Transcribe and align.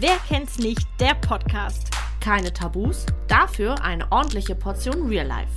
Wer 0.00 0.16
kennt's 0.28 0.58
nicht? 0.58 0.80
Der 0.98 1.14
Podcast. 1.14 1.88
Keine 2.20 2.52
Tabus, 2.52 3.06
dafür 3.28 3.80
eine 3.84 4.10
ordentliche 4.10 4.56
Portion 4.56 5.06
Real 5.06 5.26
Life. 5.26 5.52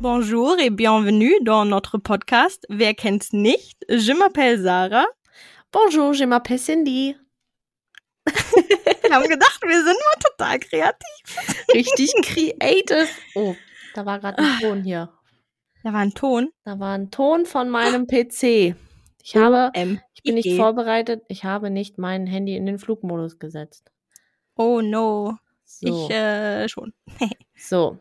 Bonjour 0.00 0.58
et 0.58 0.70
bienvenue 0.70 1.34
dans 1.44 1.66
notre 1.68 1.98
podcast. 1.98 2.64
Wer 2.70 2.94
kennt's 2.94 3.34
nicht? 3.34 3.76
Je 3.90 4.14
m'appelle 4.14 4.62
Sarah. 4.62 5.04
Bonjour, 5.70 6.14
je 6.14 6.24
m'appelle 6.24 6.58
Cindy. 6.58 7.14
Wir 8.24 9.14
haben 9.14 9.28
gedacht, 9.28 9.60
wir 9.60 9.84
sind 9.84 9.98
mal 9.98 10.30
total 10.30 10.58
kreativ. 10.60 11.66
Richtig 11.74 12.10
creative. 12.22 13.08
Oh, 13.34 13.54
da 13.94 14.06
war 14.06 14.18
gerade 14.18 14.38
ein 14.38 14.58
Ton 14.62 14.82
hier. 14.82 15.12
Da 15.84 15.92
war 15.92 16.00
ein 16.00 16.14
Ton. 16.14 16.48
Da 16.64 16.80
war 16.80 16.94
ein 16.94 17.10
Ton 17.10 17.44
von 17.44 17.68
meinem 17.68 18.06
PC. 18.06 18.76
Ich 19.28 19.36
habe, 19.36 19.70
ich 20.14 20.22
bin 20.22 20.36
nicht 20.36 20.56
vorbereitet. 20.56 21.22
Ich 21.28 21.44
habe 21.44 21.68
nicht 21.68 21.98
mein 21.98 22.26
Handy 22.26 22.56
in 22.56 22.64
den 22.64 22.78
Flugmodus 22.78 23.38
gesetzt. 23.38 23.92
Oh 24.56 24.80
no. 24.80 25.36
So. 25.64 26.06
Ich 26.06 26.10
äh, 26.10 26.66
schon. 26.68 26.94
So. 27.54 27.98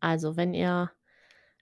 Also, 0.00 0.36
wenn 0.36 0.52
ihr 0.52 0.90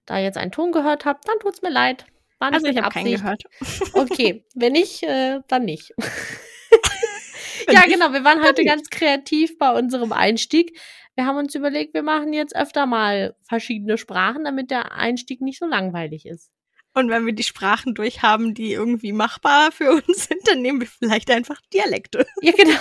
da 0.07 0.19
jetzt 0.19 0.39
einen 0.39 0.51
Ton 0.51 0.73
gehört 0.73 1.05
habt, 1.05 1.29
dann 1.29 1.39
tut's 1.41 1.61
mir 1.61 1.69
leid. 1.71 2.07
War 2.39 2.51
nicht 2.51 2.57
Also 2.57 2.69
ich 2.69 2.79
habe 2.79 2.89
keinen 2.89 3.17
gehört. 3.17 3.43
Okay, 3.93 4.47
wenn 4.55 4.73
nicht, 4.73 5.03
äh, 5.03 5.41
dann 5.47 5.67
nicht. 5.67 5.93
ja, 7.71 7.83
genau, 7.83 8.15
wir 8.15 8.25
waren 8.25 8.43
heute 8.43 8.65
ganz 8.65 8.89
kreativ 8.89 9.59
bei 9.59 9.77
unserem 9.77 10.13
Einstieg. 10.13 10.81
Wir 11.17 11.27
haben 11.27 11.37
uns 11.37 11.55
überlegt, 11.55 11.93
wir 11.93 12.03
machen 12.03 12.33
jetzt 12.33 12.57
öfter 12.57 12.87
mal 12.87 13.37
verschiedene 13.43 13.99
Sprachen, 13.99 14.45
damit 14.45 14.71
der 14.71 14.93
Einstieg 14.93 15.43
nicht 15.43 15.59
so 15.59 15.67
langweilig 15.67 16.25
ist. 16.25 16.51
Und 16.95 17.09
wenn 17.09 17.25
wir 17.25 17.33
die 17.33 17.45
Sprachen 17.45 17.95
durchhaben, 17.95 18.55
die 18.55 18.73
irgendwie 18.73 19.13
machbar 19.13 19.71
für 19.73 19.91
uns 20.07 20.27
sind, 20.27 20.47
dann 20.47 20.63
nehmen 20.63 20.81
wir 20.81 20.89
vielleicht 20.89 21.31
einfach 21.31 21.61
Dialekte. 21.73 22.27
Ja, 22.43 22.53
genau. 22.53 22.79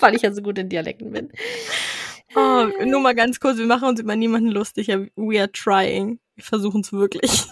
Weil 0.00 0.14
ich 0.14 0.22
ja 0.22 0.32
so 0.32 0.42
gut 0.42 0.58
in 0.58 0.68
Dialekten 0.68 1.10
bin. 1.12 1.32
Oh, 2.34 2.68
nur 2.84 3.00
mal 3.00 3.14
ganz 3.14 3.40
kurz, 3.40 3.56
wir 3.56 3.66
machen 3.66 3.88
uns 3.88 4.00
über 4.00 4.14
niemanden 4.16 4.50
lustig. 4.50 4.88
We 4.88 5.40
are 5.40 5.50
trying. 5.50 6.18
Wir 6.36 6.44
versuchen 6.44 6.82
es 6.82 6.92
wirklich. 6.92 7.44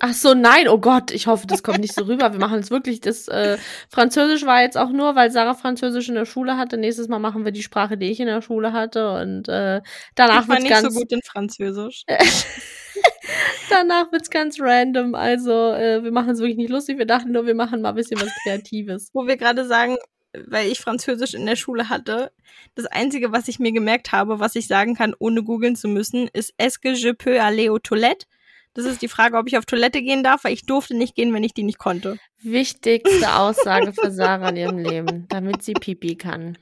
Ach 0.00 0.14
so, 0.14 0.34
nein, 0.34 0.66
oh 0.66 0.78
Gott, 0.78 1.12
ich 1.12 1.28
hoffe, 1.28 1.46
das 1.46 1.62
kommt 1.62 1.78
nicht 1.78 1.94
so 1.94 2.04
rüber. 2.04 2.32
Wir 2.32 2.40
machen 2.40 2.58
es 2.58 2.72
wirklich. 2.72 3.00
Das 3.00 3.28
äh, 3.28 3.56
Französisch 3.88 4.44
war 4.44 4.60
jetzt 4.62 4.76
auch 4.76 4.90
nur, 4.90 5.14
weil 5.14 5.30
Sarah 5.30 5.54
Französisch 5.54 6.08
in 6.08 6.16
der 6.16 6.24
Schule 6.24 6.56
hatte. 6.56 6.76
Nächstes 6.76 7.06
Mal 7.06 7.20
machen 7.20 7.44
wir 7.44 7.52
die 7.52 7.62
Sprache, 7.62 7.96
die 7.96 8.10
ich 8.10 8.18
in 8.18 8.26
der 8.26 8.42
Schule 8.42 8.72
hatte. 8.72 9.12
Und 9.12 9.48
äh, 9.48 9.80
danach 10.16 10.42
ich 10.42 10.48
war 10.48 10.58
nicht 10.58 10.70
ganz, 10.70 10.92
so 10.92 10.98
gut 10.98 11.12
in 11.12 11.20
Französisch. 11.22 12.02
danach 13.70 14.10
wird's 14.10 14.28
ganz 14.28 14.56
random. 14.58 15.14
Also 15.14 15.52
äh, 15.52 16.02
wir 16.02 16.10
machen 16.10 16.30
es 16.30 16.40
wirklich 16.40 16.56
nicht 16.56 16.70
lustig. 16.70 16.98
Wir 16.98 17.06
dachten 17.06 17.30
nur, 17.30 17.46
wir 17.46 17.54
machen 17.54 17.80
mal 17.80 17.90
ein 17.90 17.94
bisschen 17.94 18.20
was 18.20 18.30
Kreatives. 18.42 19.10
Wo 19.12 19.28
wir 19.28 19.36
gerade 19.36 19.64
sagen, 19.66 19.98
weil 20.46 20.70
ich 20.70 20.80
Französisch 20.80 21.34
in 21.34 21.46
der 21.46 21.56
Schule 21.56 21.88
hatte, 21.88 22.32
das 22.74 22.86
Einzige, 22.86 23.32
was 23.32 23.48
ich 23.48 23.58
mir 23.58 23.72
gemerkt 23.72 24.12
habe, 24.12 24.40
was 24.40 24.56
ich 24.56 24.66
sagen 24.66 24.94
kann, 24.94 25.14
ohne 25.18 25.42
googeln 25.42 25.76
zu 25.76 25.88
müssen, 25.88 26.28
ist 26.28 26.54
Est-ce 26.58 26.78
que 26.80 26.94
je 26.94 27.12
peux 27.12 27.40
aller 27.40 27.72
aux 27.72 27.78
toilettes? 27.78 28.26
Das 28.74 28.86
ist 28.86 29.02
die 29.02 29.08
Frage, 29.08 29.36
ob 29.36 29.46
ich 29.48 29.58
auf 29.58 29.66
Toilette 29.66 30.00
gehen 30.00 30.22
darf, 30.22 30.44
weil 30.44 30.54
ich 30.54 30.64
durfte 30.64 30.94
nicht 30.94 31.14
gehen, 31.14 31.34
wenn 31.34 31.44
ich 31.44 31.52
die 31.52 31.62
nicht 31.62 31.78
konnte. 31.78 32.18
Wichtigste 32.40 33.34
Aussage 33.36 33.92
für 33.92 34.10
Sarah 34.10 34.48
in 34.48 34.56
ihrem 34.56 34.78
Leben, 34.78 35.26
damit 35.28 35.62
sie 35.62 35.74
Pipi 35.74 36.16
kann. 36.16 36.56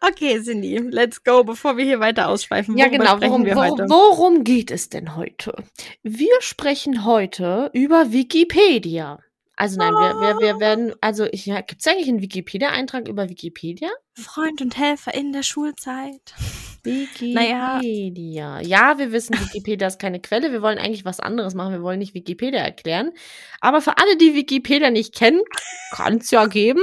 Okay, 0.00 0.40
Cindy, 0.42 0.78
let's 0.78 1.22
go, 1.22 1.44
bevor 1.44 1.76
wir 1.76 1.84
hier 1.84 2.00
weiter 2.00 2.28
ausschweifen. 2.28 2.76
Ja, 2.76 2.88
genau. 2.88 3.20
Worum, 3.20 3.44
wir 3.44 3.54
heute? 3.56 3.88
worum 3.88 4.44
geht 4.44 4.70
es 4.70 4.88
denn 4.88 5.16
heute? 5.16 5.54
Wir 6.02 6.34
sprechen 6.40 7.04
heute 7.04 7.70
über 7.72 8.12
Wikipedia. 8.12 9.18
Also 9.56 9.78
nein, 9.78 9.92
wir, 9.92 10.20
wir, 10.20 10.38
wir 10.40 10.60
werden, 10.60 10.94
also 11.00 11.26
ich, 11.26 11.44
gibt 11.44 11.76
es 11.78 11.86
eigentlich 11.86 12.08
einen 12.08 12.22
Wikipedia-Eintrag 12.22 13.08
über 13.08 13.28
Wikipedia? 13.28 13.88
Freund 14.16 14.62
und 14.62 14.76
Helfer 14.78 15.12
in 15.12 15.32
der 15.32 15.42
Schulzeit. 15.42 16.34
Wikipedia. 16.84 18.60
Ja, 18.60 18.98
wir 18.98 19.10
wissen, 19.10 19.34
Wikipedia 19.40 19.88
ist 19.88 19.98
keine 19.98 20.20
Quelle. 20.20 20.52
Wir 20.52 20.60
wollen 20.60 20.78
eigentlich 20.78 21.04
was 21.04 21.18
anderes 21.18 21.54
machen. 21.54 21.72
Wir 21.72 21.82
wollen 21.82 21.98
nicht 21.98 22.14
Wikipedia 22.14 22.60
erklären. 22.60 23.12
Aber 23.60 23.80
für 23.80 23.96
alle, 23.96 24.16
die 24.18 24.34
Wikipedia 24.34 24.90
nicht 24.90 25.14
kennen, 25.14 25.40
kann 25.92 26.18
es 26.18 26.30
ja 26.30 26.44
geben. 26.46 26.82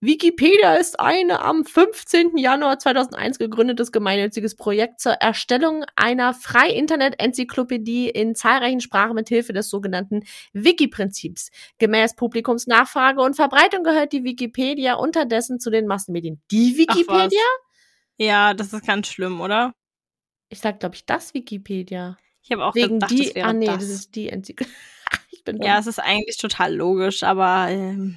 Wikipedia 0.00 0.74
ist 0.74 1.00
eine 1.00 1.40
am 1.40 1.64
15. 1.64 2.36
Januar 2.36 2.78
2001 2.78 3.38
gegründetes 3.38 3.90
gemeinnütziges 3.90 4.54
Projekt 4.54 5.00
zur 5.00 5.12
Erstellung 5.12 5.84
einer 5.96 6.34
Frei-Internet-Enzyklopädie 6.34 8.10
in 8.10 8.34
zahlreichen 8.34 8.80
Sprachen 8.80 9.14
mit 9.14 9.28
Hilfe 9.28 9.54
des 9.54 9.70
sogenannten 9.70 10.24
Wiki-Prinzips. 10.52 11.50
Gemäß 11.78 12.16
Publikumsnachfrage 12.16 13.22
und 13.22 13.34
Verbreitung 13.34 13.82
gehört 13.82 14.12
die 14.12 14.24
Wikipedia 14.24 14.94
unterdessen 14.94 15.58
zu 15.58 15.70
den 15.70 15.86
Massenmedien. 15.86 16.42
Die 16.50 16.67
Was. 16.72 16.96
Wikipedia? 16.96 17.42
Ja, 18.16 18.54
das 18.54 18.72
ist 18.72 18.86
ganz 18.86 19.06
schlimm, 19.08 19.40
oder? 19.40 19.72
Ich 20.48 20.60
sag, 20.60 20.80
glaube 20.80 20.94
ich, 20.94 21.04
das 21.06 21.34
Wikipedia. 21.34 22.16
Ich 22.42 22.50
habe 22.52 22.64
auch 22.64 22.74
Wegen 22.74 22.94
gedacht, 22.94 23.10
die, 23.10 23.24
das 23.26 23.34
wäre 23.34 23.48
ah 23.48 23.52
nee, 23.52 23.66
das. 23.66 23.76
das 23.78 23.88
ist 23.90 24.14
die 24.14 24.28
Enzyklopädie. 24.30 24.76
ich 25.30 25.44
bin 25.44 25.62
ja, 25.62 25.78
es 25.78 25.86
ist 25.86 25.98
eigentlich 25.98 26.38
total 26.38 26.74
logisch, 26.74 27.22
aber 27.22 27.66
ähm, 27.68 28.16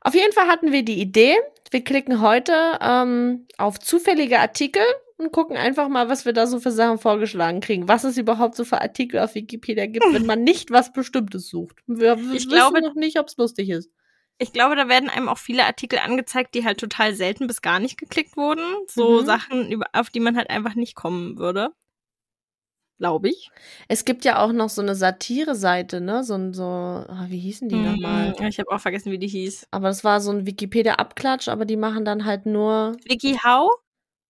Auf 0.00 0.14
jeden 0.14 0.32
Fall 0.32 0.46
hatten 0.46 0.72
wir 0.72 0.84
die 0.84 1.00
Idee. 1.00 1.36
Wir 1.70 1.82
klicken 1.82 2.20
heute 2.20 2.78
ähm, 2.80 3.46
auf 3.58 3.80
zufällige 3.80 4.38
Artikel 4.38 4.82
und 5.16 5.32
gucken 5.32 5.56
einfach 5.56 5.88
mal, 5.88 6.08
was 6.08 6.24
wir 6.24 6.32
da 6.32 6.46
so 6.46 6.60
für 6.60 6.70
Sachen 6.70 6.98
vorgeschlagen 6.98 7.60
kriegen. 7.60 7.88
Was 7.88 8.04
es 8.04 8.16
überhaupt 8.16 8.54
so 8.54 8.64
für 8.64 8.80
Artikel 8.80 9.18
auf 9.18 9.34
Wikipedia 9.34 9.86
gibt, 9.86 10.06
wenn 10.12 10.26
man 10.26 10.44
nicht 10.44 10.70
was 10.70 10.92
Bestimmtes 10.92 11.48
sucht. 11.48 11.76
Wir 11.86 12.16
wir 12.16 12.24
Ich 12.28 12.32
wissen 12.44 12.50
glaube- 12.50 12.80
noch 12.82 12.94
nicht, 12.94 13.18
ob 13.18 13.26
es 13.26 13.36
lustig 13.36 13.70
ist. 13.70 13.90
Ich 14.38 14.52
glaube, 14.52 14.76
da 14.76 14.88
werden 14.88 15.08
einem 15.10 15.28
auch 15.28 15.38
viele 15.38 15.64
Artikel 15.64 15.98
angezeigt, 15.98 16.54
die 16.54 16.64
halt 16.64 16.78
total 16.78 17.14
selten 17.14 17.46
bis 17.46 17.62
gar 17.62 17.80
nicht 17.80 17.98
geklickt 17.98 18.36
wurden. 18.36 18.64
So 18.88 19.20
Mhm. 19.20 19.26
Sachen, 19.26 19.84
auf 19.92 20.10
die 20.10 20.20
man 20.20 20.36
halt 20.36 20.50
einfach 20.50 20.74
nicht 20.74 20.94
kommen 20.94 21.38
würde. 21.38 21.70
Glaube 22.98 23.28
ich. 23.28 23.50
Es 23.88 24.06
gibt 24.06 24.24
ja 24.24 24.42
auch 24.42 24.52
noch 24.52 24.70
so 24.70 24.80
eine 24.80 24.94
Satire-Seite, 24.94 26.00
ne? 26.00 26.24
So, 26.24 26.34
ein- 26.34 26.54
so 26.54 26.64
ah, 26.64 27.26
wie 27.28 27.38
hießen 27.38 27.68
die 27.68 27.76
nochmal? 27.76 28.32
Mhm. 28.38 28.46
Ich 28.46 28.58
habe 28.58 28.70
auch 28.70 28.80
vergessen, 28.80 29.12
wie 29.12 29.18
die 29.18 29.28
hieß. 29.28 29.68
Aber 29.70 29.88
das 29.88 30.02
war 30.02 30.20
so 30.22 30.30
ein 30.30 30.46
Wikipedia-Abklatsch, 30.46 31.48
aber 31.48 31.66
die 31.66 31.76
machen 31.76 32.06
dann 32.06 32.24
halt 32.24 32.46
nur, 32.46 32.96
WikiHow? 33.04 33.68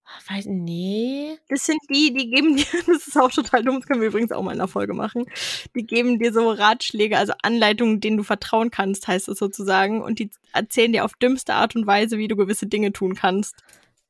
Ah, 0.06 0.34
weiß, 0.34 0.47
nee. 0.47 1.39
Das 1.49 1.67
sind 1.67 1.81
die, 1.91 2.12
die 2.12 2.31
geben 2.31 2.56
dir, 2.56 2.65
das 2.87 3.06
ist 3.06 3.19
auch 3.19 3.31
total 3.31 3.62
dumm, 3.62 3.77
das 3.77 3.87
können 3.87 4.00
wir 4.00 4.09
übrigens 4.09 4.33
auch 4.33 4.43
mal 4.43 4.53
in 4.53 4.59
der 4.59 4.69
Folge 4.69 4.94
machen. 4.94 5.27
Die 5.75 5.87
geben 5.87 6.19
dir 6.19 6.33
so 6.33 6.50
Ratschläge, 6.50 7.19
also 7.19 7.33
Anleitungen, 7.43 8.00
denen 8.00 8.17
du 8.17 8.22
vertrauen 8.22 8.71
kannst, 8.71 9.09
heißt 9.09 9.28
es 9.28 9.39
sozusagen. 9.39 10.03
Und 10.03 10.19
die 10.19 10.31
erzählen 10.53 10.93
dir 10.93 11.05
auf 11.05 11.15
dümmste 11.15 11.55
Art 11.55 11.77
und 11.77 11.87
Weise, 11.87 12.19
wie 12.19 12.28
du 12.28 12.37
gewisse 12.37 12.67
Dinge 12.67 12.93
tun 12.93 13.15
kannst. 13.15 13.62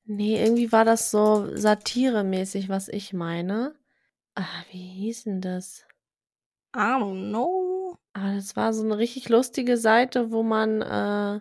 Nee, 0.05 0.41
irgendwie 0.41 0.71
war 0.71 0.85
das 0.85 1.11
so 1.11 1.49
satiremäßig, 1.55 2.69
was 2.69 2.89
ich 2.89 3.13
meine. 3.13 3.75
Ah, 4.37 4.45
wie 4.71 4.79
hieß 4.79 5.25
denn 5.25 5.41
das? 5.41 5.85
I 6.77 6.79
don't 6.79 7.31
know. 7.31 7.99
Aber 8.13 8.35
das 8.35 8.55
war 8.55 8.73
so 8.73 8.85
eine 8.85 8.99
richtig 8.99 9.29
lustige 9.29 9.77
Seite, 9.77 10.31
wo 10.31 10.43
man, 10.43 10.83
äh, 10.83 11.41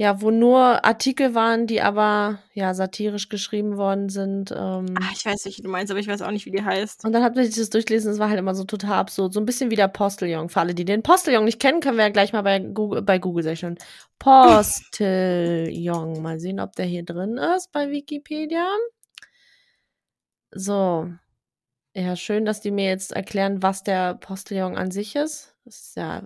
ja, 0.00 0.22
wo 0.22 0.30
nur 0.30 0.84
Artikel 0.84 1.34
waren, 1.34 1.66
die 1.66 1.82
aber, 1.82 2.38
ja, 2.54 2.72
satirisch 2.72 3.28
geschrieben 3.28 3.76
worden 3.76 4.08
sind. 4.08 4.52
Ähm, 4.52 4.94
Ah, 4.96 5.10
ich 5.12 5.26
weiß 5.26 5.44
nicht, 5.44 5.58
wie 5.58 5.62
du 5.62 5.68
meinst, 5.68 5.90
aber 5.90 5.98
ich 5.98 6.06
weiß 6.06 6.22
auch 6.22 6.30
nicht, 6.30 6.46
wie 6.46 6.52
die 6.52 6.64
heißt. 6.64 7.04
und 7.04 7.12
dann 7.12 7.24
hat 7.24 7.34
man 7.34 7.44
sich 7.44 7.56
das 7.56 7.68
durchlesen, 7.68 8.12
es 8.12 8.20
war 8.20 8.28
halt 8.28 8.38
immer 8.38 8.54
so 8.54 8.62
total 8.62 8.92
absurd. 8.92 9.32
So 9.32 9.40
ein 9.40 9.44
bisschen 9.44 9.72
wie 9.72 9.76
der 9.76 9.88
Postillon. 9.88 10.50
Für 10.50 10.60
alle, 10.60 10.76
die 10.76 10.84
den 10.84 11.02
Postillon 11.02 11.44
nicht 11.44 11.58
kennen, 11.60 11.80
können 11.80 11.96
wir 11.96 12.04
ja 12.04 12.10
gleich 12.10 12.32
mal 12.32 12.42
bei 12.42 12.60
Google, 12.60 13.02
bei 13.02 13.18
Google 13.18 13.56
schon. 13.56 13.76
Postillon. 14.20 16.22
Mal 16.22 16.38
sehen, 16.38 16.60
ob 16.60 16.76
der 16.76 16.86
hier 16.86 17.04
drin 17.04 17.36
ist 17.36 17.72
bei 17.72 17.90
Wikipedia. 17.90 18.68
So. 20.52 21.10
Ja, 21.94 22.14
schön, 22.14 22.44
dass 22.44 22.60
die 22.60 22.70
mir 22.70 22.86
jetzt 22.86 23.10
erklären, 23.12 23.64
was 23.64 23.82
der 23.82 24.14
Postillon 24.14 24.76
an 24.76 24.92
sich 24.92 25.16
ist. 25.16 25.56
Das 25.64 25.80
ist 25.80 25.96
ja. 25.96 26.22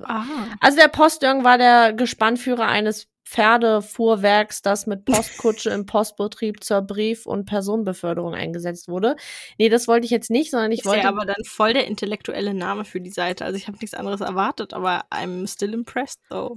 Also 0.60 0.76
der 0.76 0.88
Postillon 0.88 1.42
war 1.42 1.56
der 1.56 1.94
Gespannführer 1.94 2.66
eines 2.66 3.08
Pferdefuhrwerks, 3.24 4.62
das 4.62 4.86
mit 4.86 5.04
Postkutsche 5.04 5.70
im 5.70 5.86
Postbetrieb 5.86 6.62
zur 6.62 6.82
Brief- 6.82 7.26
und 7.26 7.46
Personenbeförderung 7.46 8.34
eingesetzt 8.34 8.88
wurde. 8.88 9.16
Nee, 9.58 9.68
das 9.68 9.88
wollte 9.88 10.04
ich 10.04 10.10
jetzt 10.10 10.30
nicht, 10.30 10.50
sondern 10.50 10.72
ich 10.72 10.80
ist 10.80 10.86
wollte. 10.86 11.02
ja 11.02 11.08
aber 11.08 11.24
dann 11.24 11.42
voll 11.44 11.72
der 11.72 11.86
intellektuelle 11.86 12.54
Name 12.54 12.84
für 12.84 13.00
die 13.00 13.10
Seite. 13.10 13.44
Also 13.44 13.56
ich 13.56 13.68
habe 13.68 13.78
nichts 13.78 13.94
anderes 13.94 14.20
erwartet, 14.20 14.74
aber 14.74 15.04
I'm 15.10 15.46
still 15.50 15.72
impressed 15.72 16.20
though. 16.30 16.56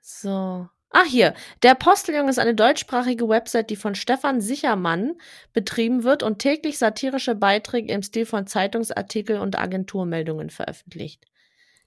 So. 0.00 0.68
Ach 0.92 1.04
hier, 1.06 1.34
der 1.62 1.76
Postillon 1.76 2.28
ist 2.28 2.40
eine 2.40 2.54
deutschsprachige 2.54 3.28
Website, 3.28 3.70
die 3.70 3.76
von 3.76 3.94
Stefan 3.94 4.40
Sichermann 4.40 5.14
betrieben 5.52 6.02
wird 6.02 6.24
und 6.24 6.40
täglich 6.40 6.78
satirische 6.78 7.36
Beiträge 7.36 7.92
im 7.92 8.02
Stil 8.02 8.26
von 8.26 8.46
Zeitungsartikel 8.48 9.38
und 9.38 9.56
Agenturmeldungen 9.56 10.50
veröffentlicht. 10.50 11.26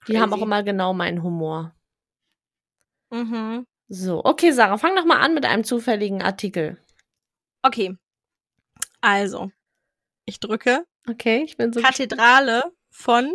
Die 0.07 0.19
haben 0.19 0.31
auch 0.31 0.37
Crazy. 0.37 0.45
immer 0.45 0.63
genau 0.63 0.93
meinen 0.93 1.21
Humor. 1.21 1.75
Mhm. 3.11 3.65
So, 3.93 4.23
okay, 4.25 4.51
Sarah, 4.51 4.77
fang 4.77 4.95
doch 4.95 5.05
mal 5.05 5.19
an 5.19 5.33
mit 5.35 5.45
einem 5.45 5.63
zufälligen 5.63 6.21
Artikel. 6.23 6.77
Okay. 7.61 7.95
Also, 9.01 9.51
ich 10.25 10.39
drücke 10.39 10.85
Okay, 11.07 11.43
ich 11.43 11.57
bin 11.57 11.73
so. 11.73 11.81
Kathedrale 11.81 12.63
von, 12.89 13.31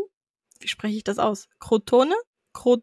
wie 0.60 0.68
spreche 0.68 0.96
ich 0.96 1.04
das 1.04 1.18
aus? 1.18 1.48
Crotone? 1.60 2.14
Crot 2.54 2.82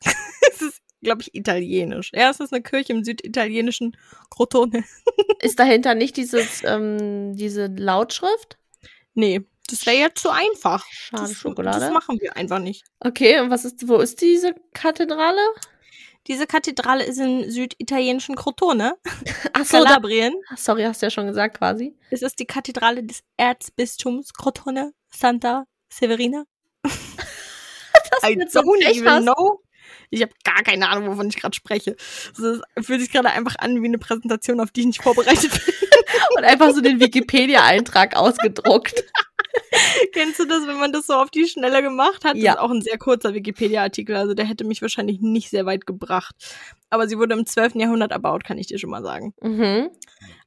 es 0.52 0.60
ist, 0.62 0.82
glaube 1.02 1.22
ich, 1.22 1.34
italienisch. 1.34 2.12
Ja, 2.14 2.30
es 2.30 2.40
ist 2.40 2.52
eine 2.52 2.62
Kirche 2.62 2.92
im 2.92 3.02
süditalienischen 3.02 3.96
Crotone. 4.30 4.84
Ist 5.40 5.58
dahinter 5.58 5.94
nicht 5.94 6.16
dieses, 6.16 6.62
ähm, 6.64 7.34
diese 7.36 7.66
Lautschrift? 7.66 8.58
Nee, 9.14 9.42
das 9.68 9.84
wäre 9.86 9.96
ja 9.96 10.14
zu 10.14 10.30
einfach. 10.30 10.84
Schade 10.90 11.22
Das, 11.22 11.32
Schokolade. 11.34 11.80
das 11.80 11.92
machen 11.92 12.20
wir 12.20 12.36
einfach 12.36 12.58
nicht. 12.58 12.84
Okay, 13.00 13.40
und 13.40 13.50
was 13.50 13.64
ist, 13.64 13.88
wo 13.88 13.98
ist 13.98 14.20
diese 14.22 14.54
Kathedrale? 14.72 15.40
Diese 16.26 16.46
Kathedrale 16.46 17.04
ist 17.04 17.18
im 17.18 17.48
süditalienischen 17.50 18.34
Crotone, 18.34 18.96
Ach 19.52 19.64
so, 19.64 19.78
da, 19.78 19.84
Kalabrien. 19.84 20.34
sorry, 20.56 20.82
hast 20.82 21.02
du 21.02 21.06
ja 21.06 21.10
schon 21.10 21.26
gesagt 21.26 21.58
quasi. 21.58 21.94
Es 22.10 22.22
ist 22.22 22.38
die 22.40 22.46
Kathedrale 22.46 23.04
des 23.04 23.22
Erzbistums 23.36 24.32
Crotone 24.32 24.92
Santa 25.10 25.64
Severina. 25.88 26.44
Das 28.08 28.30
I 28.30 28.34
don't 28.36 28.88
even 28.88 29.08
hast. 29.08 29.22
know. 29.24 29.60
Ich 30.10 30.22
habe 30.22 30.32
gar 30.44 30.62
keine 30.62 30.88
Ahnung, 30.88 31.08
wovon 31.08 31.28
ich 31.28 31.36
gerade 31.36 31.54
spreche. 31.54 31.96
Es 31.98 32.60
fühlt 32.86 33.00
sich 33.00 33.10
gerade 33.10 33.30
einfach 33.30 33.56
an 33.58 33.82
wie 33.82 33.86
eine 33.86 33.98
Präsentation, 33.98 34.60
auf 34.60 34.70
die 34.70 34.80
ich 34.80 34.86
nicht 34.86 35.02
vorbereitet 35.02 35.50
bin. 35.50 35.74
Und 36.36 36.44
einfach 36.44 36.72
so 36.72 36.80
den 36.80 37.00
Wikipedia-Eintrag 37.00 38.16
ausgedruckt. 38.16 39.04
Kennst 40.12 40.38
du 40.38 40.44
das, 40.44 40.66
wenn 40.66 40.78
man 40.78 40.92
das 40.92 41.06
so 41.06 41.14
auf 41.14 41.30
die 41.30 41.46
Schnelle 41.46 41.82
gemacht 41.82 42.24
hat? 42.24 42.36
Ja. 42.36 42.52
Das 42.52 42.54
ist 42.54 42.60
auch 42.60 42.70
ein 42.70 42.82
sehr 42.82 42.98
kurzer 42.98 43.34
Wikipedia-Artikel, 43.34 44.16
also 44.16 44.34
der 44.34 44.46
hätte 44.46 44.64
mich 44.64 44.82
wahrscheinlich 44.82 45.20
nicht 45.20 45.50
sehr 45.50 45.66
weit 45.66 45.86
gebracht. 45.86 46.34
Aber 46.90 47.08
sie 47.08 47.18
wurde 47.18 47.34
im 47.34 47.46
12. 47.46 47.76
Jahrhundert 47.76 48.12
erbaut, 48.12 48.44
kann 48.44 48.58
ich 48.58 48.66
dir 48.66 48.78
schon 48.78 48.90
mal 48.90 49.02
sagen. 49.02 49.34
Mhm. 49.40 49.90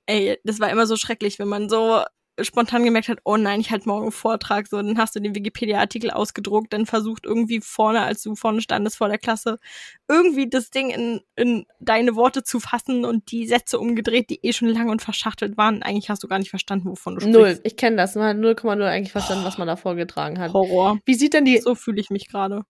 Ey, 0.06 0.40
das 0.44 0.60
war 0.60 0.70
immer 0.70 0.88
so 0.88 0.96
schrecklich, 0.96 1.40
wenn 1.40 1.48
man 1.48 1.70
so 1.70 2.04
spontan 2.44 2.84
gemerkt 2.84 3.08
hat, 3.10 3.20
oh 3.24 3.38
nein, 3.38 3.60
ich 3.60 3.72
halte 3.72 3.88
morgen 3.88 4.04
einen 4.04 4.12
Vortrag, 4.12 4.68
so, 4.68 4.78
dann 4.78 4.98
hast 4.98 5.16
du 5.16 5.20
den 5.20 5.36
Wikipedia-Artikel 5.36 6.12
ausgedruckt, 6.12 6.72
dann 6.74 6.86
versucht 6.86 7.26
irgendwie 7.26 7.62
vorne, 7.62 8.02
als 8.02 8.22
du 8.24 8.36
vorne 8.36 8.62
standest 8.62 8.98
vor 8.98 9.08
der 9.10 9.18
Klasse, 9.18 9.60
irgendwie 10.08 10.50
das 10.50 10.70
Ding 10.70 10.90
in, 10.90 11.22
in 11.36 11.66
deine 11.80 12.16
Worte 12.16 12.44
zu 12.44 12.60
fassen 12.60 13.06
und 13.06 13.32
die 13.32 13.48
Sätze 13.48 13.80
umgedreht, 13.80 14.30
die 14.30 14.40
eh 14.44 14.54
schon 14.54 14.70
lang 14.70 14.90
und 14.90 15.02
verschachtelt 15.02 15.58
waren. 15.58 15.84
Eigentlich 15.84 16.10
hast 16.10 16.24
du 16.24 16.28
gar 16.28 16.40
nicht 16.40 16.50
verstanden, 16.50 16.90
wovon 16.90 17.16
du 17.18 17.28
Null. 17.28 17.42
sprichst. 17.48 17.62
Ich 17.66 17.78
kenne 17.78 17.96
das. 17.98 18.16
Man 18.16 18.26
hat 18.26 18.38
0,0 18.38 18.84
eigentlich 18.84 19.12
verstanden, 19.12 19.46
was 19.46 19.58
man 19.58 19.68
da 19.68 19.76
vorgetragen 19.76 20.40
hat. 20.40 20.54
Horror. 20.54 21.00
Wie 21.06 21.14
sieht 21.16 21.34
denn 21.34 21.46
die, 21.46 21.60
So 21.60 21.76
fühle 21.76 22.00
ich 22.02 22.10
mich 22.10 22.28
gerade. 22.28 22.64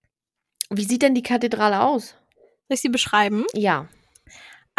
wie 0.70 0.84
sieht 0.84 1.02
denn 1.02 1.16
die 1.16 1.24
Kathedrale 1.24 1.82
aus? 1.82 2.16
Soll 2.68 2.76
ich 2.76 2.82
sie 2.82 2.90
beschreiben? 2.90 3.46
Ja. 3.54 3.88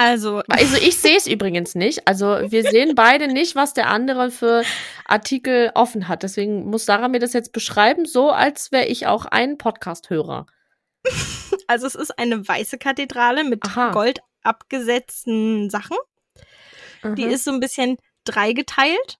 Also, 0.03 0.41
Also 0.49 0.77
ich 0.79 0.97
sehe 0.97 1.17
es 1.19 1.27
übrigens 1.27 1.75
nicht. 1.75 2.09
Also 2.09 2.25
wir 2.51 2.63
sehen 2.63 2.95
beide 2.95 3.29
nicht, 3.29 3.55
was 3.55 3.75
der 3.75 3.89
andere 3.89 4.31
für 4.31 4.63
Artikel 5.05 5.71
offen 5.75 6.09
hat. 6.09 6.23
Deswegen 6.23 6.65
muss 6.71 6.87
Sarah 6.87 7.09
mir 7.09 7.19
das 7.19 7.35
jetzt 7.35 7.53
beschreiben, 7.53 8.07
so 8.07 8.31
als 8.31 8.73
wäre 8.73 8.87
ich 8.87 9.07
auch 9.07 9.27
ein 9.27 9.59
Podcast-Hörer. 9.59 10.47
also 11.67 11.87
es 11.87 11.95
ist 11.95 12.19
eine 12.19 12.49
weiße 12.49 12.79
Kathedrale 12.79 13.45
mit 13.45 13.63
Aha. 13.67 13.91
gold 13.91 14.21
abgesetzten 14.43 15.69
Sachen. 15.69 15.99
Die 17.05 17.27
Mhm. 17.27 17.31
ist 17.33 17.45
so 17.45 17.51
ein 17.51 17.61
bisschen 17.61 17.99
dreigeteilt, 18.25 19.19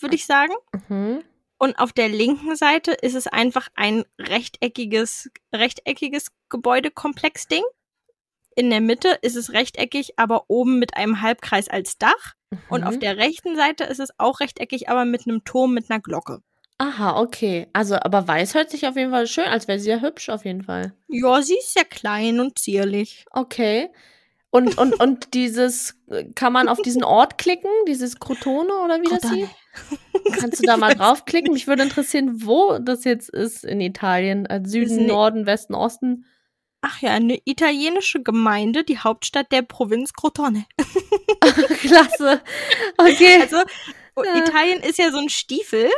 würde 0.00 0.14
ich 0.14 0.26
sagen. 0.26 0.52
Mhm. 0.88 1.24
Und 1.56 1.78
auf 1.78 1.94
der 1.94 2.10
linken 2.10 2.54
Seite 2.54 2.92
ist 2.92 3.14
es 3.14 3.26
einfach 3.28 3.68
ein 3.76 4.04
rechteckiges, 4.18 5.30
rechteckiges 5.54 6.26
Gebäudekomplex-Ding. 6.50 7.64
In 8.58 8.70
der 8.70 8.80
Mitte 8.80 9.16
ist 9.22 9.36
es 9.36 9.52
rechteckig, 9.52 10.14
aber 10.18 10.46
oben 10.48 10.80
mit 10.80 10.96
einem 10.96 11.20
Halbkreis 11.22 11.68
als 11.68 11.96
Dach. 11.96 12.34
Und 12.68 12.82
auf 12.82 12.96
Mhm. 12.96 13.00
der 13.00 13.16
rechten 13.16 13.54
Seite 13.56 13.84
ist 13.84 14.00
es 14.00 14.10
auch 14.18 14.40
rechteckig, 14.40 14.88
aber 14.88 15.04
mit 15.04 15.26
einem 15.28 15.44
Turm 15.44 15.74
mit 15.74 15.88
einer 15.90 16.00
Glocke. 16.00 16.40
Aha, 16.78 17.20
okay. 17.20 17.68
Also, 17.72 17.96
aber 17.96 18.26
weiß 18.26 18.54
hört 18.54 18.70
sich 18.70 18.86
auf 18.88 18.96
jeden 18.96 19.10
Fall 19.12 19.26
schön, 19.28 19.44
als 19.44 19.68
wäre 19.68 19.78
sie 19.78 19.90
ja 19.90 20.00
hübsch 20.00 20.28
auf 20.28 20.44
jeden 20.44 20.62
Fall. 20.62 20.92
Ja, 21.08 21.40
sie 21.42 21.54
ist 21.56 21.72
sehr 21.74 21.84
klein 21.84 22.40
und 22.40 22.58
zierlich. 22.58 23.26
Okay. 23.30 23.90
Und, 24.50 24.76
und, 24.78 24.98
und 24.98 25.34
dieses, 25.34 25.94
kann 26.34 26.52
man 26.52 26.68
auf 26.68 26.80
diesen 26.82 27.04
Ort 27.04 27.38
klicken, 27.38 27.70
dieses 27.86 28.18
Crotone 28.18 28.72
oder 28.84 29.00
wie 29.02 29.08
das 29.20 29.30
hieß? 29.30 29.48
Kannst 30.40 30.60
du 30.60 30.66
da 30.66 30.76
mal 30.76 30.94
draufklicken? 30.96 31.52
Mich 31.52 31.66
würde 31.68 31.84
interessieren, 31.84 32.44
wo 32.44 32.78
das 32.80 33.04
jetzt 33.04 33.28
ist 33.28 33.64
in 33.64 33.80
Italien. 33.80 34.46
Äh, 34.46 34.62
Süden, 34.64 34.96
ne- 34.96 35.06
Norden, 35.06 35.46
Westen, 35.46 35.74
Osten. 35.74 36.24
Ach 36.80 37.00
ja, 37.02 37.10
eine 37.10 37.40
italienische 37.44 38.22
Gemeinde, 38.22 38.84
die 38.84 38.98
Hauptstadt 38.98 39.50
der 39.50 39.62
Provinz 39.62 40.12
Crotone. 40.12 40.64
Klasse. 41.80 42.40
Okay. 42.96 43.40
Also, 43.42 43.56
Ja. 44.24 44.36
Italien 44.36 44.80
ist 44.82 44.98
ja 44.98 45.10
so 45.10 45.18
ein 45.18 45.28
Stiefel. 45.28 45.90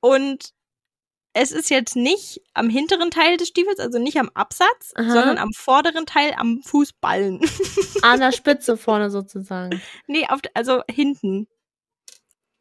Und 0.00 0.50
es 1.32 1.52
ist 1.52 1.70
jetzt 1.70 1.94
nicht 1.94 2.40
am 2.54 2.68
hinteren 2.70 3.10
Teil 3.10 3.36
des 3.36 3.48
Stiefels, 3.48 3.78
also 3.78 3.98
nicht 3.98 4.18
am 4.18 4.30
Absatz, 4.34 4.92
Aha. 4.96 5.10
sondern 5.10 5.38
am 5.38 5.52
vorderen 5.52 6.04
Teil 6.06 6.34
am 6.36 6.60
Fußballen. 6.62 7.40
An 8.02 8.18
der 8.20 8.32
Spitze 8.32 8.76
vorne 8.76 9.10
sozusagen. 9.10 9.80
nee, 10.06 10.26
auf, 10.28 10.40
also 10.54 10.82
hinten. 10.90 11.46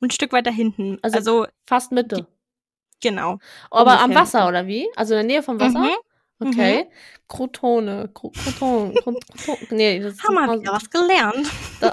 Ein 0.01 0.11
Stück 0.11 0.31
weiter 0.33 0.51
hinten. 0.51 0.99
Also- 1.01 1.17
Also, 1.17 1.47
Fast 1.65 1.91
Mitte. 1.91 2.27
genau. 3.01 3.39
Aber 3.71 3.99
am 3.99 4.13
Wasser, 4.13 4.47
oder 4.47 4.67
wie? 4.67 4.87
Also 4.95 5.13
in 5.15 5.19
der 5.19 5.27
Nähe 5.27 5.43
vom 5.43 5.59
Wasser? 5.59 5.79
Mhm. 5.79 5.95
Okay. 6.39 6.87
Crotone. 7.27 8.09
Cro- 8.13 8.31
Crotone. 8.31 8.93
Cro- 8.95 9.19
Crotone. 9.43 9.67
Nee, 9.71 9.99
das 9.99 10.13
ist 10.13 10.23
Haben 10.23 10.35
wir 10.35 10.59
wieder 10.61 10.71
was 10.73 10.89
gelernt. 10.89 11.47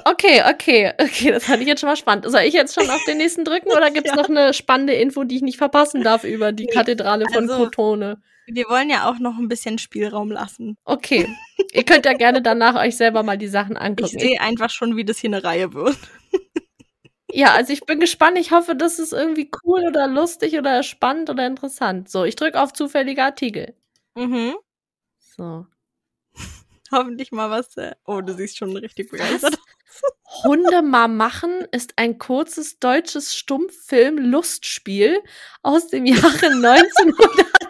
Okay, 0.05 0.43
okay, 0.49 0.93
okay, 1.01 1.33
das 1.33 1.45
fand 1.45 1.61
ich 1.63 1.69
jetzt 1.69 1.81
schon 1.81 1.89
mal 1.89 1.97
spannend. 1.97 2.25
Soll 2.31 2.41
ich 2.43 2.55
jetzt 2.55 2.75
schon 2.75 2.89
auf 2.89 3.05
den 3.05 3.19
nächsten 3.19 3.45
drücken 3.45 3.71
oder 3.71 3.91
gibt's 3.91 4.11
Ja. 4.15 4.17
noch 4.17 4.29
eine 4.29 4.55
spannende 4.55 4.95
Info, 4.95 5.25
die 5.25 5.37
ich 5.37 5.43
nicht 5.43 5.59
verpassen 5.59 6.03
darf 6.03 6.25
über 6.25 6.53
die 6.53 6.65
Nee, 6.67 6.73
Kathedrale 6.73 7.27
von 7.33 7.51
also- 7.51 7.65
Crotone? 7.65 8.23
Wir 8.49 8.65
wollen 8.69 8.89
ja 8.91 9.11
auch 9.11 9.19
noch 9.19 9.37
ein 9.39 9.49
bisschen 9.49 9.77
Spielraum 9.79 10.31
lassen. 10.31 10.77
Okay. 10.85 11.29
Ihr 11.73 11.83
könnt 11.83 12.07
ja 12.07 12.13
gerne 12.13 12.41
danach 12.41 12.77
euch 12.77 12.97
selber 12.97 13.25
mal 13.25 13.37
die 13.37 13.49
Sachen 13.49 13.75
Ich 13.75 13.81
angucken. 13.83 14.19
sehe 14.21 14.41
einfach 14.41 14.71
schon, 14.71 14.97
wie 14.97 15.05
das 15.05 15.19
hier 15.19 15.31
eine 15.31 15.43
Reihe 15.43 15.75
wird. 15.75 15.97
ja, 17.33 17.53
also 17.55 17.73
ich 17.73 17.81
bin 17.81 17.99
gespannt. 17.99 18.39
Ich 18.39 18.53
hoffe, 18.53 18.77
das 18.77 19.01
ist 19.01 19.13
irgendwie 19.13 19.51
cool 19.65 19.85
oder 19.89 20.07
lustig 20.07 20.57
oder 20.57 20.85
spannend 20.85 21.29
oder 21.29 21.45
interessant. 21.45 22.09
So, 22.09 22.23
ich 22.25 22.37
drücke 22.37 22.61
auf 22.63 22.73
zufällige 22.73 23.25
Artikel. 23.25 23.75
Mhm. 24.17 24.57
So. 25.19 25.67
Hoffentlich 26.93 27.33
mal 27.33 27.51
was. 27.51 27.77
Äh 27.77 27.95
oh, 28.07 28.21
du 28.21 28.35
siehst 28.35 28.59
schon 28.59 28.77
richtig 28.77 29.11
begeistert. 29.11 29.59
Hunde 30.45 30.83
mal 30.83 31.09
machen 31.09 31.67
ist 31.71 31.95
ein 31.97 32.19
kurzes 32.19 32.79
deutsches 32.79 33.35
Stummfilm-Lustspiel 33.35 35.23
aus 35.63 35.89
dem 35.89 36.05
Jahre 36.05 36.47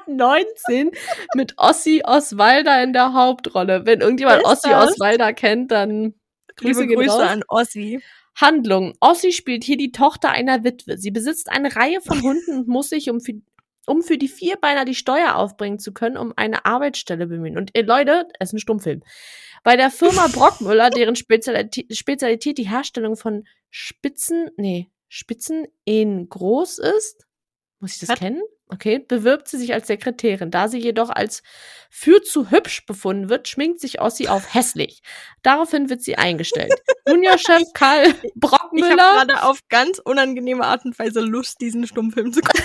1919 0.06 0.90
mit 1.34 1.54
Ossi 1.56 2.02
Oswalder 2.04 2.82
in 2.82 2.92
der 2.92 3.12
Hauptrolle. 3.12 3.86
Wenn 3.86 4.00
irgendjemand 4.00 4.44
Ossi? 4.44 4.72
Oswalder 4.72 5.32
kennt, 5.34 5.70
dann 5.70 6.14
Grüße 6.56 6.82
Liebe 6.82 6.94
Grüße 6.94 7.10
raus. 7.10 7.20
an 7.20 7.42
Ossi. 7.48 8.02
Handlung. 8.34 8.94
Ossi 9.00 9.32
spielt 9.32 9.64
hier 9.64 9.76
die 9.76 9.92
Tochter 9.92 10.30
einer 10.30 10.64
Witwe. 10.64 10.98
Sie 10.98 11.10
besitzt 11.10 11.50
eine 11.50 11.76
Reihe 11.76 12.00
von 12.00 12.22
Hunden 12.22 12.58
und 12.58 12.68
muss 12.68 12.90
sich 12.90 13.08
um 13.10 13.20
um 13.86 14.02
für 14.02 14.18
die 14.18 14.28
Vierbeiner 14.28 14.84
die 14.84 14.94
Steuer 14.94 15.36
aufbringen 15.36 15.78
zu 15.78 15.92
können, 15.92 16.16
um 16.16 16.32
eine 16.36 16.66
Arbeitsstelle 16.66 17.26
bemühen. 17.26 17.56
Und 17.56 17.76
äh, 17.76 17.82
Leute, 17.82 18.28
es 18.38 18.50
ist 18.50 18.54
ein 18.54 18.58
Stummfilm. 18.58 19.02
Bei 19.64 19.76
der 19.76 19.90
Firma 19.90 20.26
Brockmüller, 20.32 20.90
deren 20.90 21.16
Spezialität, 21.16 21.96
Spezialität 21.96 22.58
die 22.58 22.68
Herstellung 22.68 23.16
von 23.16 23.44
Spitzen, 23.70 24.50
nee, 24.56 24.90
Spitzen 25.08 25.66
in 25.84 26.28
groß 26.28 26.78
ist, 26.78 27.26
muss 27.80 27.94
ich 27.94 28.00
das 28.00 28.10
Was? 28.10 28.18
kennen? 28.18 28.42
Okay, 28.68 28.98
bewirbt 28.98 29.46
sie 29.46 29.58
sich 29.58 29.72
als 29.72 29.86
Sekretärin. 29.86 30.50
Da 30.50 30.66
sie 30.66 30.78
jedoch 30.78 31.10
als 31.10 31.44
für 31.88 32.20
zu 32.22 32.50
hübsch 32.50 32.84
befunden 32.84 33.28
wird, 33.28 33.46
schminkt 33.46 33.80
sich 33.80 34.00
Ossi 34.00 34.26
auf 34.26 34.54
hässlich. 34.54 35.02
Daraufhin 35.42 35.88
wird 35.88 36.02
sie 36.02 36.16
eingestellt. 36.16 36.74
Juniorchef 37.08 37.62
Karl 37.74 38.06
Ich 38.06 38.14
habe 38.14 38.30
Brockmüller. 38.34 38.96
gerade 38.96 39.44
auf 39.44 39.60
ganz 39.68 40.00
unangenehme 40.00 40.64
Art 40.64 40.84
und 40.84 40.98
Weise 40.98 41.20
Lust, 41.20 41.60
diesen 41.60 41.86
Stummfilm 41.86 42.32
zu 42.32 42.40
gucken. 42.40 42.64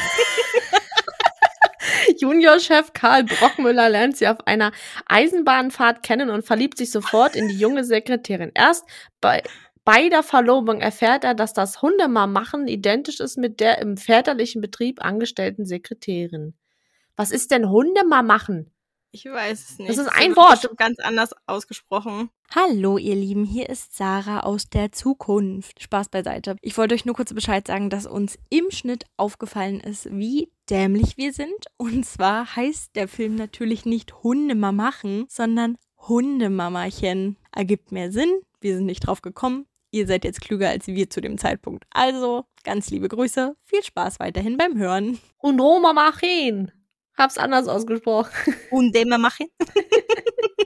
Juniorchef 2.22 2.94
Karl 2.94 3.24
Brockmüller 3.24 3.90
lernt 3.90 4.16
sie 4.16 4.28
auf 4.28 4.46
einer 4.46 4.72
Eisenbahnfahrt 5.08 6.04
kennen 6.04 6.30
und 6.30 6.46
verliebt 6.46 6.78
sich 6.78 6.92
sofort 6.92 7.36
in 7.36 7.48
die 7.48 7.58
junge 7.58 7.84
Sekretärin. 7.84 8.52
Erst 8.54 8.86
bei, 9.20 9.42
bei 9.84 10.08
der 10.10 10.22
Verlobung 10.22 10.82
erfährt 10.82 11.24
er, 11.24 11.34
dass 11.34 11.54
das 11.54 11.82
Hundemar-Machen 11.82 12.68
identisch 12.68 13.20
ist 13.20 13.38
mit 13.38 13.60
der 13.60 13.80
im 13.80 13.98
väterlichen 13.98 14.62
Betrieb 14.62 15.04
angestellten 15.04 15.66
Sekretärin. 15.66 16.54
Was 17.16 17.32
ist 17.32 17.50
denn 17.50 17.70
Hundemar-Machen? 17.70 18.72
Ich 19.14 19.26
weiß 19.26 19.70
es 19.72 19.80
nicht. 19.80 19.90
Das 19.90 19.98
ist 19.98 20.08
ein 20.08 20.36
Wort. 20.38 20.70
ganz 20.78 21.00
anders 21.00 21.32
ausgesprochen. 21.46 22.30
Hallo, 22.56 22.98
ihr 22.98 23.16
Lieben, 23.16 23.44
hier 23.44 23.68
ist 23.70 23.98
Sarah 23.98 24.42
aus 24.42 24.70
der 24.70 24.94
Zukunft. 24.94 25.82
Spaß 25.84 26.08
beiseite. 26.10 26.56
Ich 26.62 26.78
wollte 26.78 26.96
euch 26.96 27.04
nur 27.04 27.16
kurz 27.16 27.34
Bescheid 27.34 27.68
sagen, 27.68 27.90
dass 27.90 28.06
uns 28.06 28.38
im 28.50 28.72
Schnitt 28.72 29.06
aufgefallen 29.18 29.82
ist, 29.82 30.10
wie 30.12 30.50
dämlich 30.72 31.18
wir 31.18 31.34
sind. 31.34 31.68
Und 31.78 32.06
zwar 32.06 32.56
heißt 32.56 32.96
der 32.96 33.08
Film 33.08 33.36
natürlich 33.36 33.86
nicht 33.86 34.24
Hundemamachen, 34.24 35.26
sondern 35.28 35.78
Hundemamachen. 36.08 37.38
Ergibt 37.54 37.92
mehr 37.92 38.12
Sinn. 38.12 38.42
Wir 38.62 38.78
sind 38.78 38.86
nicht 38.86 39.02
drauf 39.02 39.22
gekommen. 39.22 39.68
Ihr 39.92 40.08
seid 40.08 40.24
jetzt 40.24 40.40
klüger 40.40 40.70
als 40.70 40.88
wir 40.88 41.10
zu 41.10 41.20
dem 41.20 41.38
Zeitpunkt. 41.38 41.84
Also, 41.92 42.46
ganz 42.64 42.90
liebe 42.90 43.10
Grüße. 43.10 43.56
Viel 43.66 43.84
Spaß 43.84 44.22
weiterhin 44.22 44.56
beim 44.56 44.78
Hören. 44.78 45.20
Und 45.38 45.60
Roma 45.60 45.92
Machen. 45.92 46.72
Hab's 47.18 47.38
anders 47.38 47.68
ausgesprochen. 47.68 48.56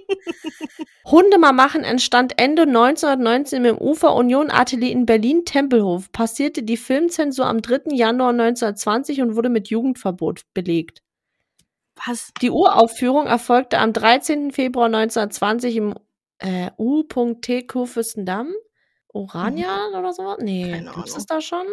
Hundemamachen. 1.06 1.06
Hundemamachen 1.06 1.84
entstand 1.84 2.34
Ende 2.38 2.64
1919 2.64 3.66
im 3.66 3.78
Ufer 3.78 4.16
Union 4.16 4.50
Atelier 4.50 4.92
in 4.92 5.06
Berlin-Tempelhof, 5.06 6.12
passierte 6.12 6.64
die 6.64 6.78
Filmzensur 6.78 7.46
am 7.46 7.62
3. 7.62 7.94
Januar 7.96 8.30
1920 8.30 9.22
und 9.22 9.36
wurde 9.36 9.50
mit 9.50 9.70
Jugendverbot 9.70 10.42
belegt. 10.54 11.02
Was? 12.06 12.32
Die 12.42 12.50
Uraufführung 12.50 13.28
erfolgte 13.28 13.78
am 13.80 13.94
13. 13.94 14.52
Februar 14.52 14.88
1920 14.88 15.76
im 15.78 15.96
äh, 16.40 16.72
U.T. 16.78 17.68
Kurfürstendamm. 17.68 18.54
Oranian 19.08 19.94
oder 19.96 20.12
so? 20.12 20.36
Nee, 20.40 20.74
Ahnung. 20.74 21.06
das 21.06 21.26
da 21.26 21.40
schon? 21.40 21.66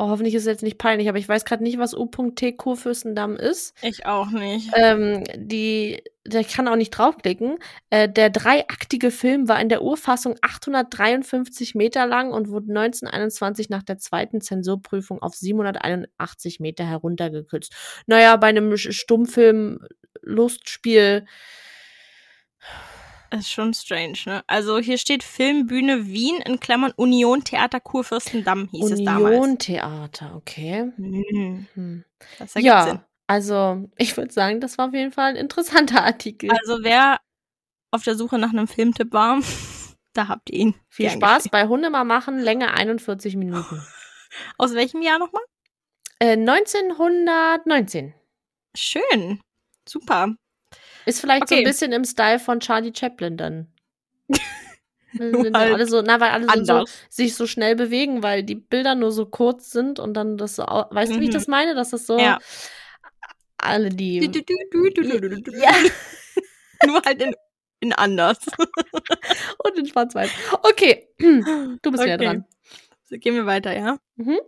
Oh, 0.00 0.08
hoffentlich 0.08 0.34
ist 0.34 0.44
es 0.44 0.46
jetzt 0.46 0.62
nicht 0.62 0.78
peinlich, 0.78 1.10
aber 1.10 1.18
ich 1.18 1.28
weiß 1.28 1.44
gerade 1.44 1.62
nicht, 1.62 1.78
was 1.78 1.92
U.T. 1.92 2.52
Kurfürstendamm 2.52 3.36
ist. 3.36 3.74
Ich 3.82 4.06
auch 4.06 4.30
nicht. 4.30 4.70
Ähm, 4.74 5.24
die, 5.36 6.02
der 6.24 6.42
kann 6.42 6.68
auch 6.68 6.76
nicht 6.76 6.92
draufklicken. 6.92 7.58
Äh, 7.90 8.08
der 8.08 8.30
dreiaktige 8.30 9.10
Film 9.10 9.46
war 9.46 9.60
in 9.60 9.68
der 9.68 9.82
Urfassung 9.82 10.36
853 10.40 11.74
Meter 11.74 12.06
lang 12.06 12.32
und 12.32 12.48
wurde 12.48 12.70
1921 12.70 13.68
nach 13.68 13.82
der 13.82 13.98
zweiten 13.98 14.40
Zensurprüfung 14.40 15.20
auf 15.20 15.34
781 15.34 16.60
Meter 16.60 16.86
heruntergekürzt. 16.86 17.74
Naja, 18.06 18.34
bei 18.36 18.46
einem 18.46 18.78
Stummfilm 18.78 19.80
Lustspiel. 20.22 21.26
Das 23.30 23.40
ist 23.42 23.52
schon 23.52 23.72
strange, 23.74 24.18
ne? 24.26 24.42
Also 24.48 24.78
hier 24.78 24.98
steht 24.98 25.22
Filmbühne 25.22 26.06
Wien 26.08 26.40
in 26.44 26.58
Klammern 26.58 26.92
Union 26.96 27.44
Theater 27.44 27.78
Kurfürstendamm 27.78 28.68
hieß 28.72 28.90
es 28.90 29.04
damals. 29.04 29.36
Union 29.36 29.58
Theater, 29.58 30.34
okay. 30.34 30.90
Mhm. 30.96 31.66
Hm. 31.74 32.04
Das 32.40 32.56
ergibt 32.56 32.66
Ja, 32.66 32.86
Sinn. 32.86 33.00
also 33.28 33.88
ich 33.96 34.16
würde 34.16 34.32
sagen, 34.32 34.60
das 34.60 34.78
war 34.78 34.88
auf 34.88 34.94
jeden 34.94 35.12
Fall 35.12 35.30
ein 35.30 35.36
interessanter 35.36 36.04
Artikel. 36.04 36.50
Also 36.50 36.82
wer 36.82 37.20
auf 37.92 38.02
der 38.02 38.16
Suche 38.16 38.36
nach 38.38 38.50
einem 38.50 38.66
Filmtipp 38.66 39.12
war, 39.12 39.38
da 40.12 40.26
habt 40.26 40.50
ihr 40.50 40.58
ihn. 40.58 40.74
Viel 40.88 41.10
Spaß 41.10 41.50
bei 41.50 41.68
Hundemal 41.68 42.04
machen, 42.04 42.40
Länge 42.40 42.74
41 42.74 43.36
Minuten. 43.36 43.80
Aus 44.58 44.74
welchem 44.74 45.02
Jahr 45.02 45.20
nochmal? 45.20 45.42
Äh, 46.18 46.32
1919. 46.32 48.12
Schön. 48.76 49.40
Super. 49.88 50.34
Ist 51.06 51.20
vielleicht 51.20 51.48
so 51.48 51.54
Okay. 51.54 51.62
ein 51.64 51.68
bisschen 51.70 51.92
im 51.92 52.04
Style 52.04 52.38
von 52.38 52.60
Charlie 52.60 52.92
Chaplin 52.94 53.36
dann. 53.36 53.72
Halt 55.18 55.54
alle 55.54 55.86
so, 55.86 56.02
na, 56.02 56.20
weil 56.20 56.30
alle 56.30 56.46
so, 56.64 56.64
so, 56.64 56.84
sich 57.08 57.34
so 57.34 57.46
schnell 57.46 57.74
bewegen, 57.74 58.22
weil 58.22 58.44
die 58.44 58.54
Bilder 58.54 58.94
nur 58.94 59.10
so 59.10 59.26
kurz 59.26 59.70
sind 59.72 59.98
und 59.98 60.14
dann 60.14 60.36
das 60.36 60.54
so, 60.56 60.62
weißt 60.64 61.12
du, 61.12 61.16
wie 61.20 61.24
ich 61.24 61.28
Mhm. 61.30 61.34
das 61.34 61.48
meine? 61.48 61.74
Dass 61.74 61.90
das 61.90 62.06
so 62.06 62.18
Ja. 62.20 62.38
alle 63.58 63.88
die. 63.88 64.20
Du, 64.20 64.28
du, 64.30 65.02
du. 65.02 65.50
Ja, 65.58 65.72
Nur 66.86 67.02
halt 67.02 67.20
in, 67.20 67.34
in 67.80 67.92
anders. 67.92 68.38
und 69.64 69.78
in 69.78 69.86
Schwarz-Weiß. 69.86 70.30
Okay, 70.62 71.08
du 71.18 71.90
bist 71.90 72.04
wieder 72.04 72.14
Okay. 72.14 72.24
dran. 72.24 72.44
So, 73.04 73.16
gehen 73.18 73.34
wir 73.34 73.46
weiter, 73.46 73.76
ja? 73.76 73.98
Mhm. 74.16 74.38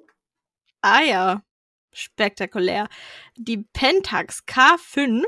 Ah 0.80 1.02
ja. 1.02 1.42
Spektakulär. 1.92 2.88
Die 3.36 3.58
Pentax 3.58 4.44
K5 4.46 5.24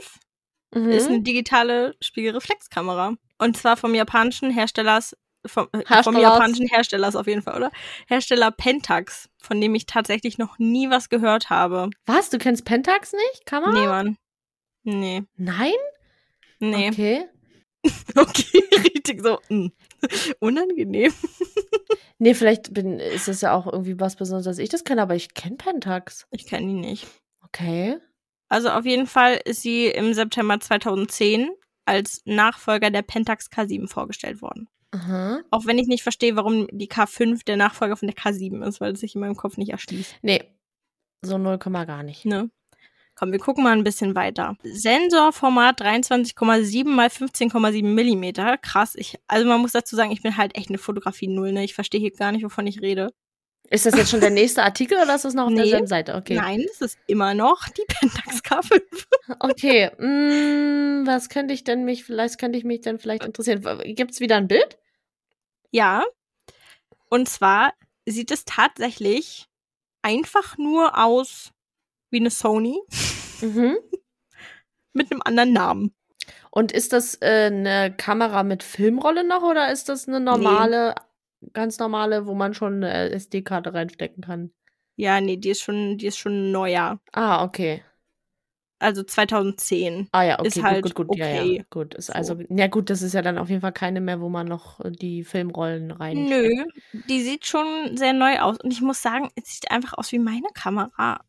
Mhm. 0.75 0.90
ist 0.90 1.09
eine 1.09 1.21
digitale 1.23 1.95
Spiegelreflexkamera. 2.00 3.14
Und 3.38 3.57
zwar 3.57 3.76
vom 3.76 3.95
japanischen 3.95 4.50
Herstellers, 4.50 5.16
vom, 5.47 5.66
äh, 5.73 5.78
vom 5.78 5.87
Herstellers. 5.87 6.23
japanischen 6.23 6.66
Herstellers 6.69 7.16
auf 7.16 7.26
jeden 7.26 7.43
Fall, 7.43 7.57
oder? 7.57 7.71
Hersteller 8.07 8.50
Pentax, 8.50 9.28
von 9.38 9.61
dem 9.61 9.75
ich 9.75 9.87
tatsächlich 9.87 10.38
noch 10.38 10.59
nie 10.59 10.90
was 10.90 11.09
gehört 11.09 11.50
habe. 11.50 11.90
Was? 12.07 12.31
Du 12.31 12.38
kennst 12.38 12.64
Pentax 12.64 13.12
nicht? 13.12 13.47
Kamera? 13.47 13.73
Nee, 13.73 13.87
Mann. 13.87 14.16
Nee. 14.85 15.23
Nein? 15.37 15.73
Nee. 16.61 16.88
Okay. 16.90 17.25
Okay, 18.16 18.62
richtig 18.95 19.21
so. 19.23 19.40
mm. 19.50 19.66
Unangenehm. 20.40 21.12
Nee, 22.19 22.33
vielleicht 22.35 22.73
bin, 22.73 23.00
ist 23.00 23.28
es 23.28 23.40
ja 23.40 23.52
auch 23.52 23.66
irgendwie 23.66 23.99
was 23.99 24.14
Besonderes, 24.16 24.45
dass 24.47 24.59
ich 24.59 24.69
das 24.71 24.85
kenne, 24.85 25.02
aber 25.02 25.16
ich 25.16 25.35
kenne 25.35 25.57
Pentax. 25.57 26.26
Ich 26.31 26.47
kenne 26.47 26.69
die 26.69 26.73
nicht. 26.73 27.07
Okay. 27.43 27.99
Also 28.55 28.69
auf 28.69 28.87
jeden 28.87 29.09
Fall 29.09 29.41
ist 29.45 29.63
sie 29.63 29.87
im 29.87 30.15
September 30.15 30.61
2010 30.61 31.51
als 31.87 32.23
Nachfolger 32.25 32.89
der 32.89 33.03
Pentax 33.03 33.51
K7 33.51 33.89
vorgestellt 33.89 34.43
worden. 34.43 34.69
Aha. 34.93 35.41
Auch 35.51 35.67
wenn 35.67 35.77
ich 35.77 35.89
nicht 35.89 36.05
verstehe, 36.05 36.37
warum 36.37 36.69
die 36.71 36.87
K5 36.87 37.45
der 37.45 37.57
Nachfolger 37.57 37.97
von 37.97 38.07
der 38.07 38.17
K7 38.17 38.65
ist, 38.65 38.81
weil 38.81 38.93
es 38.93 39.01
sich 39.01 39.17
in 39.17 39.23
meinem 39.23 39.35
Kopf 39.35 39.57
nicht 39.57 39.71
erschließt. 39.71 40.21
Nee. 40.23 40.45
So 41.23 41.37
0, 41.37 41.59
gar 41.59 42.05
nicht. 42.05 42.27
Ne? 42.27 42.49
Komm, 43.17 43.33
wir 43.33 43.41
gucken 43.41 43.65
mal 43.65 43.77
ein 43.77 43.83
bisschen 43.83 44.15
weiter. 44.15 44.57
Sensorformat 44.63 45.81
23,7 45.81 46.89
mal 46.89 47.09
15,7 47.09 47.83
Millimeter. 47.83 48.57
Krass. 48.57 48.95
Ich, 48.95 49.19
also 49.27 49.49
man 49.49 49.63
muss 49.63 49.73
dazu 49.73 49.97
sagen, 49.97 50.13
ich 50.13 50.23
bin 50.23 50.37
halt 50.37 50.57
echt 50.57 50.69
eine 50.69 50.79
Fotografie 50.79 51.27
Null, 51.27 51.51
ne? 51.51 51.65
Ich 51.65 51.75
verstehe 51.75 52.01
hier 52.01 52.13
gar 52.13 52.31
nicht, 52.31 52.45
wovon 52.45 52.69
ich 52.69 52.83
rede. 52.83 53.13
Ist 53.71 53.87
das 53.87 53.97
jetzt 53.97 54.11
schon 54.11 54.21
der 54.21 54.30
nächste 54.30 54.62
Artikel 54.62 54.99
oder 55.02 55.14
ist 55.14 55.25
das 55.25 55.35
noch 55.35 55.44
auf 55.44 55.50
Nee. 55.50 55.62
derselben 55.62 55.87
Seite? 55.87 56.14
Okay. 56.14 56.35
Nein, 56.35 56.64
es 56.71 56.80
ist 56.80 56.99
immer 57.06 57.35
noch 57.35 57.66
die 57.68 57.85
Pentax 57.88 58.42
K5. 58.42 58.80
Okay. 59.40 59.90
Mm, 59.99 61.06
was 61.06 61.28
könnte 61.30 61.54
ich 61.54 61.64
denn 61.64 61.85
mich, 61.85 62.04
vielleicht 62.04 62.38
könnte 62.38 62.59
ich 62.59 62.64
mich 62.64 62.83
denn 62.83 62.99
vielleicht 62.99 63.25
interessieren. 63.25 63.62
Gibt's 63.94 64.21
wieder 64.21 64.37
ein 64.37 64.49
Bild? 64.49 64.78
Ja. 65.71 66.04
Und 67.09 67.28
zwar 67.28 67.73
sieht 68.06 68.30
es 68.30 68.44
tatsächlich 68.44 69.47
einfach 70.02 70.59
nur 70.59 71.02
aus 71.02 71.52
wie 72.11 72.18
eine 72.21 72.30
Sony 72.30 72.78
Mhm. 73.40 73.76
mit 74.92 75.11
einem 75.11 75.23
anderen 75.25 75.52
Namen. 75.52 75.94
Und 76.50 76.71
ist 76.71 76.92
das 76.92 77.16
äh, 77.23 77.47
eine 77.47 77.94
Kamera 77.97 78.42
mit 78.44 78.62
Filmrolle 78.62 79.25
noch 79.26 79.42
oder 79.42 79.73
ist 79.73 79.88
das 79.88 80.06
eine 80.06 80.21
normale, 80.21 80.94
ganz 81.53 81.79
normale, 81.79 82.27
wo 82.27 82.35
man 82.35 82.55
schon 82.55 82.83
eine 82.83 83.11
SD-Karte 83.11 83.75
reinstecken 83.75 84.23
kann? 84.23 84.51
Ja, 84.97 85.21
nee, 85.21 85.37
die 85.37 85.51
ist 85.51 85.63
schon, 85.63 85.99
die 85.99 86.07
ist 86.07 86.19
schon 86.19 86.53
neuer. 86.53 87.01
Ah, 87.13 87.45
okay. 87.45 87.83
Also 88.79 89.03
2010. 89.03 90.09
Ah 90.13 90.23
ja, 90.25 90.39
okay, 90.39 90.49
Ist 90.49 90.63
halt 90.63 90.83
gut, 90.83 90.95
gut, 90.95 91.09
gut, 91.09 91.19
ja, 91.19 91.29
ja, 91.29 91.41
okay. 91.43 91.65
gut. 91.71 91.95
Ist 91.95 92.09
So. 92.09 92.13
also, 92.13 92.39
ja 92.51 92.67
gut, 92.67 92.91
das 92.91 93.03
ist 93.03 93.15
ja 93.15 93.23
dann 93.23 93.39
auf 93.39 93.49
jeden 93.49 93.61
Fall 93.61 93.73
keine 93.73 94.01
mehr, 94.01 94.21
wo 94.21 94.29
man 94.29 94.47
noch 94.47 94.81
äh, 94.81 94.91
die 94.91 95.25
Filmrollen 95.25 95.91
rein. 95.91 96.25
Nö, 96.25 96.51
die 96.93 97.23
sieht 97.23 97.47
schon 97.47 97.97
sehr 97.97 98.13
neu 98.13 98.39
aus. 98.41 98.59
Und 98.63 98.73
ich 98.73 98.83
muss 98.83 99.01
sagen, 99.01 99.31
es 99.37 99.55
sieht 99.55 99.71
einfach 99.71 99.95
aus 99.95 100.13
wie 100.13 100.19
meine 100.19 100.49
Kamera. 100.55 101.25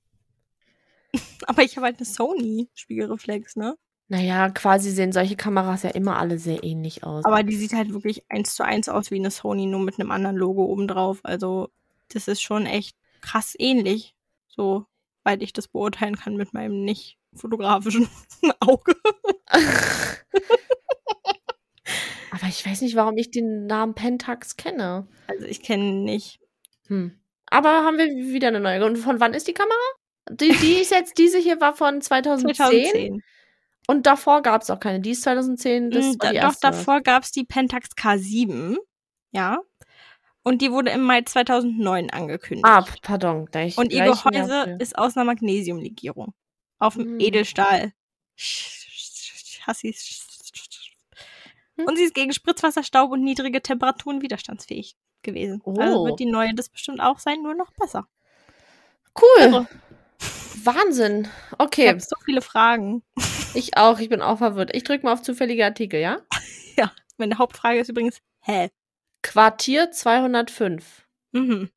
Aber 1.47 1.63
ich 1.63 1.77
habe 1.77 1.85
halt 1.85 1.97
eine 1.97 2.05
Sony 2.05 2.69
Spiegelreflex, 2.73 3.55
ne? 3.55 3.77
Naja, 4.07 4.49
quasi 4.49 4.91
sehen 4.91 5.11
solche 5.11 5.35
Kameras 5.35 5.81
ja 5.83 5.89
immer 5.89 6.17
alle 6.17 6.37
sehr 6.37 6.63
ähnlich 6.63 7.03
aus. 7.03 7.25
Aber 7.25 7.41
die 7.41 7.55
sieht 7.55 7.73
halt 7.73 7.91
wirklich 7.91 8.23
eins 8.29 8.53
zu 8.53 8.63
eins 8.63 8.87
aus 8.87 9.09
wie 9.09 9.15
eine 9.15 9.31
Sony, 9.31 9.65
nur 9.65 9.79
mit 9.79 9.99
einem 9.99 10.11
anderen 10.11 10.35
Logo 10.35 10.65
obendrauf. 10.65 11.21
Also, 11.23 11.69
das 12.09 12.27
ist 12.27 12.41
schon 12.41 12.67
echt 12.67 12.95
krass 13.21 13.55
ähnlich. 13.57 14.13
So, 14.47 14.85
weit 15.23 15.41
ich 15.41 15.53
das 15.53 15.67
beurteilen 15.67 16.17
kann 16.17 16.35
mit 16.35 16.53
meinem 16.53 16.83
nicht 16.83 17.17
fotografischen 17.33 18.07
Auge. 18.59 18.95
Aber 22.31 22.47
ich 22.47 22.63
weiß 22.63 22.81
nicht, 22.81 22.95
warum 22.95 23.17
ich 23.17 23.31
den 23.31 23.65
Namen 23.65 23.95
Pentax 23.95 24.55
kenne. 24.55 25.07
Also, 25.27 25.45
ich 25.45 25.63
kenne 25.63 25.83
ihn 25.83 26.03
nicht. 26.03 26.39
Hm. 26.87 27.19
Aber 27.47 27.69
haben 27.69 27.97
wir 27.97 28.05
wieder 28.05 28.49
eine 28.49 28.59
neue. 28.59 28.85
Und 28.85 28.97
von 28.97 29.19
wann 29.19 29.33
ist 29.33 29.47
die 29.47 29.53
Kamera? 29.53 29.73
Die, 30.29 30.49
die 30.49 30.73
ist 30.73 30.91
jetzt, 30.91 31.17
diese 31.17 31.39
hier 31.39 31.59
war 31.59 31.75
von 31.75 32.01
2010. 32.03 32.55
2010. 32.55 33.23
Und 33.87 34.07
davor 34.07 34.41
gab 34.41 34.61
es 34.63 34.69
auch 34.69 34.79
keine. 34.79 34.99
Die 34.99 35.11
ist 35.11 35.21
2010. 35.23 35.91
Das 35.91 36.03
Mm, 36.05 36.07
war 36.19 36.31
die 36.31 36.37
doch, 36.37 36.43
erste. 36.43 36.67
davor 36.67 37.01
gab 37.01 37.23
es 37.23 37.31
die 37.31 37.43
Pentax 37.43 37.89
K7. 37.95 38.77
Ja. 39.31 39.59
Und 40.43 40.61
die 40.61 40.71
wurde 40.71 40.91
im 40.91 41.01
Mai 41.01 41.21
2009 41.21 42.09
angekündigt. 42.11 42.65
Ah, 42.67 42.85
pardon. 43.01 43.47
Da 43.51 43.61
ich 43.61 43.77
Und 43.77 43.91
ihr 43.91 44.03
gleich 44.03 44.23
Gehäuse 44.23 44.77
ist 44.79 44.97
aus 44.97 45.15
einer 45.17 45.25
Magnesiumlegierung. 45.25 46.33
Auf 46.79 46.95
dem 46.95 47.05
Hm. 47.05 47.19
Edelstahl. 47.19 47.93
Hassis. 49.65 50.25
Hm. 51.77 51.85
Und 51.87 51.97
sie 51.97 52.03
ist 52.03 52.13
gegen 52.13 52.31
Spritzwasserstaub 52.33 53.11
und 53.11 53.23
niedrige 53.23 53.61
Temperaturen 53.61 54.21
widerstandsfähig 54.21 54.95
gewesen. 55.23 55.61
Also 55.65 56.01
Oh. 56.01 56.05
wird 56.05 56.19
die 56.19 56.25
neue 56.25 56.53
das 56.53 56.69
bestimmt 56.69 57.01
auch 57.01 57.19
sein, 57.19 57.41
nur 57.41 57.55
noch 57.55 57.71
besser. 57.73 58.07
Cool. 59.19 59.41
Irre. 59.41 59.67
Wahnsinn. 60.63 61.27
Ich 61.51 61.59
Okay, 61.59 61.89
habe 61.89 61.99
so 61.99 62.15
viele 62.23 62.41
Fragen. 62.41 63.03
Ich 63.55 63.77
auch. 63.77 63.99
Ich 63.99 64.09
bin 64.09 64.21
auch 64.21 64.37
verwirrt. 64.37 64.75
Ich 64.75 64.83
drücke 64.83 65.05
mal 65.05 65.13
auf 65.13 65.21
zufällige 65.21 65.65
Artikel, 65.65 65.99
ja? 66.77 66.91
Meine 67.17 67.37
Hauptfrage 67.37 67.79
ist 67.79 67.89
übrigens, 67.89 68.19
hä? 68.41 68.69
Quartier 69.21 69.91
205. 69.91 71.07
Mhm. 71.31 71.69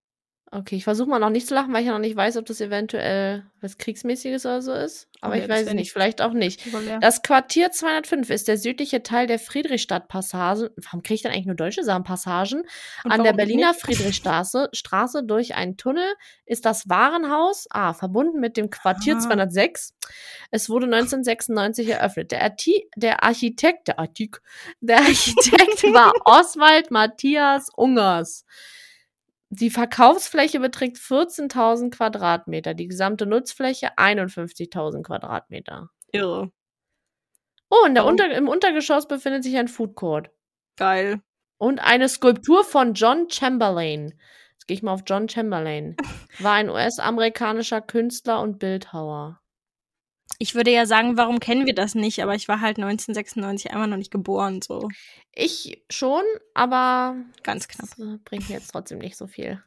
Okay, 0.51 0.77
ich 0.77 0.85
versuche 0.85 1.11
mal 1.11 1.19
noch 1.19 1.29
nicht 1.29 1.47
zu 1.47 1.55
lachen, 1.55 1.75
weil 1.75 1.81
ich 1.83 1.87
ja 1.89 1.93
noch 1.93 1.99
nicht 1.99 2.17
weiß, 2.17 2.39
ob 2.39 2.47
das 2.47 2.61
eventuell 2.63 3.45
was 3.61 3.77
Kriegsmäßiges 3.77 4.47
oder 4.47 4.63
so 4.63 4.73
ist. 4.73 5.07
Aber 5.21 5.35
Okay, 5.35 5.43
ich 5.45 5.49
weiß 5.51 5.67
es 5.67 5.75
nicht, 5.75 5.93
vielleicht 5.93 6.23
auch 6.23 6.33
nicht. 6.33 6.63
Das 7.01 7.23
Quartier 7.23 7.71
205 7.71 8.31
ist 8.31 8.49
der 8.49 8.57
südliche 8.57 9.03
Teil 9.03 9.27
der 9.27 9.39
Friedrichstadtpassage. 9.39 10.71
Warum 10.77 11.03
kriege 11.03 11.17
ich 11.17 11.23
denn 11.23 11.33
eigentlich 11.33 11.47
nur 11.47 11.55
deutsche 11.55 11.85
Sachen? 11.85 12.03
Passagen? 12.05 12.63
Und 13.05 13.11
An 13.13 13.25
der 13.25 13.35
Berliner 13.35 13.73
nicht? 13.73 13.81
Friedrichstraße 13.83 14.71
Straße 14.73 15.23
durch 15.25 15.55
einen 15.55 15.77
Tunnel 15.77 16.07
ist 16.47 16.65
das 16.65 16.89
Warenhaus, 16.89 17.67
ah, 17.71 17.93
verbunden 17.93 18.41
mit 18.41 18.57
dem 18.57 18.71
Quartier 18.71 19.17
Ah. 19.17 19.21
206. 19.21 19.93
Es 20.51 20.71
wurde 20.71 20.87
1996 20.87 21.89
eröffnet. 21.89 22.31
Der, 22.33 22.43
Arti 22.43 22.89
der 22.97 23.23
Architekt, 23.23 23.89
der 23.89 23.99
Artik, 23.99 24.41
der 24.81 24.97
Architekt 25.01 25.83
war 25.93 26.13
Oswald 26.25 26.91
Matthias 26.91 27.69
Ungers. 27.77 28.47
Die 29.51 29.71
Verkaufsfläche 29.71 30.61
beträgt 30.61 30.99
14.000 30.99 31.91
Quadratmeter, 31.91 32.75
die 32.75 32.87
gesamte 32.87 33.27
Nutzfläche 33.27 33.97
51.000 33.97 35.03
Quadratmeter. 35.03 35.89
Irre. 36.13 36.51
Oh, 37.71 37.87
Oh. 37.87 38.07
Unter 38.07 38.31
im 38.31 38.49
Untergeschoss 38.49 39.09
befindet 39.09 39.45
sich 39.45 39.57
ein 39.57 39.69
Food 39.69 39.95
Court. 39.95 40.31
Geil. 40.77 41.21
Und 41.59 41.81
eine 41.81 42.09
Skulptur 42.09 42.65
von 42.65 42.95
John 42.95 43.29
Chamberlain. 43.31 44.19
Jetzt 44.53 44.67
gehe 44.67 44.77
ich 44.77 44.83
mal 44.83 44.93
auf 44.93 45.03
John 45.07 45.29
Chamberlain. 45.29 45.97
War 46.39 46.55
ein 46.55 46.71
US-amerikanischer 46.71 47.81
Künstler 47.81 48.41
und 48.41 48.59
Bildhauer. 48.59 49.41
Ich 50.39 50.55
würde 50.55 50.71
ja 50.71 50.87
sagen, 50.87 51.17
warum 51.17 51.41
kennen 51.41 51.67
wir 51.67 51.75
das 51.75 51.95
nicht? 51.95 52.23
Aber 52.23 52.35
ich 52.35 52.47
war 52.49 52.61
halt 52.61 52.79
1996 52.79 53.73
einmal 53.73 53.89
noch 53.89 53.97
nicht 53.97 54.13
geboren, 54.13 54.63
so 54.63 54.89
Ich 55.33 55.83
schon, 55.91 56.23
aber 56.55 57.17
ganz 57.43 57.67
knapp. 57.69 57.89
das 57.91 57.99
äh, 57.99 58.19
bringt 58.25 58.49
mir 58.49 58.55
jetzt 58.57 58.69
trotzdem 58.73 58.99
nicht 58.99 59.17
so 59.17 59.27
viel. 59.27 59.63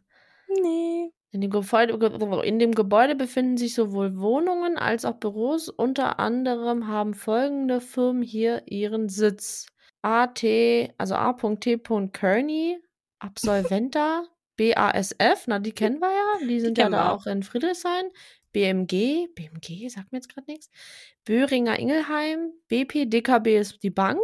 Nee. 0.64 1.12
In 1.34 1.40
dem, 1.40 1.50
Gebäude, 1.52 1.98
ge- 1.98 2.46
in 2.48 2.60
dem 2.60 2.74
Gebäude 2.76 3.16
befinden 3.16 3.56
sich 3.58 3.74
sowohl 3.74 4.18
Wohnungen 4.18 4.78
als 4.78 5.06
auch 5.06 5.16
Büros. 5.16 5.70
Unter 5.70 6.20
anderem 6.20 6.88
haben 6.88 7.14
folgende 7.14 7.80
Firmen 7.80 8.22
hier 8.22 8.64
ihren 8.66 9.08
Sitz. 9.08 9.68
AT, 10.02 10.44
also 10.98 11.16
A.T. 11.16 11.80
Kearney, 12.12 12.80
Absolventa, 13.20 14.24
BASF, 14.58 15.46
na 15.48 15.60
die 15.60 15.72
kennen 15.72 16.00
wir 16.00 16.10
ja, 16.12 16.48
die 16.48 16.60
sind 16.60 16.78
ja 16.78 16.86
kennen 16.86 16.94
da 16.94 17.12
auch 17.12 17.26
in 17.28 17.44
Friedrichshain. 17.44 18.06
BMG, 18.52 19.28
BMG 19.36 19.90
sagt 19.90 20.12
mir 20.12 20.18
jetzt 20.20 20.34
gerade 20.34 20.50
nichts. 20.50 20.70
Böhringer 21.26 21.78
Ingelheim, 21.80 22.52
BP, 22.68 23.06
DKB 23.06 23.58
ist 23.60 23.84
die 23.84 23.90
Bank. 23.90 24.20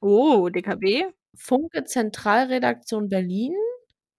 Oh, 0.00 0.48
DKB. 0.48 1.06
Funke 1.36 1.84
Zentralredaktion 1.84 3.08
Berlin. 3.08 3.54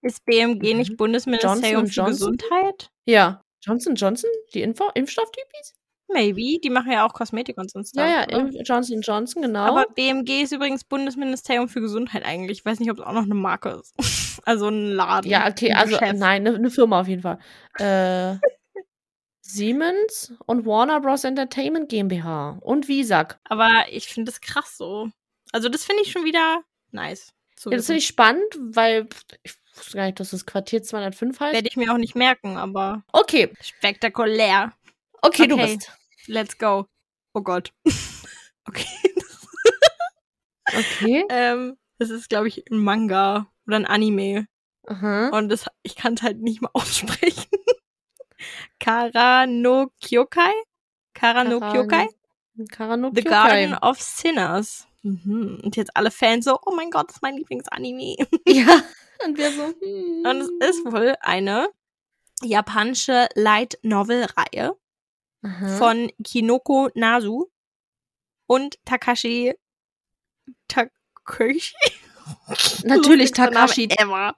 Ist 0.02 0.24
BMG 0.24 0.72
Mhm. 0.72 0.78
nicht 0.78 0.96
Bundesministerium 0.96 1.86
Johnson 1.86 2.04
für? 2.04 2.10
Gesundheit? 2.10 2.90
Ja. 3.06 3.40
Johnson 3.62 3.94
Johnson, 3.94 4.30
die 4.52 4.62
Info 4.62 4.90
Impfstofftypis? 4.94 5.74
Maybe. 6.12 6.58
Die 6.62 6.68
machen 6.70 6.92
ja 6.92 7.06
auch 7.06 7.14
Kosmetik 7.14 7.56
und 7.56 7.70
so 7.70 7.78
ein 7.78 7.84
Ja, 7.94 8.26
ja, 8.30 8.46
Johnson 8.62 9.00
Johnson, 9.00 9.40
genau. 9.42 9.60
Aber 9.60 9.86
BMG 9.94 10.42
ist 10.42 10.52
übrigens 10.52 10.84
Bundesministerium 10.84 11.68
für 11.68 11.80
Gesundheit 11.80 12.24
eigentlich. 12.26 12.58
Ich 12.58 12.64
weiß 12.64 12.78
nicht, 12.78 12.90
ob 12.90 12.98
es 12.98 13.04
auch 13.04 13.12
noch 13.12 13.22
eine 13.22 13.34
Marke 13.34 13.80
ist. 13.80 13.94
Also 14.46 14.68
ein 14.68 14.90
Laden. 14.90 15.30
ja, 15.30 15.48
okay, 15.48 15.72
also 15.72 15.96
nein, 15.96 16.46
eine 16.46 16.58
ne 16.58 16.68
Firma 16.68 17.00
auf 17.00 17.08
jeden 17.08 17.22
Fall. 17.22 17.38
Äh, 17.78 18.36
Siemens 19.46 20.32
und 20.46 20.64
Warner 20.64 21.00
Bros. 21.00 21.22
Entertainment 21.24 21.88
GmbH 21.90 22.58
und 22.62 22.88
Visag. 22.88 23.38
Aber 23.44 23.70
ich 23.90 24.08
finde 24.08 24.32
das 24.32 24.40
krass 24.40 24.76
so. 24.78 25.10
Also 25.52 25.68
das 25.68 25.84
finde 25.84 26.02
ich 26.02 26.10
schon 26.10 26.24
wieder 26.24 26.62
nice. 26.92 27.32
Ja, 27.64 27.70
das 27.72 27.86
finde 27.86 27.98
ich 27.98 28.06
spannend, 28.06 28.42
weil 28.58 29.06
ich 29.42 29.54
wusste 29.76 29.96
gar 29.96 30.06
nicht, 30.06 30.18
dass 30.18 30.30
das 30.30 30.46
Quartier 30.46 30.82
205 30.82 31.38
heißt. 31.40 31.54
Werde 31.54 31.68
ich 31.68 31.76
mir 31.76 31.92
auch 31.92 31.98
nicht 31.98 32.14
merken, 32.16 32.56
aber 32.56 33.04
Okay, 33.12 33.52
spektakulär. 33.60 34.72
okay, 35.22 35.46
du 35.46 35.54
Okay. 35.56 35.76
bist. 35.76 35.92
Let's 36.26 36.58
go. 36.58 36.86
Oh 37.34 37.42
Gott. 37.42 37.72
okay. 38.66 38.86
Okay. 40.76 41.24
ähm, 41.30 41.76
das 41.98 42.10
ist, 42.10 42.28
glaube 42.28 42.48
ich, 42.48 42.64
ein 42.70 42.78
Manga 42.78 43.46
oder 43.66 43.76
ein 43.76 43.86
Anime. 43.86 44.46
Aha. 44.86 45.28
Und 45.28 45.48
das, 45.50 45.66
ich 45.82 45.96
kann 45.96 46.14
es 46.14 46.22
halt 46.22 46.40
nicht 46.40 46.60
mal 46.62 46.70
aussprechen. 46.74 47.46
Kara 48.84 49.46
no 49.46 49.88
Kyokai? 50.02 50.52
Kara 51.14 51.44
no 51.44 51.58
Kyokai? 51.58 52.08
Karano 52.70 53.10
The 53.14 53.22
Garden 53.22 53.74
of 53.74 54.00
Sinners. 54.00 54.86
Mhm. 55.02 55.60
Und 55.64 55.76
jetzt 55.76 55.96
alle 55.96 56.10
Fans 56.10 56.44
so, 56.44 56.58
oh 56.64 56.74
mein 56.74 56.90
Gott, 56.90 57.08
das 57.08 57.16
ist 57.16 57.22
mein 57.22 57.36
Lieblingsanime. 57.36 58.16
Ja. 58.46 58.82
Und 59.24 59.38
wir 59.38 59.50
so. 59.50 59.62
Hm. 59.62 60.24
Und 60.26 60.62
es 60.62 60.76
ist 60.76 60.84
wohl 60.84 61.14
eine 61.20 61.68
japanische 62.42 63.28
Light 63.34 63.78
Novel 63.82 64.26
Reihe 64.36 64.76
Aha. 65.42 65.68
von 65.78 66.10
Kinoko 66.22 66.90
Nasu 66.94 67.46
und 68.46 68.76
Takashi 68.84 69.54
Takeshi. 70.68 71.72
Natürlich 72.84 73.30
Takashi. 73.32 73.88
Ever. 73.90 74.36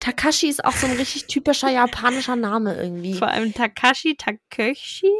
Takashi 0.00 0.48
ist 0.48 0.64
auch 0.64 0.72
so 0.72 0.86
ein 0.86 0.96
richtig 0.96 1.26
typischer 1.26 1.70
japanischer 1.70 2.36
Name 2.36 2.76
irgendwie. 2.76 3.14
Vor 3.14 3.28
allem 3.28 3.52
Takashi 3.54 4.14
Takeshi. 4.16 5.10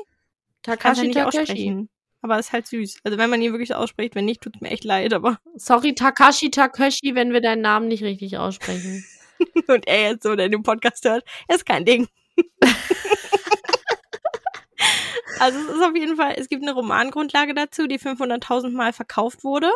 Takashi 0.63 1.03
nicht 1.09 1.15
Takashi. 1.17 1.39
aussprechen. 1.41 1.89
Aber 2.23 2.39
ist 2.39 2.53
halt 2.53 2.67
süß. 2.67 3.01
Also 3.05 3.19
wenn 3.19 3.31
man 3.31 3.41
ihn 3.41 3.53
wirklich 3.53 3.75
ausspricht, 3.75 4.15
wenn 4.15 4.25
nicht, 4.25 4.41
tut's 4.43 4.61
mir 4.61 4.71
echt 4.71 4.85
leid, 4.85 5.13
aber 5.15 5.39
Sorry, 5.57 5.95
Takashi 5.95 6.51
Takashi, 6.51 7.15
wenn 7.15 7.33
wir 7.33 7.41
deinen 7.41 7.63
Namen 7.63 7.89
nicht 7.89 8.03
richtig 8.03 8.37
aussprechen. 8.39 9.05
und 9.69 9.87
er 9.87 10.11
jetzt 10.11 10.23
so, 10.25 10.35
der 10.35 10.49
den 10.49 10.63
Podcast 10.63 11.05
hört, 11.05 11.25
ist 11.49 11.67
kein 11.67 11.85
Ding. 11.85 12.09
also 15.41 15.59
es 15.59 15.69
ist 15.77 15.83
auf 15.83 15.95
jeden 15.95 16.17
Fall, 16.17 16.35
es 16.37 16.49
gibt 16.49 16.63
eine 16.63 16.73
Romangrundlage 16.73 17.55
dazu, 17.55 17.87
die 17.87 17.99
500.000 17.99 18.71
Mal 18.71 18.93
verkauft 18.93 19.45
wurde. 19.45 19.71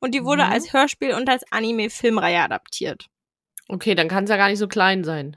Und 0.00 0.14
die 0.14 0.24
wurde 0.24 0.44
Mhm. 0.44 0.50
als 0.52 0.72
Hörspiel 0.72 1.14
und 1.14 1.28
als 1.28 1.44
Anime-Filmreihe 1.52 2.40
adaptiert. 2.40 3.06
Okay, 3.68 3.94
dann 3.94 4.08
kann 4.08 4.24
es 4.24 4.30
ja 4.30 4.36
gar 4.36 4.48
nicht 4.48 4.58
so 4.58 4.68
klein 4.68 5.04
sein. 5.04 5.36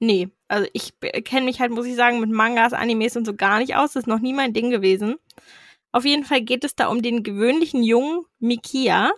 Nee, 0.00 0.28
also 0.46 0.68
ich 0.72 0.92
kenne 1.24 1.46
mich 1.46 1.60
halt, 1.60 1.72
muss 1.72 1.86
ich 1.86 1.96
sagen, 1.96 2.20
mit 2.20 2.30
Mangas, 2.30 2.72
Animes 2.72 3.16
und 3.16 3.24
so 3.24 3.34
gar 3.34 3.58
nicht 3.58 3.74
aus. 3.74 3.92
Das 3.92 4.02
ist 4.02 4.06
noch 4.06 4.20
nie 4.20 4.32
mein 4.32 4.52
Ding 4.52 4.70
gewesen. 4.70 5.16
Auf 5.90 6.04
jeden 6.04 6.24
Fall 6.24 6.42
geht 6.42 6.64
es 6.64 6.76
da 6.76 6.86
um 6.88 7.02
den 7.02 7.22
gewöhnlichen 7.22 7.82
Jungen 7.82 8.24
Mikia, 8.38 9.10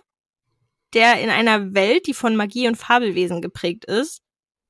der 0.93 1.21
in 1.21 1.29
einer 1.29 1.73
Welt, 1.73 2.07
die 2.07 2.13
von 2.13 2.35
Magie 2.35 2.67
und 2.67 2.75
Fabelwesen 2.75 3.41
geprägt 3.41 3.85
ist, 3.85 4.21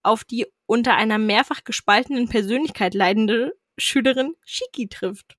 auf 0.03 0.23
die 0.23 0.47
unter 0.65 0.95
einer 0.95 1.17
mehrfach 1.17 1.63
gespaltenen 1.63 2.27
Persönlichkeit 2.27 2.93
leidende 2.93 3.53
Schülerin 3.77 4.35
Shiki 4.45 4.87
trifft. 4.87 5.37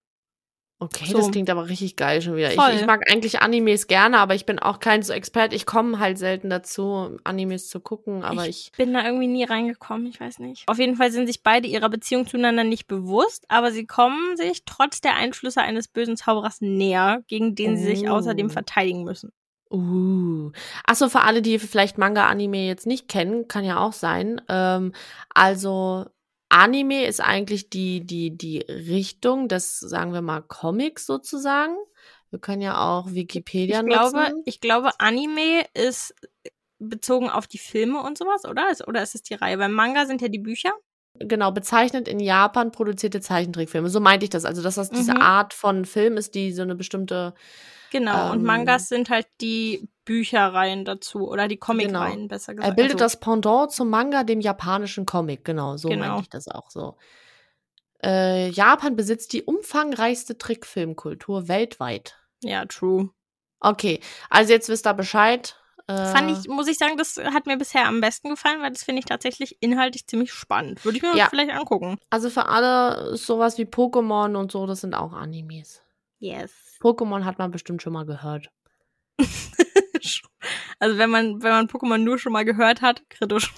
Okay, 0.83 1.07
So. 1.07 1.19
das 1.19 1.31
klingt 1.31 1.49
aber 1.49 1.69
richtig 1.69 1.95
geil 1.95 2.21
schon 2.23 2.35
wieder. 2.35 2.49
Ich, 2.53 2.81
ich 2.81 2.87
mag 2.87 3.09
eigentlich 3.09 3.41
Animes 3.41 3.87
gerne, 3.87 4.19
aber 4.19 4.35
ich 4.35 4.47
bin 4.47 4.59
auch 4.59 4.81
kein 4.81 5.03
so 5.05 5.13
Expert. 5.13 5.53
Ich 5.53 5.65
komme 5.65 6.01
halt 6.01 6.19
selten 6.19 6.51
dazu, 6.51 7.19
Animes 7.23 7.69
zu 7.69 7.79
gucken, 7.79 8.25
aber 8.25 8.49
ich. 8.49 8.73
bin 8.77 8.93
da 8.93 9.05
irgendwie 9.05 9.29
nie 9.29 9.45
reingekommen, 9.45 10.07
ich 10.09 10.21
weiß 10.21 10.41
nicht. 10.41 10.65
Auf 10.67 10.79
jeden 10.79 10.97
Fall 10.97 11.13
sind 11.13 11.29
sich 11.29 11.45
beide 11.45 11.69
ihrer 11.69 11.89
Beziehung 11.89 12.27
zueinander 12.27 12.65
nicht 12.65 12.89
bewusst, 12.89 13.45
aber 13.49 13.71
sie 13.71 13.87
kommen 13.87 14.37
sich 14.37 14.65
trotz 14.65 15.01
der 15.01 15.15
Einflüsse 15.15 15.61
eines 15.63 15.87
bösen 15.87 16.17
Zauberers 16.17 16.61
näher, 16.61 17.23
gegen 17.29 17.55
den 17.55 17.77
sie 17.77 17.85
sich 17.85 18.09
Oh. 18.09 18.15
außerdem 18.15 18.51
verteidigen 18.51 19.05
müssen. 19.05 19.31
Uh. 19.71 20.51
Achso, 20.85 21.09
für 21.09 21.23
alle, 21.23 21.41
die 21.43 21.59
vielleicht 21.59 21.97
Manga-Anime 21.97 22.67
jetzt 22.67 22.87
nicht 22.87 23.09
kennen, 23.09 23.49
kann 23.49 23.65
ja 23.65 23.79
auch 23.79 23.93
sein. 23.95 24.41
Ähm, 24.49 24.93
also, 25.33 26.07
Anime 26.53 27.07
ist 27.07 27.21
eigentlich 27.21 27.71
die, 27.71 28.05
die, 28.07 28.37
die 28.37 28.59
Richtung 28.59 29.49
des, 29.49 29.79
sagen 29.81 30.13
wir 30.13 30.21
mal, 30.23 30.43
Comics 30.43 31.07
sozusagen. 31.07 31.77
Wir 32.31 32.39
können 32.39 32.63
ja 32.63 32.79
auch 32.79 33.11
Wikipedia 33.13 33.81
Ich 33.81 33.87
nutzen. 33.87 34.11
glaube, 34.13 34.43
ich 34.45 34.61
glaube, 34.61 34.91
Anime 34.99 35.65
ist 35.75 36.15
bezogen 36.79 37.31
auf 37.31 37.47
die 37.47 37.59
Filme 37.59 38.03
und 38.03 38.19
sowas, 38.19 38.45
oder? 38.45 38.71
Oder 38.87 39.03
ist 39.03 39.15
es 39.15 39.23
die 39.23 39.35
Reihe? 39.35 39.57
Beim 39.59 39.73
Manga 39.73 40.07
sind 40.07 40.21
ja 40.21 40.29
die 40.29 40.39
Bücher. 40.39 40.73
Genau, 41.19 41.53
bezeichnet 41.53 42.09
in 42.09 42.21
Japan 42.21 42.73
produzierte 42.73 43.21
Zeichentrickfilme. 43.21 43.89
So 43.89 44.01
meinte 44.01 44.25
ich 44.25 44.31
das. 44.31 44.45
Also, 44.45 44.63
dass 44.63 44.75
das 44.77 44.91
diese 44.91 45.13
Mhm. 45.13 45.21
Art 45.21 45.55
von 45.55 45.85
Film 45.85 46.17
ist, 46.17 46.35
die 46.35 46.53
so 46.53 46.63
eine 46.63 46.75
bestimmte. 46.75 47.35
Genau. 47.93 48.33
und 48.33 48.41
Ähm, 48.41 48.45
Mangas 48.45 48.89
sind 48.89 49.09
halt 49.11 49.27
die 49.41 49.89
Bücherreihen 50.05 50.85
dazu 50.85 51.29
oder 51.29 51.47
die 51.47 51.59
Comicreihen, 51.59 52.13
Genau. 52.23 52.29
besser 52.29 52.55
gesagt. 52.55 52.69
Er 52.71 52.75
bildet 52.75 52.95
Also, 53.01 53.05
das 53.05 53.21
Pendant 53.21 53.71
zum 53.71 53.89
Manga, 53.91 54.25
dem 54.25 54.41
japanischen 54.41 55.07
Comic. 55.07 55.45
Genau, 55.45 55.77
so 55.77 55.89
Genau. 55.89 56.07
meinte 56.07 56.23
ich 56.23 56.29
das 56.31 56.49
auch 56.49 56.71
so. 56.71 56.97
Äh, 58.05 58.49
Japan 58.51 58.97
besitzt 58.97 59.33
die 59.33 59.45
umfangreichste 59.45 60.37
Trickfilmkultur 60.37 61.47
weltweit. 61.49 62.17
Ja, 62.43 62.65
true. 62.67 63.11
Okay, 63.61 64.01
also 64.29 64.53
jetzt 64.53 64.69
wisst 64.69 64.87
ihr 64.89 64.95
Bescheid. 64.95 65.57
Äh, 65.87 66.07
Fand 66.07 66.31
ich, 66.31 66.49
muss 66.49 66.67
ich 66.67 66.79
sagen, 66.79 66.97
das 66.97 67.17
hat 67.17 67.47
mir 67.47 67.57
bisher 67.57 67.87
am 67.87 68.01
besten 68.01 68.31
gefallen, 68.31 68.61
weil 68.61 68.73
das 68.73 68.83
finde 68.83 69.01
ich 69.01 69.05
tatsächlich 69.05 69.59
inhaltlich 69.61 70.07
ziemlich 70.09 70.33
spannend. 70.33 70.85
Würde 70.85 70.97
ich 70.97 71.03
mir 71.03 71.17
Ja. 71.17 71.29
vielleicht 71.29 71.53
angucken. 71.53 71.99
Also 72.11 72.29
für 72.31 72.47
alle 72.47 73.17
sowas 73.17 73.57
wie 73.59 73.65
Pokémon 73.65 74.37
und 74.37 74.51
so, 74.51 74.67
das 74.67 74.81
sind 74.81 74.95
auch 74.95 75.13
Animes. 75.13 75.82
Yes. 76.23 76.79
Pokémon 76.81 77.25
hat 77.25 77.39
man 77.39 77.51
bestimmt 77.51 77.83
schon 77.83 77.93
mal 77.93 78.07
gehört. 78.07 78.49
Also 80.81 80.99
wenn 80.99 81.11
man, 81.11 81.41
wenn 81.45 81.51
man 81.53 81.69
Pokémon 81.69 81.99
nur 81.99 82.19
schon 82.19 82.33
mal 82.33 82.45
gehört 82.45 82.83
hat, 82.83 83.09
kritisch. 83.09 83.55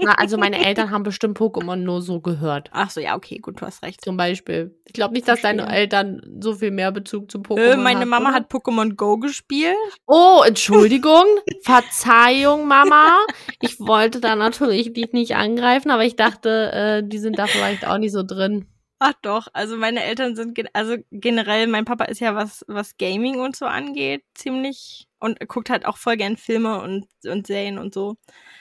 Na, 0.00 0.12
also 0.12 0.38
meine 0.38 0.56
Eltern 0.64 0.92
haben 0.92 1.02
bestimmt 1.02 1.36
Pokémon 1.36 1.74
nur 1.74 2.00
so 2.00 2.20
gehört. 2.20 2.70
Ach 2.72 2.90
so, 2.90 3.00
ja, 3.00 3.16
okay, 3.16 3.38
gut, 3.38 3.60
du 3.60 3.66
hast 3.66 3.82
recht. 3.82 4.04
Zum 4.04 4.16
Beispiel. 4.16 4.78
Ich 4.86 4.92
glaube 4.92 5.14
nicht, 5.14 5.26
dass 5.26 5.40
deine. 5.40 5.66
Eltern 5.68 6.22
so 6.40 6.54
viel 6.54 6.70
mehr 6.70 6.92
Bezug 6.92 7.28
zu 7.28 7.38
Pokémon 7.38 7.72
Äh, 7.72 7.76
meine 7.76 8.00
hatten, 8.00 8.08
Mama 8.08 8.28
oder? 8.28 8.36
hat 8.36 8.52
Pokémon 8.52 8.94
Go 8.94 9.16
gespielt. 9.18 9.74
Oh, 10.06 10.42
Entschuldigung. 10.46 11.24
Verzeihung, 11.62 12.68
Mama. 12.68 13.18
Ich 13.60 13.80
wollte 13.80 14.20
da 14.20 14.36
natürlich 14.36 14.92
dich 14.92 15.12
nicht 15.12 15.34
angreifen, 15.34 15.90
aber 15.90 16.04
ich 16.04 16.14
dachte, 16.14 16.70
äh, 16.72 17.02
die 17.04 17.18
sind 17.18 17.36
da 17.36 17.48
vielleicht 17.48 17.84
auch 17.84 17.98
nicht 17.98 18.12
so 18.12 18.22
drin. 18.22 18.66
Ach 19.00 19.12
doch, 19.22 19.48
also 19.52 19.76
meine 19.76 20.02
Eltern 20.04 20.36
sind, 20.36 20.58
also 20.72 20.96
generell, 21.10 21.66
mein 21.66 21.84
Papa 21.84 22.04
ist 22.04 22.20
ja 22.20 22.34
was, 22.34 22.64
was 22.68 22.96
Gaming 22.96 23.40
und 23.40 23.56
so 23.56 23.66
angeht, 23.66 24.22
ziemlich 24.34 25.08
und 25.18 25.38
guckt 25.48 25.70
halt 25.70 25.84
auch 25.86 25.96
voll 25.96 26.16
gern 26.16 26.36
Filme 26.36 26.80
und, 26.80 27.06
und 27.26 27.46
Serien 27.46 27.78
und 27.78 27.92
so. 27.92 28.16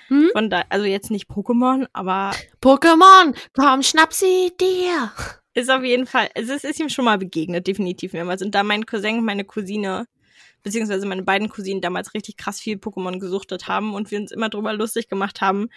Hm? 0.07 0.29
Von 0.33 0.49
da, 0.49 0.63
also 0.69 0.85
jetzt 0.85 1.11
nicht 1.11 1.29
Pokémon, 1.29 1.87
aber 1.93 2.31
Pokémon, 2.61 3.35
komm, 3.53 3.83
schnapp 3.83 4.13
sie 4.13 4.51
dir. 4.59 5.11
ist 5.53 5.69
auf 5.69 5.83
jeden 5.83 6.07
Fall, 6.07 6.29
es 6.35 6.49
ist 6.49 6.79
ihm 6.79 6.89
schon 6.89 7.05
mal 7.05 7.17
begegnet, 7.17 7.67
definitiv 7.67 8.13
mehrmals. 8.13 8.41
Und 8.41 8.55
da 8.55 8.63
mein 8.63 8.85
Cousin 8.85 9.19
und 9.19 9.25
meine 9.25 9.45
Cousine, 9.45 10.07
beziehungsweise 10.63 11.05
meine 11.05 11.23
beiden 11.23 11.49
Cousinen 11.49 11.81
damals 11.81 12.13
richtig 12.13 12.37
krass 12.37 12.59
viel 12.59 12.77
Pokémon 12.77 13.19
gesuchtet 13.19 13.67
haben 13.67 13.93
und 13.93 14.09
wir 14.09 14.19
uns 14.19 14.31
immer 14.31 14.49
drüber 14.49 14.73
lustig 14.73 15.09
gemacht 15.09 15.41
haben, 15.41 15.69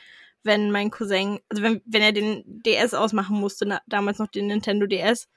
wenn 0.47 0.71
mein 0.71 0.91
Cousin, 0.91 1.41
also 1.49 1.63
wenn, 1.63 1.83
wenn 1.85 2.03
er 2.03 2.13
den 2.13 2.43
DS 2.63 2.95
ausmachen 2.95 3.39
musste, 3.39 3.67
na, 3.67 3.81
damals 3.87 4.19
noch 4.19 4.29
den 4.29 4.47
Nintendo 4.47 4.87
DS, 4.87 5.29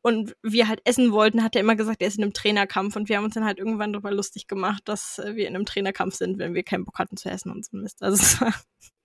und 0.00 0.36
wir 0.42 0.68
halt 0.68 0.80
essen 0.84 1.12
wollten, 1.12 1.42
hat 1.42 1.56
er 1.56 1.60
immer 1.60 1.74
gesagt, 1.76 2.00
er 2.00 2.08
ist 2.08 2.16
in 2.18 2.22
einem 2.22 2.32
Trainerkampf 2.32 2.94
und 2.96 3.08
wir 3.08 3.16
haben 3.16 3.24
uns 3.24 3.34
dann 3.34 3.44
halt 3.44 3.58
irgendwann 3.58 3.92
drüber 3.92 4.12
lustig 4.12 4.46
gemacht, 4.46 4.82
dass 4.84 5.18
äh, 5.18 5.34
wir 5.34 5.48
in 5.48 5.54
einem 5.56 5.66
Trainerkampf 5.66 6.14
sind, 6.14 6.38
wenn 6.38 6.54
wir 6.54 6.62
keinen 6.62 6.84
Bock 6.84 6.98
hatten 6.98 7.16
zu 7.16 7.28
essen 7.28 7.50
und 7.50 7.64
so 7.64 7.76
Mist. 7.76 8.02
Also 8.02 8.46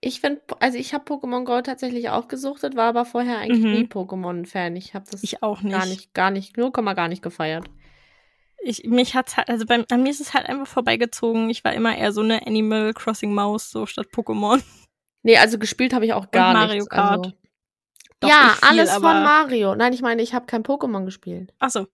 Ich 0.01 0.19
finde, 0.21 0.41
also 0.59 0.77
ich 0.77 0.93
habe 0.93 1.05
Pokémon 1.05 1.45
Go 1.45 1.61
tatsächlich 1.61 2.09
auch 2.09 2.27
gesuchtet, 2.27 2.75
war 2.75 2.89
aber 2.89 3.05
vorher 3.05 3.39
eigentlich 3.39 3.63
Mhm. 3.63 3.71
nie 3.71 3.83
Pokémon-Fan. 3.85 4.75
Ich 4.75 4.93
habe 4.93 5.05
das 5.09 5.23
ich 5.23 5.41
auch 5.41 5.61
nicht. 5.61 5.73
gar 5.73 5.85
nicht, 5.85 6.13
gar 6.13 6.31
nicht, 6.31 6.57
0, 6.57 6.71
gar 6.71 7.07
nicht 7.07 7.23
gefeiert. 7.23 7.65
Ich, 8.65 8.83
mich 8.85 9.15
hat's 9.15 9.35
halt, 9.35 9.49
also 9.49 9.65
bei, 9.65 9.83
an 9.89 10.03
mir 10.03 10.09
ist 10.11 10.21
es 10.21 10.33
halt 10.33 10.47
einfach 10.47 10.67
vorbeigezogen. 10.67 11.49
Ich 11.49 11.63
war 11.63 11.73
immer 11.73 11.97
eher 11.97 12.11
so 12.11 12.21
eine 12.21 12.45
Animal 12.45 12.93
Crossing 12.93 13.33
Maus, 13.33 13.69
so 13.71 13.85
statt 13.85 14.07
Pokémon. 14.13 14.61
Nee, 15.23 15.38
also 15.38 15.57
gespielt 15.57 15.93
habe 15.93 16.05
ich 16.05 16.13
auch 16.13 16.29
gar 16.31 16.53
Mario 16.53 16.73
nichts. 16.75 16.89
Kart. 16.89 17.25
Also, 17.25 17.33
Doch, 18.19 18.29
ja, 18.29 18.55
viel, 18.59 18.69
alles 18.69 18.91
von 18.93 19.01
Mario. 19.01 19.75
Nein, 19.75 19.93
ich 19.93 20.01
meine, 20.01 20.21
ich 20.21 20.33
habe 20.33 20.45
kein 20.45 20.63
Pokémon 20.63 21.05
gespielt. 21.05 21.53
Ach 21.59 21.69
so. 21.69 21.88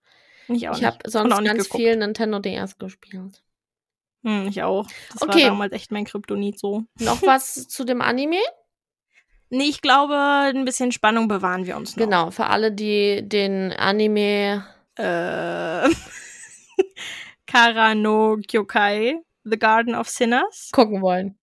Ich 0.48 0.68
auch 0.68 0.76
ich 0.76 0.84
habe 0.84 0.98
sonst 1.08 1.30
ganz 1.44 1.64
geguckt. 1.64 1.76
viel 1.76 1.96
Nintendo 1.96 2.40
DS 2.40 2.76
gespielt. 2.78 3.42
Hm, 4.24 4.48
ich 4.48 4.62
auch. 4.62 4.86
Das 5.12 5.22
Okay. 5.22 5.44
war 5.44 5.50
damals 5.50 5.72
echt 5.72 5.92
mein 5.92 6.04
Kryptonit 6.04 6.58
so. 6.58 6.84
Noch 6.98 7.22
was 7.26 7.68
zu 7.68 7.84
dem 7.84 8.00
Anime? 8.02 8.36
Nee, 9.48 9.64
ich 9.68 9.80
glaube, 9.80 10.14
ein 10.14 10.64
bisschen 10.64 10.92
Spannung 10.92 11.26
bewahren 11.28 11.66
wir 11.66 11.76
uns 11.76 11.96
noch. 11.96 12.04
Genau, 12.04 12.30
für 12.30 12.46
alle, 12.46 12.70
die 12.72 13.22
den 13.28 13.72
Anime. 13.72 14.64
Äh, 14.96 15.88
Kara 17.46 17.94
no 17.94 18.38
Kyokai, 18.46 19.20
The 19.44 19.58
Garden 19.58 19.94
of 19.94 20.08
Sinners. 20.08 20.70
gucken 20.72 21.00
wollen. 21.02 21.38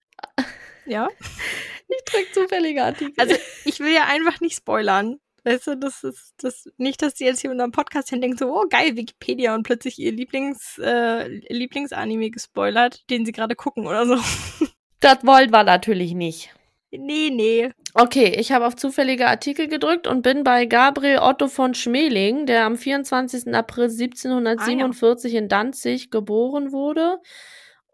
Ja. 0.85 1.07
Ich 1.87 2.03
drück 2.05 2.33
zufällige 2.33 2.83
Artikel. 2.83 3.13
Also, 3.17 3.35
ich 3.65 3.79
will 3.79 3.93
ja 3.93 4.05
einfach 4.05 4.41
nicht 4.41 4.57
spoilern. 4.57 5.19
Weißt 5.43 5.67
du, 5.67 5.77
das 5.77 6.03
ist 6.03 6.33
das 6.39 6.67
nicht, 6.77 7.01
dass 7.01 7.13
die 7.13 7.23
jetzt 7.23 7.39
hier 7.39 7.51
unserem 7.51 7.71
Podcast 7.71 8.09
hin 8.09 8.19
denken, 8.19 8.37
so, 8.37 8.53
oh 8.53 8.65
geil, 8.69 8.97
Wikipedia 8.97 9.55
und 9.55 9.63
plötzlich 9.63 9.97
ihr 9.97 10.11
Lieblings, 10.11 10.77
äh, 10.79 11.27
Lieblingsanime 11.47 12.31
gespoilert, 12.31 13.09
den 13.09 13.25
sie 13.25 13.31
gerade 13.31 13.55
gucken 13.55 13.87
oder 13.87 14.05
so. 14.05 14.15
das 14.99 15.25
wollen 15.25 15.51
wir 15.51 15.63
natürlich 15.63 16.13
nicht. 16.13 16.53
nee, 16.91 17.29
nee. 17.31 17.71
Okay, 17.93 18.35
ich 18.37 18.51
habe 18.51 18.67
auf 18.67 18.75
zufällige 18.75 19.27
Artikel 19.27 19.69
gedrückt 19.69 20.05
und 20.05 20.21
bin 20.21 20.43
bei 20.43 20.65
Gabriel 20.65 21.19
Otto 21.19 21.47
von 21.47 21.73
Schmeling, 21.73 22.45
der 22.45 22.65
am 22.65 22.75
24. 22.75 23.55
April 23.55 23.85
1747 23.85 25.33
in 25.33 25.47
Danzig 25.47 26.11
geboren 26.11 26.73
wurde 26.73 27.19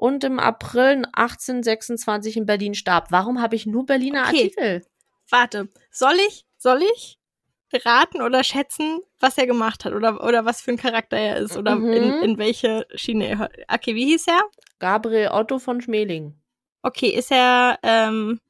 und 0.03 0.25
im 0.25 0.37
April 0.37 1.05
1826 1.13 2.35
in 2.35 2.45
Berlin 2.45 2.73
starb. 2.73 3.09
Warum 3.09 3.41
habe 3.41 3.55
ich 3.55 3.65
nur 3.65 3.85
Berliner 3.85 4.23
Okay. 4.27 4.51
Artikel? 4.53 4.85
Warte, 5.29 5.69
soll 5.91 6.15
ich, 6.27 6.45
soll 6.57 6.81
ich 6.93 7.17
raten 7.85 8.21
oder 8.21 8.43
schätzen, 8.43 8.99
was 9.19 9.37
er 9.37 9.47
gemacht 9.47 9.85
hat 9.85 9.93
oder, 9.93 10.21
oder 10.23 10.43
was 10.43 10.59
für 10.61 10.71
ein 10.71 10.77
Charakter 10.77 11.15
er 11.17 11.37
ist 11.37 11.55
oder 11.57 11.77
Mhm. 11.77 11.93
in, 11.93 12.13
in 12.21 12.37
welche 12.37 12.85
Schiene 12.95 13.27
er 13.29 13.37
hört? 13.39 13.55
Okay, 13.69 13.95
wie 13.95 14.05
hieß 14.05 14.27
er? 14.27 14.41
Gabriel 14.79 15.29
Otto 15.29 15.57
von 15.57 15.79
Schmeling. 15.81 16.37
Okay, 16.81 17.07
ist 17.07 17.31
er 17.31 17.79
ähm, 17.81 18.41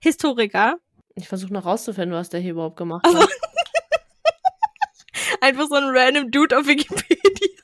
Historiker? 0.00 0.76
Ich 1.14 1.28
versuche 1.28 1.52
noch 1.54 1.64
rauszufinden, 1.64 2.12
was 2.16 2.28
der 2.28 2.40
hier 2.40 2.52
überhaupt 2.52 2.76
gemacht 2.76 3.06
Also, 3.06 3.22
hat. 3.22 3.30
Einfach 5.40 5.66
so 5.68 5.76
ein 5.76 5.84
random 5.96 6.30
Dude 6.30 6.58
auf 6.58 6.66
Wikipedia. 6.66 7.56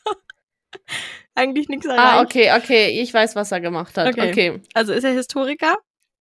Eigentlich 1.36 1.68
nichts 1.68 1.86
erreicht. 1.86 2.00
Ah, 2.02 2.22
okay, 2.22 2.50
okay. 2.56 3.00
Ich 3.00 3.12
weiß, 3.14 3.36
was 3.36 3.52
er 3.52 3.60
gemacht 3.60 3.96
hat. 3.96 4.08
Okay. 4.08 4.30
Okay. 4.30 4.60
Also 4.74 4.92
ist 4.92 5.04
er 5.04 5.12
Historiker? 5.12 5.76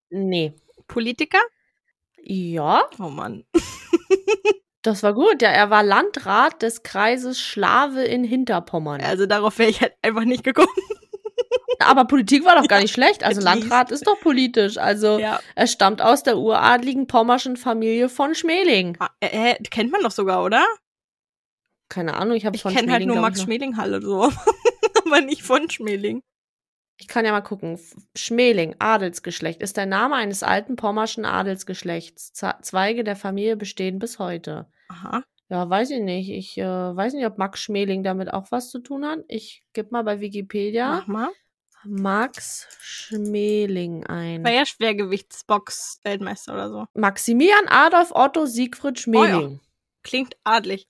Nee. 0.10 0.54
Politiker? 0.88 1.40
Ja, 2.22 2.84
Oh 3.00 3.10
Mann. 3.10 3.44
das 4.82 5.02
war 5.04 5.14
gut. 5.14 5.42
Ja, 5.42 5.50
er 5.50 5.70
war 5.70 5.84
Landrat 5.84 6.62
des 6.62 6.84
Kreises 6.84 7.40
Schlawe 7.40 8.04
in 8.04 8.24
Hinterpommern. 8.24 9.02
Also 9.02 9.26
darauf 9.26 9.58
wäre 9.58 9.70
ich 9.70 9.82
halt 9.82 9.94
einfach 10.02 10.24
nicht 10.26 10.44
gekommen. 10.44 10.68
Aber 11.80 12.06
Politik 12.06 12.46
war 12.46 12.56
doch 12.56 12.68
gar 12.68 12.80
nicht 12.82 12.94
schlecht. 12.94 13.24
Also. 13.24 13.42
Landrat 13.42 13.92
ist 13.92 14.08
doch 14.08 14.20
politisch. 14.20 14.78
Also 14.78 15.20
Ja. 15.20 15.40
er 15.56 15.68
stammt 15.68 16.02
aus 16.02 16.24
der 16.24 16.38
uradligen 16.38 17.08
pommerschen 17.08 17.58
Familie 17.58 18.10
von 18.10 18.34
Schmeling. 18.36 18.96
Ah, 19.00 19.10
äh, 19.20 19.52
äh, 19.52 19.56
kennt 19.72 19.92
man 19.92 20.02
doch 20.02 20.12
sogar, 20.12 20.44
oder? 20.44 20.66
Keine 21.90 22.16
Ahnung, 22.16 22.36
ich 22.36 22.46
habe 22.46 22.56
Ich 22.56 22.64
kenne 22.64 22.92
halt 22.92 23.06
nur 23.06 23.18
Max 23.18 23.38
ich, 23.38 23.42
noch- 23.44 23.46
Schmeling 23.48 23.78
Halle 23.78 24.02
so. 24.02 24.32
Aber 25.12 25.22
nicht 25.22 25.44
von 25.44 25.70
Schmeling. 25.70 26.22
Ich 26.98 27.08
kann 27.08 27.26
ja 27.26 27.32
mal 27.32 27.42
gucken. 27.42 27.80
Schmeling, 28.16 28.76
Adelsgeschlecht, 28.80 29.62
ist 29.62 29.76
der 29.76 29.86
Name 29.86 30.16
eines 30.16 30.44
alten 30.44 30.76
pommerschen 30.78 31.26
Adelsgeschlechts. 31.26 32.32
Zweige 32.62 33.04
der 33.04 33.18
Familie 33.18 33.58
bestehen 33.58 34.00
bis 34.00 34.18
heute. 34.18 34.68
Aha. 34.88 35.24
Ja, 35.50 35.70
weiß 35.70 35.92
ich 35.92 36.02
nicht. 36.02 36.30
Ich 36.30 36.58
äh, 36.58 36.66
weiß 36.66 37.14
nicht, 37.14 37.26
ob 37.26 37.38
Max 37.38 37.60
Schmeling 37.60 38.04
damit 38.04 38.34
auch 38.34 38.52
was 38.52 38.72
zu 38.72 38.80
tun 38.80 39.06
hat. 39.06 39.20
Ich 39.28 39.64
gebe 39.74 39.90
mal 39.92 40.04
bei 40.04 40.20
Wikipedia 40.20 40.88
Mach 40.88 41.08
mal. 41.08 41.30
Max 41.84 42.68
Schmeling 42.82 44.06
ein. 44.08 44.44
War 44.44 44.52
ja 44.52 44.66
Schwergewichtsbox-Weltmeister 44.66 46.54
oder 46.54 46.70
so. 46.70 46.86
Maximilian 46.96 47.68
Adolf 47.68 48.12
Otto 48.12 48.46
Siegfried 48.48 49.00
Schmeling. 49.00 49.60
Klingt 50.02 50.36
adlig. 50.44 50.88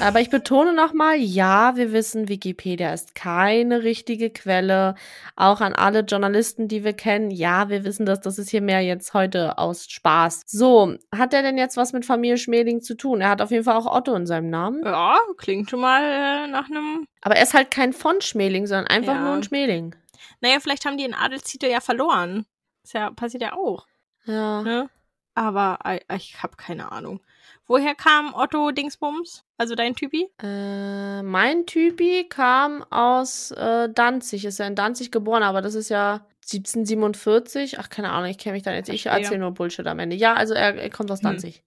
Aber 0.00 0.20
ich 0.20 0.30
betone 0.30 0.72
nochmal, 0.72 1.16
ja, 1.16 1.76
wir 1.76 1.92
wissen, 1.92 2.28
Wikipedia 2.28 2.92
ist 2.92 3.14
keine 3.14 3.82
richtige 3.82 4.30
Quelle. 4.30 4.94
Auch 5.36 5.60
an 5.60 5.72
alle 5.74 6.00
Journalisten, 6.00 6.68
die 6.68 6.84
wir 6.84 6.92
kennen, 6.92 7.30
ja, 7.30 7.68
wir 7.68 7.84
wissen 7.84 8.06
das, 8.06 8.20
das 8.20 8.38
ist 8.38 8.50
hier 8.50 8.60
mehr 8.62 8.80
jetzt 8.82 9.14
heute 9.14 9.58
aus 9.58 9.86
Spaß. 9.90 10.42
So, 10.46 10.94
hat 11.14 11.34
er 11.34 11.42
denn 11.42 11.58
jetzt 11.58 11.76
was 11.76 11.92
mit 11.92 12.04
Familie 12.06 12.38
Schmeling 12.38 12.82
zu 12.82 12.94
tun? 12.96 13.20
Er 13.20 13.30
hat 13.30 13.42
auf 13.42 13.50
jeden 13.50 13.64
Fall 13.64 13.76
auch 13.76 13.86
Otto 13.92 14.14
in 14.14 14.26
seinem 14.26 14.50
Namen. 14.50 14.82
Ja, 14.84 15.18
klingt 15.38 15.70
schon 15.70 15.80
mal 15.80 16.02
äh, 16.02 16.46
nach 16.46 16.70
einem. 16.70 17.06
Aber 17.22 17.36
er 17.36 17.42
ist 17.42 17.54
halt 17.54 17.70
kein 17.70 17.92
von 17.92 18.20
Schmeling, 18.20 18.66
sondern 18.66 18.86
einfach 18.88 19.14
Ja. 19.14 19.20
nur 19.22 19.34
ein 19.34 19.42
Schmeling. 19.42 19.94
Naja, 20.40 20.60
vielleicht 20.60 20.84
haben 20.84 20.96
die 20.98 21.04
den 21.04 21.14
Adelstitel 21.14 21.66
ja 21.66 21.80
verloren. 21.80 22.46
Ist 22.82 22.94
ja, 22.94 23.10
passiert 23.10 23.42
ja 23.42 23.54
auch. 23.54 23.86
Ja. 24.26 24.62
Ne? 24.62 24.90
Aber 25.34 25.78
äh, 25.84 26.00
ich 26.16 26.42
habe 26.42 26.56
keine 26.56 26.92
Ahnung. 26.92 27.20
Woher 27.66 27.94
kam 27.94 28.34
Otto 28.34 28.70
Dingsbums? 28.72 29.44
Also 29.56 29.74
dein 29.74 29.94
Typi? 29.94 30.28
Äh, 30.42 31.22
mein 31.22 31.64
Typi 31.66 32.26
kam 32.28 32.82
aus 32.90 33.52
äh, 33.52 33.88
Danzig, 33.92 34.44
ist 34.44 34.58
ja 34.58 34.66
in 34.66 34.74
Danzig 34.74 35.10
geboren, 35.10 35.42
aber 35.42 35.62
das 35.62 35.74
ist 35.74 35.88
ja 35.88 36.26
1747. 36.42 37.78
Ach, 37.78 37.88
keine 37.88 38.10
Ahnung, 38.10 38.28
ich 38.30 38.38
kenne 38.38 38.54
mich 38.54 38.62
da 38.62 38.72
jetzt. 38.72 38.90
Ich 38.90 39.06
erzähle 39.06 39.40
nur 39.40 39.52
Bullshit 39.52 39.86
am 39.86 39.98
Ende. 39.98 40.14
Ja, 40.16 40.34
also 40.34 40.52
er, 40.54 40.74
er 40.74 40.90
kommt 40.90 41.10
aus 41.10 41.20
Hm. 41.20 41.30
Danzig. 41.30 41.62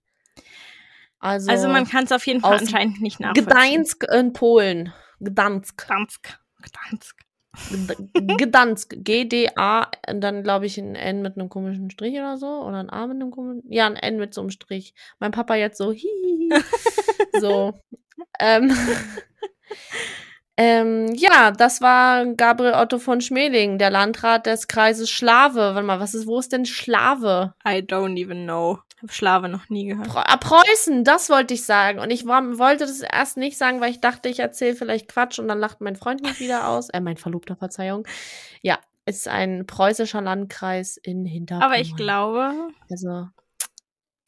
Also, 1.19 1.49
Also 1.49 1.67
man 1.67 1.88
kann 1.88 2.03
es 2.03 2.12
auf 2.12 2.27
jeden 2.27 2.41
Fall 2.41 2.60
anscheinend 2.60 3.01
nicht 3.01 3.19
nachvollziehen. 3.19 3.47
Gdańsk 3.47 4.03
in 4.13 4.33
Polen. 4.33 4.93
Gdansk. 5.19 5.88
Gdansk. 5.88 6.39
Gdansk. 6.62 7.26
Gd- 7.70 8.38
Gdansk. 8.38 8.96
G-D-A, 9.04 9.88
dann 10.13 10.43
glaube 10.43 10.65
ich 10.65 10.78
ein 10.78 10.96
N 10.96 11.22
mit 11.22 11.38
einem 11.38 11.50
komischen 11.50 11.89
Strich 11.89 12.13
oder 12.13 12.38
so. 12.38 12.48
Oder 12.63 12.80
ein 12.80 12.89
A 12.89 13.08
mit 13.08 13.15
einem 13.15 13.32
komischen. 13.32 13.63
Ja, 13.72 13.86
ein 13.88 13.96
N 13.96 14.17
mit 14.17 14.34
so 14.34 14.41
einem 14.41 14.50
Strich. 14.50 14.93
Mein 15.20 15.32
Papa 15.32 15.56
jetzt 15.56 15.78
so, 15.78 15.91
hihihi. 15.91 16.50
so. 17.39 17.74
Ähm, 18.39 18.72
ähm, 20.58 21.13
ja, 21.13 21.52
das 21.52 21.82
war 21.82 22.26
Gabriel 22.26 22.74
Otto 22.74 22.98
von 22.98 23.22
Schmeling, 23.22 23.78
der 23.78 23.91
Landrat 23.91 24.48
des 24.48 24.67
Kreises 24.67 25.10
Schlawe. 25.10 25.76
Warte 25.76 25.84
mal, 25.84 26.00
was 26.00 26.15
ist, 26.15 26.26
wo 26.26 26.39
ist 26.39 26.52
denn 26.52 26.65
Schlawe? 26.65 27.54
I 27.65 27.80
don't 27.80 28.20
even 28.20 28.46
know. 28.46 28.80
Hab 29.02 29.12
Schlave 29.12 29.48
noch 29.48 29.70
nie 29.70 29.86
gehört. 29.86 30.08
Preu 30.08 30.22
ah, 30.26 30.38
Preußen, 30.38 31.04
das 31.04 31.30
wollte 31.30 31.54
ich 31.54 31.63
sagen. 31.63 32.00
Und 32.00 32.10
ich 32.10 32.26
war, 32.26 32.58
wollte 32.58 32.88
das 32.88 33.02
erst 33.02 33.38
nicht 33.38 33.56
sagen, 33.56 33.80
weil 33.80 33.91
ich 33.91 34.02
dachte, 34.02 34.28
ich 34.28 34.39
erzähle 34.39 34.76
vielleicht 34.76 35.08
Quatsch 35.08 35.38
und 35.38 35.48
dann 35.48 35.60
lacht 35.60 35.82
mein 35.82 35.96
Freund 35.96 36.24
mich 36.24 36.39
wieder 36.39 36.67
aus. 36.67 36.89
Äh, 36.89 37.02
mein 37.02 37.17
Verlobter, 37.17 37.56
Verzeihung. 37.56 38.08
Ja, 38.63 38.80
ist 39.06 39.28
ein 39.28 39.67
preußischer 39.67 40.22
Landkreis 40.22 40.98
in 40.98 41.26
Hinterpommern. 41.26 41.72
Aber 41.72 41.80
ich 41.80 41.96
glaube, 41.96 42.54
Also. 42.89 43.28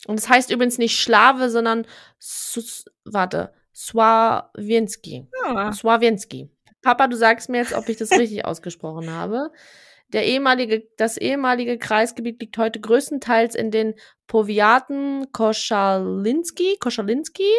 Und 0.08 0.20
es 0.20 0.30
heißt 0.30 0.52
übrigens 0.52 0.78
nicht 0.78 1.00
Schlawe, 1.00 1.50
sondern 1.50 1.86
Sus 2.20 2.86
warte, 3.04 3.52
Swawienski. 3.80 5.28
ja, 5.46 5.72
Swawienski. 5.74 6.50
Papa, 6.82 7.08
du 7.08 7.16
sagst 7.16 7.50
mir 7.50 7.58
jetzt, 7.60 7.74
ob 7.74 7.88
ich 7.90 7.98
das 7.98 8.12
richtig 8.20 8.46
ausgesprochen 8.46 9.10
habe. 9.12 9.52
Der 10.10 10.26
ehemalige, 10.26 10.88
das 10.98 11.18
ehemalige 11.18 11.78
Kreisgebiet 11.78 12.42
liegt 12.42 12.58
heute 12.58 12.80
größtenteils 12.80 13.56
in 13.56 13.70
den 13.72 13.94
Powiaten 14.28 15.32
Koschalinski, 15.32 16.78
Koschalinski 16.80 17.52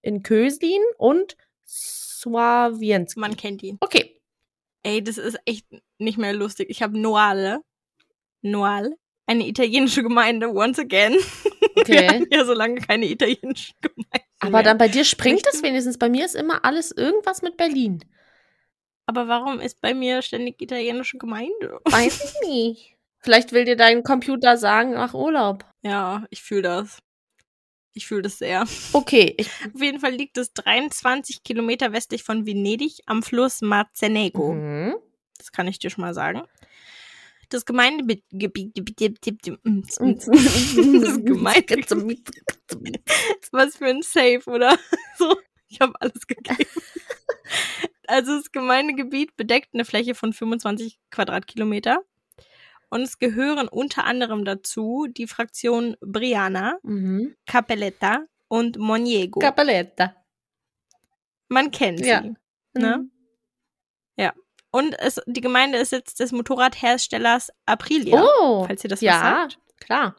in 0.00 0.22
Köslin 0.22 0.80
und 0.96 1.36
Swawienski. 1.66 3.20
man 3.20 3.36
kennt 3.36 3.62
ihn. 3.62 3.76
Okay. 3.80 4.20
Ey, 4.82 5.02
das 5.04 5.18
ist 5.18 5.38
echt 5.44 5.66
nicht 5.98 6.18
mehr 6.18 6.32
lustig. 6.32 6.68
Ich 6.70 6.82
habe 6.82 6.98
Noale. 6.98 7.60
Noal. 8.40 8.94
Eine 9.26 9.46
italienische 9.46 10.02
Gemeinde, 10.02 10.48
once 10.52 10.78
again. 10.80 11.12
Wir 11.76 11.82
Okay. 11.82 12.08
hatten 12.08 12.26
ja 12.32 12.44
so 12.44 12.52
lange 12.52 12.80
keine 12.80 13.06
italienischen 13.06 13.74
Gemeinden. 13.80 14.31
Aber 14.42 14.58
mehr. 14.58 14.62
dann 14.62 14.78
bei 14.78 14.88
dir 14.88 15.04
springt 15.04 15.46
es 15.52 15.62
wenigstens. 15.62 15.98
Bei 15.98 16.08
mir 16.08 16.24
ist 16.24 16.34
immer 16.34 16.64
alles 16.64 16.90
irgendwas 16.90 17.42
mit 17.42 17.56
Berlin. 17.56 18.04
Aber 19.06 19.28
warum 19.28 19.60
ist 19.60 19.80
bei 19.80 19.94
mir 19.94 20.22
ständig 20.22 20.60
italienische 20.60 21.18
Gemeinde? 21.18 21.80
Weiß 21.84 22.22
ich 22.42 22.48
nicht. 22.48 22.96
Vielleicht 23.18 23.52
will 23.52 23.64
dir 23.64 23.76
dein 23.76 24.02
Computer 24.02 24.56
sagen, 24.56 24.96
ach 24.96 25.14
Urlaub. 25.14 25.64
Ja, 25.82 26.24
ich 26.30 26.42
fühle 26.42 26.62
das. 26.62 26.98
Ich 27.94 28.06
fühle 28.06 28.22
das 28.22 28.38
sehr. 28.38 28.64
Okay, 28.92 29.36
Auf 29.74 29.80
jeden 29.80 30.00
Fall 30.00 30.12
liegt 30.12 30.38
es 30.38 30.52
23 30.54 31.42
Kilometer 31.44 31.92
westlich 31.92 32.22
von 32.24 32.46
Venedig 32.46 33.00
am 33.06 33.22
Fluss 33.22 33.60
Marzenego. 33.60 34.52
mhm. 34.54 34.96
Das 35.38 35.50
kann 35.50 35.66
ich 35.66 35.78
dir 35.80 35.90
schon 35.90 36.02
mal 36.02 36.14
sagen. 36.14 36.42
Das 37.52 37.64
Gemeindegebiet. 37.64 38.76
Das 42.32 42.66
Gemeinde. 42.66 43.00
Was 43.52 43.76
für 43.76 43.86
ein 43.86 44.02
Safe, 44.02 44.42
oder? 44.46 44.78
So, 45.18 45.36
ich 45.68 45.80
habe 45.80 45.92
alles 46.00 46.26
gegeben. 46.26 46.68
Also 48.06 48.36
das 48.36 48.52
Gemeindegebiet 48.52 49.36
bedeckt 49.36 49.70
eine 49.74 49.84
Fläche 49.84 50.14
von 50.14 50.32
25 50.32 50.98
Quadratkilometer. 51.10 52.02
Und 52.90 53.02
es 53.02 53.18
gehören 53.18 53.68
unter 53.68 54.04
anderem 54.04 54.44
dazu 54.44 55.06
die 55.08 55.26
Fraktionen 55.26 55.96
Briana, 56.00 56.78
mhm. 56.82 57.34
Capelletta 57.46 58.26
und 58.48 58.78
Moniego. 58.78 59.40
Capelletta. 59.40 60.14
Man 61.48 61.70
kennt 61.70 62.00
sie. 62.00 62.08
Ja. 62.08 62.22
Ne? 62.74 62.98
Mhm. 62.98 63.12
Und 64.72 64.98
es, 64.98 65.20
die 65.26 65.42
Gemeinde 65.42 65.78
ist 65.78 65.90
Sitz 65.90 66.14
des 66.14 66.32
Motorradherstellers 66.32 67.50
Aprilia. 67.66 68.24
Oh, 68.40 68.64
falls 68.66 68.82
ihr 68.82 68.88
das 68.88 69.02
ja, 69.02 69.20
sagt. 69.20 69.58
klar. 69.78 70.16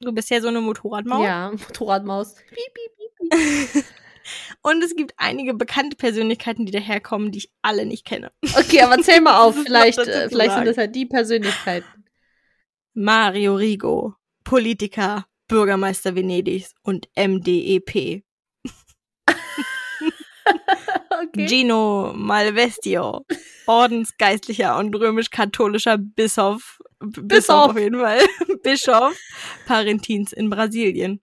Du 0.00 0.12
bist 0.12 0.30
ja 0.30 0.40
so 0.40 0.48
eine 0.48 0.60
Motorradmaus. 0.60 1.24
Ja, 1.24 1.50
Motorradmaus. 1.68 2.34
Piep, 2.34 2.74
piep, 2.74 3.30
piep, 3.30 3.72
piep. 3.72 3.84
Und 4.62 4.82
es 4.82 4.96
gibt 4.96 5.14
einige 5.18 5.52
bekannte 5.52 5.96
Persönlichkeiten, 5.96 6.64
die 6.64 6.72
daherkommen, 6.72 7.32
die 7.32 7.38
ich 7.38 7.52
alle 7.60 7.84
nicht 7.84 8.06
kenne. 8.06 8.32
Okay, 8.56 8.80
aber 8.80 8.98
zähl 9.02 9.20
mal 9.20 9.40
auf. 9.46 9.56
Vielleicht, 9.56 9.98
äh, 9.98 10.28
vielleicht 10.28 10.54
sind 10.54 10.66
das 10.66 10.78
halt 10.78 10.94
die 10.94 11.06
Persönlichkeiten. 11.06 12.04
Mario 12.94 13.56
Rigo, 13.56 14.14
Politiker, 14.44 15.26
Bürgermeister 15.48 16.14
Venedigs 16.14 16.74
und 16.82 17.08
MDEP. 17.16 18.24
Okay. 21.24 21.46
Gino 21.46 22.12
Malvestio, 22.14 23.24
Ordensgeistlicher 23.66 24.76
und 24.78 24.94
römisch-katholischer 24.94 25.98
Bischof, 25.98 26.78
B- 27.00 27.20
Bischof 27.22 27.70
auf 27.70 27.78
jeden 27.78 28.00
Fall, 28.00 28.20
Bischof 28.62 29.16
Parentins 29.66 30.32
in 30.32 30.50
Brasilien. 30.50 31.20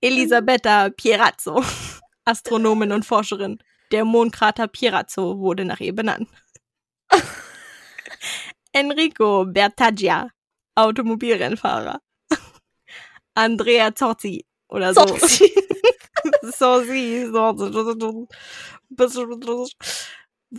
Elisabetta 0.00 0.90
Pierazzo, 0.90 1.62
Astronomin 2.24 2.92
und 2.92 3.04
Forscherin. 3.06 3.58
Der 3.92 4.04
Mondkrater 4.04 4.66
Pierazzo 4.68 5.38
wurde 5.38 5.64
nach 5.64 5.80
ihr 5.80 5.94
benannt. 5.94 6.28
Enrico 8.72 9.44
Bertaggia, 9.46 10.28
Automobilrennfahrer. 10.74 12.00
Andrea 13.34 13.94
Zorzi 13.94 14.44
oder 14.68 14.94
so. 14.94 15.06
Sorti. 15.06 15.52
Sorzi, 16.42 17.26
Sorzi. 17.30 18.26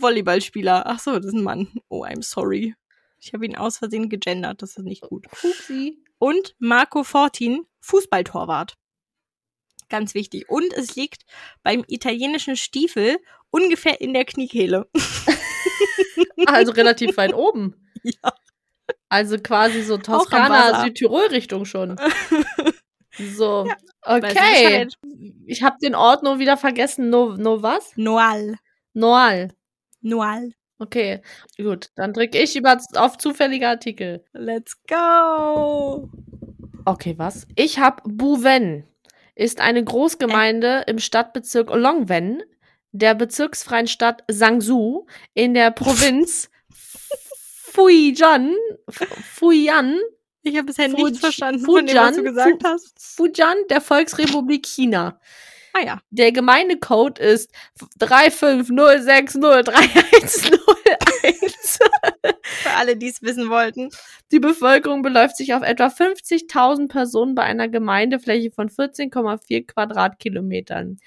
Volleyballspieler. 0.00 0.84
Ach 0.86 0.98
so, 0.98 1.16
das 1.16 1.26
ist 1.26 1.34
ein 1.34 1.42
Mann. 1.42 1.68
Oh, 1.88 2.04
I'm 2.04 2.22
sorry. 2.22 2.74
Ich 3.20 3.32
habe 3.32 3.46
ihn 3.46 3.56
aus 3.56 3.78
Versehen 3.78 4.08
gegendert. 4.08 4.62
Das 4.62 4.76
ist 4.76 4.84
nicht 4.84 5.02
gut. 5.02 5.26
Upsi. 5.42 5.98
Und 6.18 6.54
Marco 6.58 7.04
Fortin, 7.04 7.66
Fußballtorwart. 7.80 8.76
Ganz 9.88 10.14
wichtig. 10.14 10.48
Und 10.48 10.72
es 10.72 10.96
liegt 10.96 11.24
beim 11.62 11.84
italienischen 11.88 12.56
Stiefel 12.56 13.18
ungefähr 13.50 14.00
in 14.00 14.14
der 14.14 14.24
Kniekehle. 14.24 14.88
Also 16.46 16.72
relativ 16.72 17.16
weit 17.16 17.34
oben. 17.34 17.74
Ja. 18.02 18.32
Also 19.08 19.36
quasi 19.38 19.82
so 19.82 19.98
Toskana. 19.98 20.84
Südtirol-Richtung 20.84 21.64
schon. 21.64 21.96
So, 23.18 23.66
ich 23.66 24.04
okay. 24.04 24.88
Ich 25.46 25.62
habe 25.62 25.76
den 25.82 25.94
Ort 25.94 26.22
nur 26.22 26.38
wieder 26.38 26.58
vergessen. 26.58 27.08
No, 27.08 27.34
no 27.34 27.62
was? 27.62 27.96
Noal. 27.96 28.58
Noal. 28.92 29.54
Noal. 30.06 30.52
Okay, 30.78 31.20
gut. 31.56 31.88
Dann 31.96 32.12
drücke 32.12 32.38
ich 32.38 32.54
über 32.54 32.78
auf 32.94 33.16
zufällige 33.18 33.66
Artikel. 33.68 34.24
Let's 34.32 34.76
go. 34.86 36.08
Okay, 36.84 37.14
was? 37.16 37.46
Ich 37.56 37.78
habe 37.78 38.02
Bouven. 38.06 38.84
Ist 39.34 39.60
eine 39.60 39.82
Großgemeinde 39.82 40.84
im 40.86 40.98
Stadtbezirk 40.98 41.70
Longwen, 41.74 42.42
der 42.92 43.14
bezirksfreien 43.14 43.86
Stadt 43.86 44.22
Sangsu 44.28 45.06
in 45.34 45.54
der 45.54 45.70
Provinz 45.70 46.50
Fujian. 47.72 48.54
Fujian. 48.88 49.98
Ich 50.42 50.56
habe 50.56 50.66
bisher 50.66 50.88
Fuji- 50.88 51.04
nichts 51.04 51.18
verstanden 51.20 51.64
von 51.64 51.84
dem, 51.86 51.96
was 51.96 52.10
du 52.16 52.22
Fujian, 52.22 52.34
gesagt 52.34 52.64
hast. 52.64 52.94
Fujian 53.16 53.56
der 53.68 53.80
Volksrepublik 53.80 54.64
China. 54.66 55.20
Ah 55.76 55.84
ja. 55.84 56.00
Der 56.10 56.32
Gemeindecode 56.32 57.18
ist 57.18 57.50
350603101. 58.00 60.58
Für 62.62 62.70
alle, 62.76 62.96
die 62.96 63.08
es 63.08 63.22
wissen 63.22 63.50
wollten. 63.50 63.90
Die 64.32 64.40
Bevölkerung 64.40 65.02
beläuft 65.02 65.36
sich 65.36 65.52
auf 65.54 65.62
etwa 65.62 65.86
50.000 65.88 66.88
Personen 66.88 67.34
bei 67.34 67.42
einer 67.42 67.68
Gemeindefläche 67.68 68.50
von 68.50 68.68
14,4 68.70 69.66
Quadratkilometern. 69.66 70.98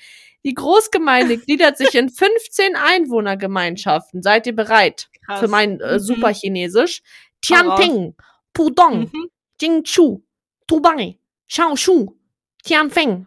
Die 0.43 0.53
Großgemeinde 0.53 1.37
gliedert 1.37 1.77
sich 1.77 1.95
in 1.95 2.09
15 2.09 2.75
Einwohnergemeinschaften. 2.75 4.21
Seid 4.21 4.45
ihr 4.47 4.55
bereit 4.55 5.09
Krass. 5.25 5.39
für 5.39 5.47
mein 5.47 5.79
äh, 5.79 5.93
Mhm. 5.95 5.99
Superchinesisch? 5.99 7.01
Tianping, 7.41 8.15
Pudong, 8.53 9.09
Mhm. 9.11 9.29
Jingchu, 9.59 10.21
Tubang, 10.67 11.15
Shaoshu, 11.47 12.15
Tianfeng, 12.63 13.25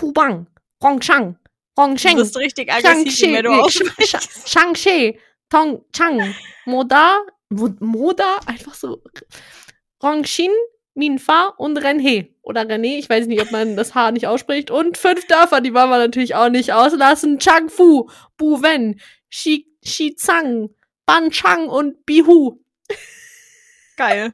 Hubang, 0.00 0.46
Rongshang, 0.82 1.36
Du 1.76 1.82
Rongsheng, 1.82 2.16
bist 2.16 2.36
richtig 2.36 2.72
aggressiv, 2.72 3.30
mehr 3.30 3.42
du 3.42 3.50
aussprichst. 3.50 4.16
Sh- 4.16 4.48
Shangshe, 4.48 5.14
Tongchang, 5.48 6.34
Moda, 6.66 7.18
Mo- 7.50 7.74
Moda, 7.80 8.40
einfach 8.46 8.74
so. 8.74 9.02
Rongxin, 10.02 10.50
Minfa 10.94 11.54
und 11.58 11.76
Renhe. 11.78 12.28
Oder 12.42 12.62
René, 12.62 12.98
ich 12.98 13.08
weiß 13.08 13.26
nicht, 13.26 13.40
ob 13.40 13.50
man 13.52 13.76
das 13.76 13.94
H 13.94 14.10
nicht 14.10 14.26
ausspricht. 14.26 14.70
Und 14.70 14.98
fünf 14.98 15.26
Dörfer, 15.28 15.60
die 15.60 15.72
wollen 15.72 15.90
wir 15.90 15.98
natürlich 15.98 16.34
auch 16.34 16.48
nicht 16.48 16.72
auslassen. 16.72 17.38
Changfu, 17.38 18.08
Buwen, 18.36 19.00
Shi, 19.30 19.68
Shizang, 19.84 20.70
Banchang 21.06 21.68
und 21.68 22.04
Bihu. 22.04 22.58
Geil. 23.96 24.32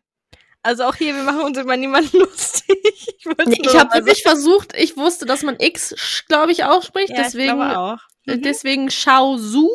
Also 0.63 0.85
auch 0.85 0.95
hier, 0.97 1.15
wir 1.15 1.23
machen 1.23 1.41
uns 1.43 1.57
über 1.59 1.77
niemanden 1.77 2.19
lustig. 2.19 2.77
Ich, 3.19 3.25
nur 3.25 3.37
Ich 3.49 3.77
habe 3.79 3.95
wirklich 3.95 4.23
versucht, 4.23 4.75
ich 4.77 4.97
wusste, 4.97 5.25
dass 5.27 5.43
man 5.43 5.57
X, 5.59 6.25
glaube 6.29 6.53
ich, 6.53 6.65
ausspricht. 6.65 7.09
sagen. 7.09 7.19
Ja, 7.21 7.25
deswegen 7.25 7.49
ich 7.51 7.57
glaube 7.57 7.79
auch. 7.79 7.99
Äh, 8.27 8.37
Mhm. 8.37 8.43
Deswegen 8.43 8.91
Shaozu. 8.91 9.71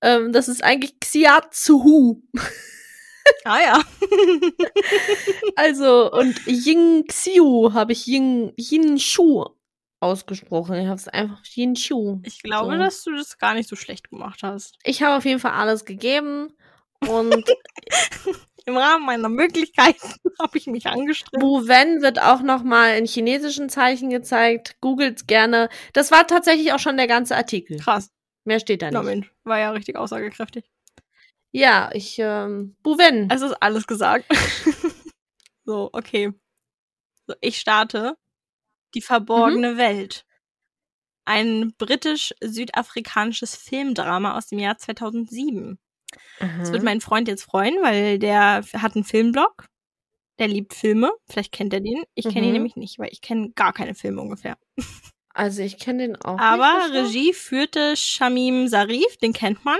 Ähm, 0.00 0.32
das 0.32 0.48
ist 0.48 0.64
eigentlich 0.64 0.98
Xiazuhu. 1.00 2.22
Ah 3.44 3.58
ja. 3.60 3.82
Also, 5.56 6.10
und 6.12 6.40
Ying 6.46 7.04
Xiu 7.06 7.72
habe 7.72 7.92
ich 7.92 8.06
Ying, 8.06 8.52
Yin 8.56 8.98
Shu 8.98 9.44
ausgesprochen. 10.00 10.76
Ich 10.76 10.86
habe 10.86 10.96
es 10.96 11.08
einfach 11.08 11.40
Yin 11.54 11.76
Shu. 11.76 12.20
Ich 12.24 12.42
glaube, 12.42 12.72
So. 12.74 12.78
dass 12.78 13.02
du 13.04 13.14
das 13.16 13.38
gar 13.38 13.54
nicht 13.54 13.68
so 13.68 13.76
schlecht 13.76 14.10
gemacht 14.10 14.42
hast. 14.42 14.76
Ich 14.84 15.02
habe 15.02 15.16
auf 15.16 15.24
jeden 15.24 15.40
Fall 15.40 15.52
alles 15.52 15.84
gegeben. 15.84 16.52
Und 17.06 17.44
Im 18.66 18.76
Rahmen 18.76 19.06
meiner 19.06 19.28
Möglichkeiten 19.28 20.08
habe 20.40 20.58
ich 20.58 20.66
mich 20.66 20.86
angestrengt. 20.88 21.40
Wu-Wen 21.42 22.02
wird 22.02 22.20
auch 22.20 22.42
nochmal 22.42 22.98
in 22.98 23.06
chinesischen 23.06 23.68
Zeichen 23.68 24.10
gezeigt. 24.10 24.76
Googelt 24.80 25.28
gerne. 25.28 25.68
Das 25.92 26.10
war 26.10 26.26
tatsächlich 26.26 26.72
auch 26.72 26.80
schon 26.80 26.96
der 26.96 27.06
ganze 27.06 27.36
Artikel. 27.36 27.78
Krass. 27.78 28.10
Mehr 28.44 28.58
steht 28.58 28.82
da 28.82 28.90
Na 28.90 29.00
nicht. 29.00 29.08
Mensch, 29.08 29.32
war 29.44 29.60
ja 29.60 29.70
richtig 29.70 29.96
aussagekräftig. 29.96 30.64
Ja, 31.52 31.90
ich, 31.92 32.18
ähm, 32.18 32.76
Bouven. 32.82 33.30
Es 33.30 33.40
ist 33.40 33.54
alles 33.62 33.86
gesagt. 33.86 34.26
so, 35.64 35.88
okay. 35.92 36.32
So, 37.28 37.34
ich 37.40 37.58
starte. 37.58 38.16
Die 38.94 39.00
verborgene 39.00 39.76
Welt. 39.76 40.26
Ein 41.24 41.72
britisch-südafrikanisches 41.78 43.54
Filmdrama 43.54 44.36
aus 44.36 44.48
dem 44.48 44.58
Jahr 44.58 44.76
2007. 44.76 45.78
Das 46.38 46.72
wird 46.72 46.82
mein 46.82 47.00
Freund 47.00 47.28
jetzt 47.28 47.44
freuen, 47.44 47.74
weil 47.82 48.18
der 48.18 48.62
hat 48.74 48.94
einen 48.94 49.04
Filmblog. 49.04 49.66
Der 50.38 50.48
liebt 50.48 50.74
Filme. 50.74 51.12
Vielleicht 51.30 51.52
kennt 51.52 51.72
er 51.72 51.80
den. 51.80 52.04
Ich 52.14 52.24
kenne 52.24 52.42
ihn 52.42 52.48
Mhm. 52.48 52.52
nämlich 52.52 52.76
nicht, 52.76 52.98
weil 52.98 53.08
ich 53.10 53.22
kenne 53.22 53.50
gar 53.54 53.72
keine 53.72 53.94
Filme 53.94 54.20
ungefähr. 54.20 54.58
Also 55.32 55.62
ich 55.62 55.78
kenne 55.78 56.02
den 56.08 56.16
auch 56.16 56.38
Aber 56.38 56.88
nicht. 56.88 56.94
Regie 56.94 57.32
führte 57.32 57.96
Shamim 57.96 58.68
Sarif, 58.68 59.16
den 59.22 59.32
kennt 59.32 59.64
man, 59.64 59.78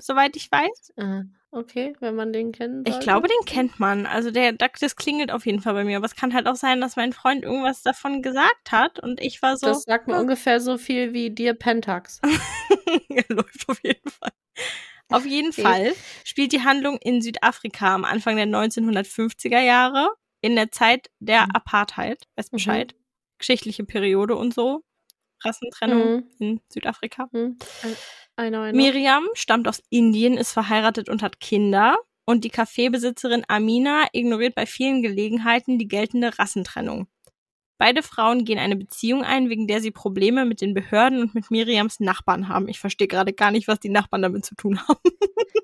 soweit 0.00 0.34
ich 0.36 0.50
weiß. 0.50 0.92
Ah, 0.96 1.22
okay, 1.52 1.94
wenn 2.00 2.16
man 2.16 2.32
den 2.32 2.50
kennt. 2.52 2.88
Ich 2.88 2.98
glaube, 3.00 3.28
den 3.28 3.44
kennt 3.46 3.78
man. 3.78 4.06
Also 4.06 4.30
der, 4.32 4.52
das 4.52 4.96
klingelt 4.96 5.30
auf 5.30 5.46
jeden 5.46 5.60
Fall 5.60 5.74
bei 5.74 5.84
mir. 5.84 5.96
Aber 5.96 6.06
es 6.06 6.16
kann 6.16 6.34
halt 6.34 6.46
auch 6.48 6.56
sein, 6.56 6.80
dass 6.80 6.96
mein 6.96 7.12
Freund 7.12 7.44
irgendwas 7.44 7.82
davon 7.82 8.20
gesagt 8.22 8.72
hat 8.72 8.98
und 8.98 9.20
ich 9.20 9.42
war 9.42 9.56
so. 9.56 9.66
Das 9.66 9.82
sagt 9.82 10.08
mir 10.08 10.16
"Ah, 10.16 10.20
ungefähr 10.20 10.60
so 10.60 10.76
viel 10.78 11.12
wie 11.12 11.30
dir 11.30 11.54
Pentax. 11.54 12.20
läuft 13.28 13.68
auf 13.68 13.82
jeden 13.82 14.10
Fall. 14.10 14.30
Auf 15.10 15.26
jeden 15.26 15.50
Okay. 15.50 15.62
Fall 15.62 15.94
spielt 16.24 16.52
die 16.52 16.62
Handlung 16.62 16.98
in 16.98 17.20
Südafrika 17.22 17.94
am 17.94 18.04
Anfang 18.04 18.36
der 18.36 18.46
1950er 18.46 19.60
Jahre, 19.60 20.08
in 20.40 20.56
der 20.56 20.70
Zeit 20.72 21.08
der 21.20 21.46
Mhm. 21.46 21.50
Apartheid, 21.54 22.24
weiß 22.36 22.50
Bescheid, 22.50 22.94
geschichtliche 23.38 23.84
Periode 23.84 24.36
und 24.36 24.54
so, 24.54 24.82
Rassentrennung 25.44 26.16
Mhm. 26.16 26.30
in 26.38 26.60
Südafrika. 26.72 27.28
Hm. 27.32 27.58
I 28.40 28.48
know, 28.48 28.64
I 28.66 28.70
know. 28.70 28.76
Miriam 28.76 29.28
stammt 29.34 29.68
aus 29.68 29.82
Indien, 29.90 30.36
ist 30.36 30.52
verheiratet 30.52 31.08
und 31.08 31.22
hat 31.22 31.40
Kinder. 31.40 31.96
Und 32.26 32.42
die 32.44 32.50
Kaffeebesitzerin 32.50 33.44
Amina 33.48 34.06
ignoriert 34.12 34.54
bei 34.54 34.64
vielen 34.64 35.02
Gelegenheiten 35.02 35.78
die 35.78 35.86
geltende 35.88 36.38
Rassentrennung. 36.38 37.06
Beide 37.78 38.02
Frauen 38.02 38.44
gehen 38.44 38.58
eine 38.58 38.76
Beziehung 38.76 39.24
ein, 39.24 39.48
wegen 39.48 39.66
der 39.66 39.80
sie 39.80 39.90
Probleme 39.90 40.44
mit 40.44 40.60
den 40.60 40.74
Behörden 40.74 41.20
und 41.20 41.34
mit 41.34 41.50
Miriams 41.50 42.00
Nachbarn 42.00 42.48
haben. 42.48 42.68
Ich 42.68 42.78
verstehe 42.78 43.08
gerade 43.08 43.32
gar 43.32 43.50
nicht, 43.50 43.66
was 43.66 43.80
die 43.80 43.88
Nachbarn 43.88 44.22
damit 44.22 44.44
zu 44.44 44.54
tun 44.54 44.80
haben. 44.86 45.00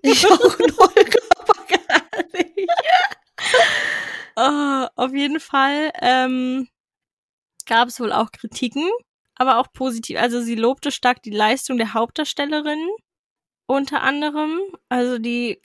Ich 0.02 0.26
auch 0.26 0.58
noch 0.58 0.78
aber 0.80 0.94
gar 1.68 2.22
nicht. 2.32 2.70
Ah, 4.34 4.88
auf 4.96 5.12
jeden 5.12 5.40
Fall 5.40 5.92
ähm, 6.00 6.68
gab 7.66 7.88
es 7.88 8.00
wohl 8.00 8.12
auch 8.12 8.32
Kritiken, 8.32 8.88
aber 9.34 9.58
auch 9.58 9.72
positiv. 9.72 10.18
Also 10.18 10.40
sie 10.40 10.54
lobte 10.54 10.90
stark 10.90 11.22
die 11.22 11.30
Leistung 11.30 11.76
der 11.76 11.94
Hauptdarstellerin 11.94 12.78
unter 13.66 14.02
anderem. 14.02 14.58
Also 14.88 15.18
die 15.18 15.60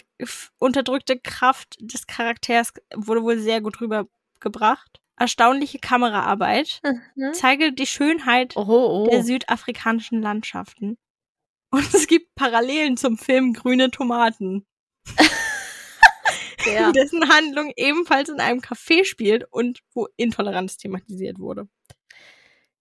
unterdrückte 0.60 1.20
Kraft 1.20 1.78
des 1.80 2.08
Charakters 2.08 2.74
wurde 2.94 3.24
wohl 3.24 3.40
sehr 3.40 3.62
gut 3.62 3.82
rübergebracht. 3.82 4.95
Erstaunliche 5.17 5.80
Kameraarbeit 5.80 6.82
Mhm. 7.15 7.34
zeige 7.34 7.71
die 7.73 7.88
Schönheit 7.88 8.56
Oh, 8.58 9.08
der 9.10 9.19
oh. 9.19 9.23
südafrikanischen 9.23 10.21
Landschaften. 10.21 10.97
Und 11.71 11.93
es 11.93 12.08
gibt 12.08 12.36
Parallelen 12.36 12.95
zum 12.97 13.17
Film 13.17 13.54
Grüne 13.54 13.91
Tomaten, 13.91 14.65
Ja. 16.65 16.91
dessen 16.91 17.30
Handlung 17.30 17.71
ebenfalls 17.75 18.30
in 18.30 18.39
einem 18.39 18.60
Café 18.60 19.06
spielt 19.06 19.45
und 19.51 19.82
wo 19.93 20.08
Intoleranz 20.17 20.78
thematisiert 20.78 21.38
wurde. 21.38 21.67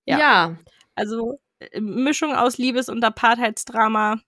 Ja. 0.06 0.18
ja. 0.18 0.58
Also 0.94 1.40
äh, 1.58 1.80
Mischung 1.80 2.34
aus 2.34 2.56
Liebes- 2.58 2.88
und 2.88 3.04
Apartheidsdrama 3.04 4.20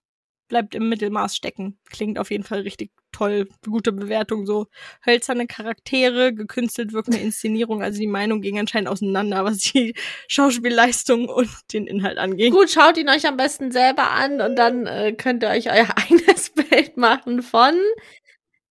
bleibt 0.49 0.75
im 0.75 0.89
Mittelmaß 0.89 1.35
stecken. 1.37 1.79
Klingt 1.89 2.19
auf 2.19 2.31
jeden 2.31 2.45
Fall 2.45 2.61
richtig 2.61 2.93
toll. 3.17 3.49
Gute 3.65 3.93
Bewertung, 3.93 4.47
so 4.47 4.67
hölzerne 5.05 5.47
Charaktere, 5.47 6.33
gekünstelt 6.35 6.93
wirkende 6.93 7.19
Inszenierung. 7.19 7.83
Also 7.83 7.99
die 7.99 8.07
Meinung 8.07 8.41
ging 8.43 8.59
anscheinend 8.59 8.89
auseinander, 8.89 9.45
was 9.45 9.59
die 9.59 9.95
Schauspielleistung 10.29 11.29
und 11.29 11.49
den 11.73 11.87
Inhalt 11.87 12.19
angeht. 12.19 12.53
Gut, 12.53 12.71
schaut 12.71 12.97
ihn 12.99 13.09
euch 13.09 13.27
am 13.27 13.37
besten 13.37 13.73
selber 13.73 14.11
an 14.11 14.41
und 14.41 14.57
dann 14.57 14.87
äh, 14.87 15.13
könnt 15.13 15.43
ihr 15.43 15.49
euch 15.51 15.71
euer 15.71 15.89
eigenes 15.97 16.51
Bild 16.51 16.97
machen 16.97 17.43
von 17.43 17.75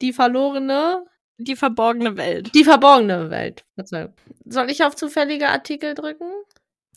die 0.01 0.13
verlorene, 0.13 1.05
Die 1.37 1.55
verborgene 1.55 2.17
Welt. 2.17 2.51
die 2.53 2.63
verborgene 2.63 3.29
Welt. 3.29 3.65
Soll 4.45 4.69
ich 4.69 4.83
auf 4.83 4.95
zufällige 4.95 5.49
Artikel 5.49 5.93
drücken? 5.93 6.29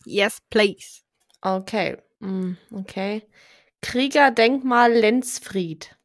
Yes, 0.05 0.39
please. 0.51 1.01
Okay. 1.41 1.97
Mm, 2.21 2.53
okay. 2.73 3.23
Kriegerdenkmal 3.83 4.93
Lenzfried. 4.93 5.97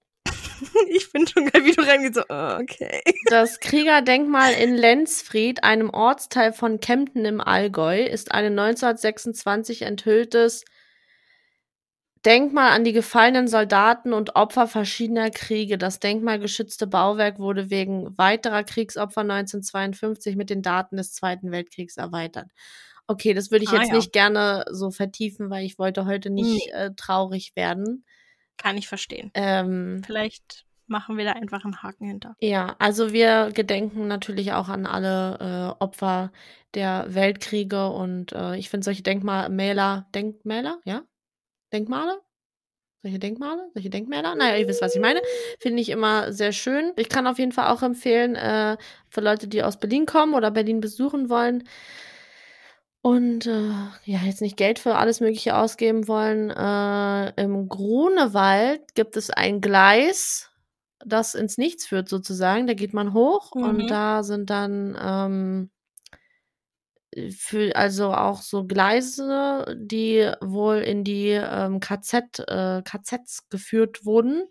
Ich 0.89 1.11
bin 1.11 1.27
schon 1.27 1.45
geil, 1.49 1.63
wie 1.65 1.71
du 1.73 1.81
reingehst. 1.81 2.15
So, 2.15 2.21
oh, 2.29 2.57
okay. 2.61 3.01
Das 3.29 3.59
Kriegerdenkmal 3.59 4.53
in 4.53 4.75
Lenzfried, 4.75 5.63
einem 5.63 5.89
Ortsteil 5.89 6.53
von 6.53 6.79
Kempten 6.79 7.25
im 7.25 7.41
Allgäu, 7.41 8.03
ist 8.03 8.31
ein 8.31 8.45
1926 8.45 9.83
enthülltes 9.83 10.63
Denkmal 12.25 12.71
an 12.71 12.85
die 12.85 12.93
gefallenen 12.93 13.49
Soldaten 13.49 14.13
und 14.13 14.37
Opfer 14.37 14.67
verschiedener 14.67 15.29
Kriege. 15.29 15.77
Das 15.77 15.99
denkmalgeschützte 15.99 16.87
Bauwerk 16.87 17.37
wurde 17.37 17.69
wegen 17.69 18.17
weiterer 18.17 18.63
Kriegsopfer 18.63 19.21
1952 19.21 20.37
mit 20.37 20.49
den 20.49 20.61
Daten 20.61 20.95
des 20.95 21.11
Zweiten 21.13 21.51
Weltkriegs 21.51 21.97
erweitert. 21.97 22.49
Okay, 23.07 23.33
das 23.33 23.51
würde 23.51 23.65
ich 23.65 23.71
Ah, 23.71 23.79
jetzt 23.79 23.89
ja. 23.89 23.95
nicht 23.95 24.13
gerne 24.13 24.63
so 24.71 24.89
vertiefen, 24.89 25.49
weil 25.49 25.65
ich 25.65 25.77
wollte 25.77 26.05
heute 26.05 26.29
nicht 26.29 26.69
äh, 26.71 26.91
traurig 26.95 27.57
werden. 27.57 28.05
Kann 28.57 28.77
ich 28.77 28.87
verstehen. 28.87 29.31
Ähm, 29.33 30.01
Vielleicht 30.05 30.65
machen 30.87 31.17
wir 31.17 31.25
da 31.25 31.31
einfach 31.31 31.63
einen 31.63 31.81
Haken 31.81 32.05
hinter. 32.05 32.35
Ja, 32.39 32.75
also 32.79 33.13
wir 33.13 33.51
gedenken 33.53 34.07
natürlich 34.07 34.53
auch 34.53 34.69
an 34.69 34.85
alle 34.85 35.75
äh, 35.79 35.83
Opfer 35.83 36.31
der 36.73 37.05
Weltkriege 37.09 37.89
und 37.89 38.31
äh, 38.33 38.57
ich 38.57 38.69
finde 38.69 38.85
solche 38.85 39.03
Denkmäler, 39.03 40.07
Denkmäler, 40.13 40.79
ja? 40.85 41.03
Denkmale? 41.71 42.19
Solche 43.01 43.19
Denkmale? 43.19 43.69
Solche 43.73 43.89
Denkmäler? 43.89 44.35
Naja, 44.35 44.55
ihr 44.57 44.67
wisst, 44.67 44.81
was 44.81 44.95
ich 44.95 45.01
meine. 45.01 45.21
Finde 45.59 45.81
ich 45.81 45.89
immer 45.89 46.31
sehr 46.31 46.53
schön. 46.53 46.93
Ich 46.95 47.09
kann 47.09 47.27
auf 47.27 47.37
jeden 47.37 47.51
Fall 47.51 47.69
auch 47.69 47.81
empfehlen, 47.81 48.35
äh, 48.35 48.77
für 49.09 49.21
Leute, 49.21 49.47
die 49.47 49.61
aus 49.61 49.77
Berlin 49.77 50.05
kommen 50.05 50.33
oder 50.33 50.51
Berlin 50.51 50.79
besuchen 50.79 51.29
wollen 51.29 51.65
und 53.03 53.47
äh, 53.47 53.69
ja, 54.05 54.19
jetzt 54.25 54.41
nicht 54.41 54.57
Geld 54.57 54.79
für 54.79 54.95
alles 54.95 55.19
Mögliche 55.21 55.57
ausgeben 55.57 56.07
wollen. 56.07 56.49
Äh, 56.51 57.41
Im 57.43 57.69
Grunewald 57.69 58.95
gibt 58.95 59.17
es 59.17 59.29
ein 59.29 59.61
Gleis, 59.61 60.51
das 61.05 61.35
ins 61.35 61.57
Nichts 61.57 61.85
führt 61.85 62.09
sozusagen. 62.09 62.67
Da 62.67 62.73
geht 62.75 62.93
man 62.93 63.13
hoch 63.13 63.53
Mhm. 63.55 63.61
und 63.61 63.91
da 63.91 64.23
sind 64.23 64.49
dann 64.49 64.97
ähm, 65.01 65.71
für 67.37 67.75
also 67.75 68.11
auch 68.13 68.41
so 68.41 68.65
Gleise, 68.65 69.65
die 69.79 70.31
wohl 70.41 70.77
in 70.77 71.03
die 71.03 71.29
ähm, 71.29 71.79
KZ, 71.79 72.39
äh, 72.47 72.81
KZs 72.83 73.49
geführt 73.49 74.05
wurden. 74.05 74.43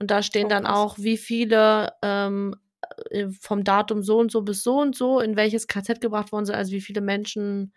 Und 0.00 0.10
da 0.10 0.22
stehen 0.22 0.48
Oh, 0.48 0.48
dann 0.48 0.66
auch, 0.66 0.98
wie 0.98 1.16
viele 1.16 1.92
ähm, 2.02 2.56
äh, 2.56 2.61
vom 3.40 3.64
Datum 3.64 4.02
so 4.02 4.18
und 4.18 4.30
so 4.32 4.42
bis 4.42 4.62
so 4.62 4.80
und 4.80 4.94
so 4.96 5.20
in 5.20 5.36
welches 5.36 5.66
KZ 5.66 6.00
gebracht 6.00 6.32
worden 6.32 6.46
sind, 6.46 6.54
also 6.56 6.72
wie 6.72 6.80
viele 6.80 7.00
Menschen 7.00 7.72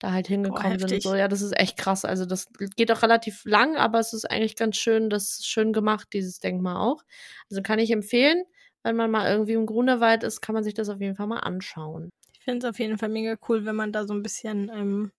da 0.00 0.12
halt 0.12 0.26
hingekommen 0.26 0.62
sind. 0.72 0.82
und 0.82 0.90
heftig. 0.90 1.02
So, 1.04 1.14
ja, 1.14 1.28
das 1.28 1.40
ist 1.40 1.56
echt 1.58 1.76
krass. 1.78 2.04
Also 2.04 2.26
das 2.26 2.46
geht 2.76 2.90
auch 2.92 3.02
relativ 3.02 3.44
lang, 3.44 3.76
aber 3.76 4.00
es 4.00 4.12
ist 4.12 4.28
eigentlich 4.30 4.56
ganz 4.56 4.76
schön, 4.76 5.08
das 5.08 5.38
ist 5.38 5.46
schön 5.46 5.72
gemacht, 5.72 6.08
dieses 6.12 6.40
Denkmal 6.40 6.76
auch. 6.76 7.02
Also 7.48 7.62
kann 7.62 7.78
ich 7.78 7.90
empfehlen, 7.90 8.42
wenn 8.82 8.96
man 8.96 9.10
mal 9.10 9.30
irgendwie 9.30 9.52
im 9.52 9.66
Grunewald 9.66 10.24
ist, 10.24 10.40
kann 10.40 10.54
man 10.54 10.64
sich 10.64 10.74
das 10.74 10.88
auf 10.88 11.00
jeden 11.00 11.16
Fall 11.16 11.26
mal 11.28 11.38
anschauen. 11.40 12.10
Ich 12.32 12.40
finde 12.40 12.66
es 12.66 12.70
auf 12.70 12.78
jeden 12.78 12.98
Fall 12.98 13.08
mega 13.08 13.36
cool, 13.48 13.64
wenn 13.64 13.76
man 13.76 13.92
da 13.92 14.04
so 14.06 14.12
ein 14.12 14.22
bisschen 14.22 14.68
ähm, 14.74 15.12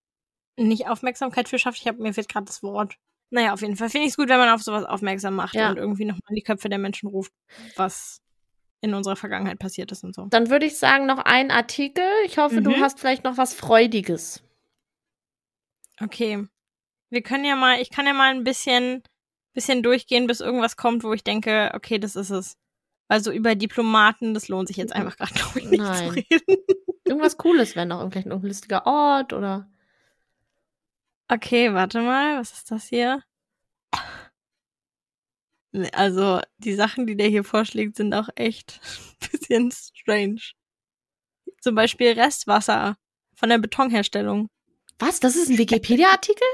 nicht 0.58 0.88
Aufmerksamkeit 0.88 1.50
für 1.50 1.58
schafft. 1.58 1.80
Ich 1.80 1.88
habe 1.88 2.02
mir 2.02 2.14
fehlt 2.14 2.30
gerade 2.30 2.46
das 2.46 2.62
Wort. 2.62 2.96
Naja, 3.32 3.54
auf 3.54 3.62
jeden 3.62 3.76
Fall 3.76 3.90
finde 3.90 4.06
ich 4.06 4.12
es 4.12 4.18
gut, 4.18 4.30
wenn 4.30 4.38
man 4.38 4.50
auf 4.50 4.62
sowas 4.62 4.86
aufmerksam 4.86 5.36
macht 5.36 5.56
Ja. 5.56 5.70
und 5.72 5.78
irgendwie 5.78 6.06
nochmal 6.06 6.22
in 6.30 6.36
die 6.36 6.44
Köpfe 6.44 6.70
der 6.70 6.78
Menschen 6.78 7.08
ruft, 7.10 7.32
was 7.76 8.22
in 8.86 8.94
unserer 8.94 9.16
Vergangenheit 9.16 9.60
passiert 9.60 9.92
ist 9.92 10.04
und 10.04 10.16
so. 10.16 10.26
Dann 10.30 10.50
würde 10.50 10.66
ich 10.66 10.78
sagen, 10.78 11.06
noch 11.06 11.20
ein 11.20 11.52
Artikel. 11.52 12.06
Ich 12.26 12.38
hoffe, 12.38 12.62
du 12.62 12.70
Mhm. 12.72 12.80
hast 12.82 13.00
vielleicht 13.00 13.24
noch 13.24 13.38
was 13.38 13.54
Freudiges. 13.54 14.42
Okay. 16.02 16.46
Wir 17.10 17.22
können 17.22 17.46
ja 17.46 17.56
mal, 17.56 17.80
ich 17.82 17.90
kann 17.90 18.06
ja 18.06 18.14
mal 18.14 18.32
ein 18.34 18.44
bisschen, 18.44 19.04
bisschen 19.54 19.84
durchgehen, 19.84 20.28
bis 20.28 20.40
irgendwas 20.42 20.76
kommt, 20.78 21.04
wo 21.04 21.14
ich 21.14 21.24
denke, 21.24 21.72
okay, 21.74 22.00
das 22.00 22.16
ist 22.16 22.30
es. 22.30 22.58
Also 23.08 23.32
über 23.32 23.56
Diplomaten, 23.56 24.34
das 24.34 24.48
lohnt 24.48 24.68
sich 24.68 24.78
jetzt 24.78 24.94
einfach 24.94 25.16
gerade, 25.18 25.34
glaube 25.34 25.60
ich, 25.60 25.66
nicht 25.70 25.80
Nein. 25.82 26.10
zu 26.10 26.16
reden. 26.16 26.58
Irgendwas 27.06 27.38
Cooles 27.38 27.76
wäre 27.76 27.86
noch, 27.86 28.00
vielleicht 28.12 28.26
irgendein 28.26 28.48
lustiger 28.50 28.86
Ort 28.88 29.32
oder. 29.32 29.70
Okay, 31.28 31.74
warte 31.74 32.02
mal, 32.02 32.40
was 32.40 32.52
ist 32.54 32.72
das 32.72 32.86
hier? 32.88 33.22
Also, 35.94 36.42
die 36.58 36.76
Sachen, 36.76 37.08
die 37.08 37.18
der 37.18 37.28
hier 37.28 37.44
vorschlägt, 37.44 37.98
sind 37.98 38.14
auch 38.14 38.30
echt 38.36 38.80
ein 39.22 39.30
bisschen 39.32 39.72
strange. 39.72 40.42
Zum 41.62 41.76
Beispiel 41.76 42.12
Restwasser 42.12 42.98
von 43.36 43.50
der 43.50 43.58
Betonherstellung. 43.58 44.48
Was? 45.00 45.20
Das 45.20 45.36
ist 45.36 45.50
ein 45.50 45.58
Wikipedia-Artikel? 45.58 46.48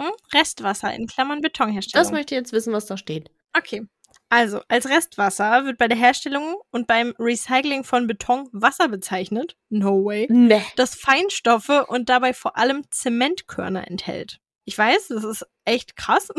Hm? 0.00 0.10
Restwasser 0.32 0.92
in 0.94 1.06
Klammern 1.06 1.40
Betonherstellung. 1.40 2.02
Das 2.02 2.12
möchte 2.12 2.34
ich 2.34 2.40
jetzt 2.40 2.52
wissen, 2.52 2.72
was 2.72 2.86
da 2.86 2.96
steht. 2.96 3.30
Okay. 3.56 3.86
Also, 4.28 4.62
als 4.68 4.88
Restwasser 4.88 5.66
wird 5.66 5.76
bei 5.78 5.88
der 5.88 5.96
Herstellung 5.98 6.56
und 6.70 6.86
beim 6.86 7.14
Recycling 7.18 7.84
von 7.84 8.06
Beton 8.06 8.48
Wasser 8.52 8.88
bezeichnet. 8.88 9.56
No 9.68 10.04
way. 10.04 10.26
Nee. 10.30 10.62
Das 10.76 10.94
Feinstoffe 10.94 11.84
und 11.88 12.08
dabei 12.08 12.32
vor 12.32 12.56
allem 12.56 12.82
Zementkörner 12.90 13.86
enthält. 13.88 14.40
Ich 14.64 14.78
weiß, 14.78 15.08
das 15.08 15.24
ist 15.24 15.44
echt 15.64 15.96
krass. 15.96 16.30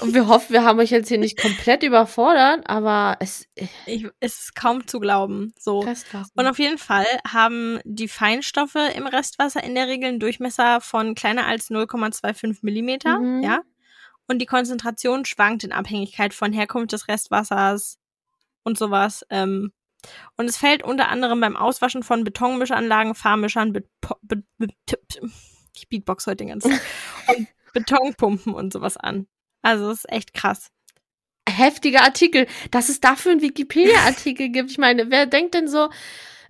Und 0.00 0.12
wir 0.12 0.26
hoffen, 0.28 0.52
wir 0.52 0.64
haben 0.64 0.78
euch 0.80 0.90
jetzt 0.90 1.08
hier 1.08 1.18
nicht 1.18 1.40
komplett 1.40 1.82
überfordert, 1.82 2.68
aber 2.68 3.16
es 3.20 3.46
Ich, 3.86 4.06
es 4.20 4.38
ist 4.40 4.54
kaum 4.54 4.86
zu 4.86 5.00
glauben. 5.00 5.54
So. 5.58 5.80
Und 6.34 6.46
auf 6.46 6.58
jeden 6.58 6.76
Fall 6.78 7.06
haben 7.26 7.80
die 7.84 8.08
Feinstoffe 8.08 8.76
im 8.94 9.06
Restwasser 9.06 9.64
in 9.64 9.74
der 9.74 9.88
Regel 9.88 10.10
einen 10.10 10.20
Durchmesser 10.20 10.80
von 10.82 11.14
kleiner 11.14 11.46
als 11.46 11.70
0,25 11.70 12.58
Millimeter, 12.62 13.18
Mhm. 13.18 13.42
ja. 13.42 13.60
Und 14.28 14.38
die 14.40 14.46
Konzentration 14.46 15.24
schwankt 15.24 15.64
in 15.64 15.72
Abhängigkeit 15.72 16.34
von 16.34 16.52
Herkunft 16.52 16.92
des 16.92 17.08
Restwassers 17.08 17.98
und 18.62 18.78
sowas. 18.78 19.24
Ähm. 19.30 19.72
Und 20.36 20.48
es 20.48 20.56
fällt 20.56 20.82
unter 20.82 21.08
anderem 21.08 21.40
beim 21.40 21.56
Auswaschen 21.56 22.02
von 22.02 22.24
Betonmischanlagen, 22.24 23.14
Fahrmischern, 23.14 23.72
Be 23.72 23.84
Be 24.22 24.42
Be 24.58 24.68
ich 25.76 25.88
Beatbox 25.88 26.26
heute 26.26 26.36
den 26.36 26.48
ganzen 26.48 26.70
Tag, 26.72 26.80
und 27.36 27.48
Betonpumpen 27.72 28.54
und 28.54 28.72
sowas 28.72 28.96
an. 28.96 29.26
Also 29.62 29.90
ist 29.90 30.10
echt 30.10 30.34
krass. 30.34 30.70
heftiger 31.48 32.02
Artikel, 32.02 32.46
dass 32.70 32.88
es 32.88 33.00
dafür 33.00 33.32
einen 33.32 33.42
Wikipedia-Artikel 33.42 34.48
gibt. 34.52 34.70
Ich 34.70 34.78
meine, 34.78 35.10
wer 35.10 35.26
denkt 35.26 35.54
denn 35.54 35.68
so, 35.68 35.88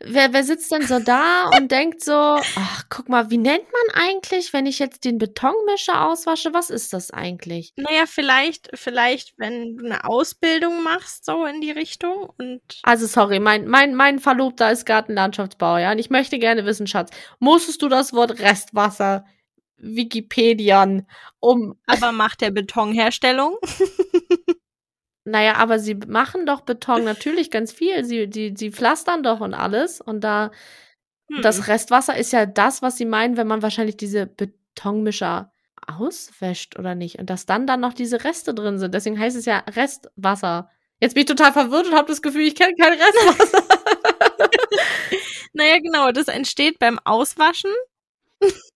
wer, 0.01 0.33
wer 0.33 0.45
sitzt 0.45 0.73
denn 0.73 0.87
so 0.87 0.99
da 0.99 1.49
und 1.57 1.71
denkt 1.71 2.03
so, 2.03 2.13
ach, 2.13 2.85
guck 2.89 3.09
mal, 3.09 3.31
wie 3.31 3.39
nennt 3.39 3.65
man 3.65 4.03
eigentlich, 4.05 4.53
wenn 4.53 4.67
ich 4.67 4.79
jetzt 4.79 5.05
den 5.05 5.19
Betonmischer 5.19 6.07
auswasche? 6.07 6.53
Was 6.55 6.71
ist 6.71 6.93
das 6.93 7.11
eigentlich? 7.11 7.73
Naja, 7.77 8.05
vielleicht, 8.07 8.71
vielleicht, 8.75 9.35
wenn 9.39 9.77
du 9.77 9.87
eine 9.87 10.05
Ausbildung 10.05 10.83
machst, 10.83 11.25
so 11.25 11.45
in 11.47 11.61
die 11.61 11.71
Richtung 11.71 12.31
und 12.39 12.61
Also, 12.83 13.07
sorry, 13.07 13.41
mein, 13.41 13.67
mein, 13.67 13.95
mein 13.95 14.19
Verlobter 14.19 14.71
ist 14.71 14.87
Gartenlandschaftsbauer, 14.87 15.81
ja, 15.81 15.93
und 15.93 15.99
ich 15.99 16.11
möchte 16.11 16.39
gerne 16.39 16.65
wissen, 16.65 16.87
Schatz, 16.87 17.11
musstest 17.39 17.83
du 17.83 17.89
das 17.89 18.13
Wort 18.13 18.39
Restwasser 18.41 19.25
Wikipedian, 19.81 21.07
um, 21.41 21.77
aber 21.87 22.13
macht 22.13 22.41
der 22.41 22.51
Betonherstellung. 22.51 23.57
naja, 25.25 25.57
aber 25.57 25.79
sie 25.79 25.95
machen 25.95 26.47
doch 26.47 26.63
Beton 26.63 27.05
natürlich 27.05 27.51
ganz 27.51 27.73
viel. 27.73 28.05
Sie, 28.05 28.29
die, 28.29 28.55
sie 28.57 28.71
pflastern 28.71 29.23
doch 29.23 29.41
und 29.41 29.55
alles. 29.55 30.01
Und 30.01 30.23
da, 30.23 30.51
Hm. 31.31 31.43
das 31.43 31.69
Restwasser 31.69 32.17
ist 32.17 32.33
ja 32.33 32.45
das, 32.47 32.83
was 32.83 32.97
sie 32.97 33.05
meinen, 33.05 33.37
wenn 33.37 33.47
man 33.47 33.63
wahrscheinlich 33.63 33.97
diese 33.97 34.27
Betonmischer 34.27 35.53
auswäscht 35.87 36.79
oder 36.79 36.95
nicht. 36.95 37.19
Und 37.19 37.31
dass 37.31 37.47
dann 37.47 37.67
dann 37.67 37.81
noch 37.81 37.95
diese 37.95 38.25
Reste 38.25 38.53
drin 38.55 38.79
sind. 38.79 38.95
Deswegen 38.95 39.19
heißt 39.19 39.37
es 39.37 39.45
ja 39.45 39.59
Restwasser. 39.71 40.71
Jetzt 41.01 41.15
bin 41.15 41.23
ich 41.23 41.29
total 41.29 41.53
verwirrt 41.53 41.87
und 41.87 41.95
habe 41.95 42.09
das 42.09 42.21
Gefühl, 42.23 42.43
ich 42.43 42.55
kenne 42.55 42.75
kein 42.77 42.93
Restwasser. 42.93 43.65
Naja, 45.53 45.79
genau, 45.79 46.13
das 46.13 46.29
entsteht 46.29 46.79
beim 46.79 46.99
Auswaschen 47.05 47.73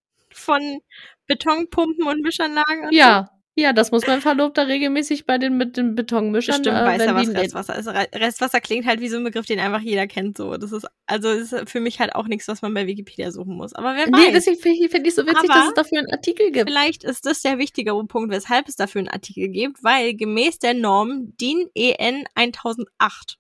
von 0.45 0.81
Betonpumpen 1.27 2.07
und 2.07 2.23
Mischanlagen. 2.23 2.85
Und 2.87 2.93
ja, 2.93 3.29
ja, 3.57 3.73
das 3.73 3.93
muss 3.93 4.05
mein 4.09 4.21
Verlobter 4.21 4.67
regelmäßig 4.67 5.27
bei 5.27 5.39
den 5.39 5.57
mit 5.57 5.77
den 5.77 5.91
so. 5.91 5.95
Betonmischern. 5.95 6.57
Bestimmt 6.63 6.77
äh, 6.77 6.85
weiß 6.85 7.03
er, 7.03 7.15
was 7.15 7.29
Restwasser 7.29 7.77
ist. 7.77 7.87
Re- 7.87 8.09
Restwasser 8.13 8.61
klingt 8.61 8.85
halt 8.85 9.01
wie 9.01 9.09
so 9.09 9.17
ein 9.17 9.23
Begriff, 9.23 9.47
den 9.47 9.61
einfach 9.61 9.81
jeder 9.81 10.09
kennt. 10.09 10.37
So, 10.37 10.57
das 10.57 10.73
ist 10.73 10.87
also 11.07 11.29
ist 11.31 11.55
für 11.71 11.79
mich 11.79 12.01
halt 12.01 12.17
auch 12.17 12.27
nichts, 12.27 12.49
was 12.49 12.63
man 12.63 12.75
bei 12.75 12.89
Wikipedia 12.89 13.31
suchen 13.31 13.55
muss. 13.57 13.73
Aber 13.73 13.95
wer 13.95 14.07
Nee, 14.07 14.13
weiß? 14.27 14.33
deswegen 14.33 14.59
finde 14.91 15.09
ich, 15.09 15.15
so 15.15 15.23
witzig, 15.23 15.39
Aber 15.39 15.47
dass 15.47 15.69
es 15.69 15.75
dafür 15.75 15.99
einen 16.01 16.11
Artikel 16.11 16.51
gibt. 16.51 16.69
Vielleicht 16.69 17.05
ist 17.05 17.27
das 17.27 17.43
der 17.43 17.59
wichtigere 17.59 18.05
Punkt, 18.07 18.33
weshalb 18.33 18.67
es 18.69 18.75
dafür 18.75 18.99
einen 19.01 19.09
Artikel 19.09 19.49
gibt, 19.49 19.85
weil 19.85 20.15
gemäß 20.15 20.59
der 20.59 20.75
Norm 20.75 21.37
DIN 21.41 21.69
EN 21.77 22.25
1008 22.35 23.39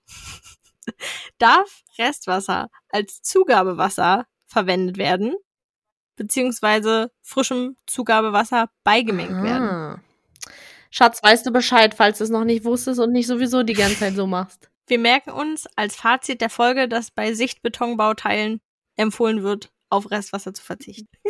darf 1.38 1.82
Restwasser 1.98 2.68
als 2.88 3.20
Zugabewasser 3.22 4.26
verwendet 4.46 4.96
werden, 4.96 5.34
beziehungsweise 6.16 7.10
frischem 7.22 7.76
Zugabewasser 7.86 8.70
beigemengt 8.84 9.42
werden. 9.42 9.68
Ah. 9.68 10.00
Schatz, 10.90 11.22
weißt 11.22 11.44
du 11.44 11.50
Bescheid, 11.50 11.94
falls 11.94 12.18
du 12.18 12.24
es 12.24 12.30
noch 12.30 12.44
nicht 12.44 12.64
wusstest 12.64 13.00
und 13.00 13.12
nicht 13.12 13.26
sowieso 13.26 13.62
die 13.64 13.72
ganze 13.72 13.98
Zeit 13.98 14.14
so 14.14 14.26
machst. 14.26 14.70
Wir 14.86 14.98
merken 14.98 15.30
uns 15.30 15.66
als 15.76 15.96
Fazit 15.96 16.40
der 16.40 16.50
Folge, 16.50 16.88
dass 16.88 17.10
bei 17.10 17.32
Sichtbetonbauteilen 17.34 18.60
empfohlen 18.96 19.42
wird, 19.42 19.72
auf 19.88 20.10
Restwasser 20.10 20.54
zu 20.54 20.62
verzichten. 20.62 21.08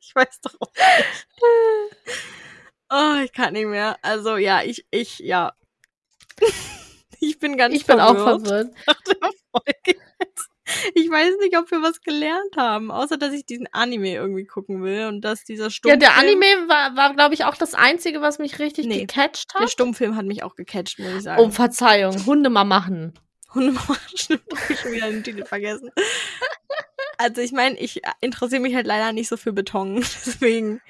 ich 0.00 0.14
weiß 0.14 0.40
doch 0.40 0.54
auch 0.60 0.72
nicht. 0.74 1.26
Oh, 2.90 3.14
ich 3.24 3.32
kann 3.32 3.52
nicht 3.52 3.66
mehr. 3.66 3.96
Also 4.02 4.36
ja, 4.36 4.62
ich, 4.62 4.86
ich, 4.90 5.18
ja. 5.20 5.52
Ich 7.24 7.38
bin 7.38 7.56
ganz 7.56 7.72
Ich 7.72 7.86
bin 7.86 8.00
auch 8.00 8.16
verwirrt 8.16 8.48
verwirrt. 8.48 8.74
nach 8.84 9.00
der 9.02 9.30
Folge 9.52 10.00
jetzt. 10.20 10.50
Ich 10.94 11.10
weiß 11.10 11.34
nicht, 11.40 11.56
ob 11.58 11.70
wir 11.70 11.82
was 11.82 12.00
gelernt 12.00 12.56
haben, 12.56 12.90
außer 12.90 13.16
dass 13.16 13.32
ich 13.32 13.44
diesen 13.46 13.66
Anime 13.72 14.14
irgendwie 14.14 14.44
gucken 14.44 14.82
will 14.82 15.06
und 15.06 15.20
dass 15.22 15.44
dieser 15.44 15.64
Ja, 15.64 15.70
Stummfilm, 15.70 16.00
der 16.00 16.16
Anime 16.16 16.68
war, 16.68 16.96
war 16.96 17.14
glaube 17.14 17.34
ich, 17.34 17.44
auch 17.44 17.56
das 17.56 17.74
Einzige, 17.74 18.20
was 18.20 18.38
mich 18.38 18.58
richtig 18.58 18.86
Nee, 18.86 19.00
gecatcht 19.06 19.54
der 19.54 19.62
hat. 19.62 19.70
Stummfilm 19.70 20.16
hat 20.16 20.26
mich 20.26 20.42
auch 20.42 20.54
gecatcht, 20.54 20.98
muss 20.98 21.12
ich 21.16 21.22
sagen. 21.22 21.42
Oh, 21.42 21.50
Verzeihung, 21.50 22.26
Hunde 22.26 22.50
mal 22.50 22.64
machen. 22.64 23.14
Hundemama, 23.54 23.96
stimmt, 24.14 24.42
hab 24.50 24.70
ich 24.70 24.80
schon 24.80 24.92
wieder 24.92 25.10
den 25.10 25.22
Titel 25.22 25.44
vergessen. 25.44 25.90
Also 27.18 27.40
ich 27.42 27.52
meine, 27.52 27.78
ich 27.78 28.00
interessiere 28.20 28.60
mich 28.62 28.74
halt 28.74 28.86
leider 28.86 29.12
nicht 29.12 29.28
so 29.28 29.36
für 29.36 29.52
Beton, 29.52 29.96
deswegen, 30.26 30.80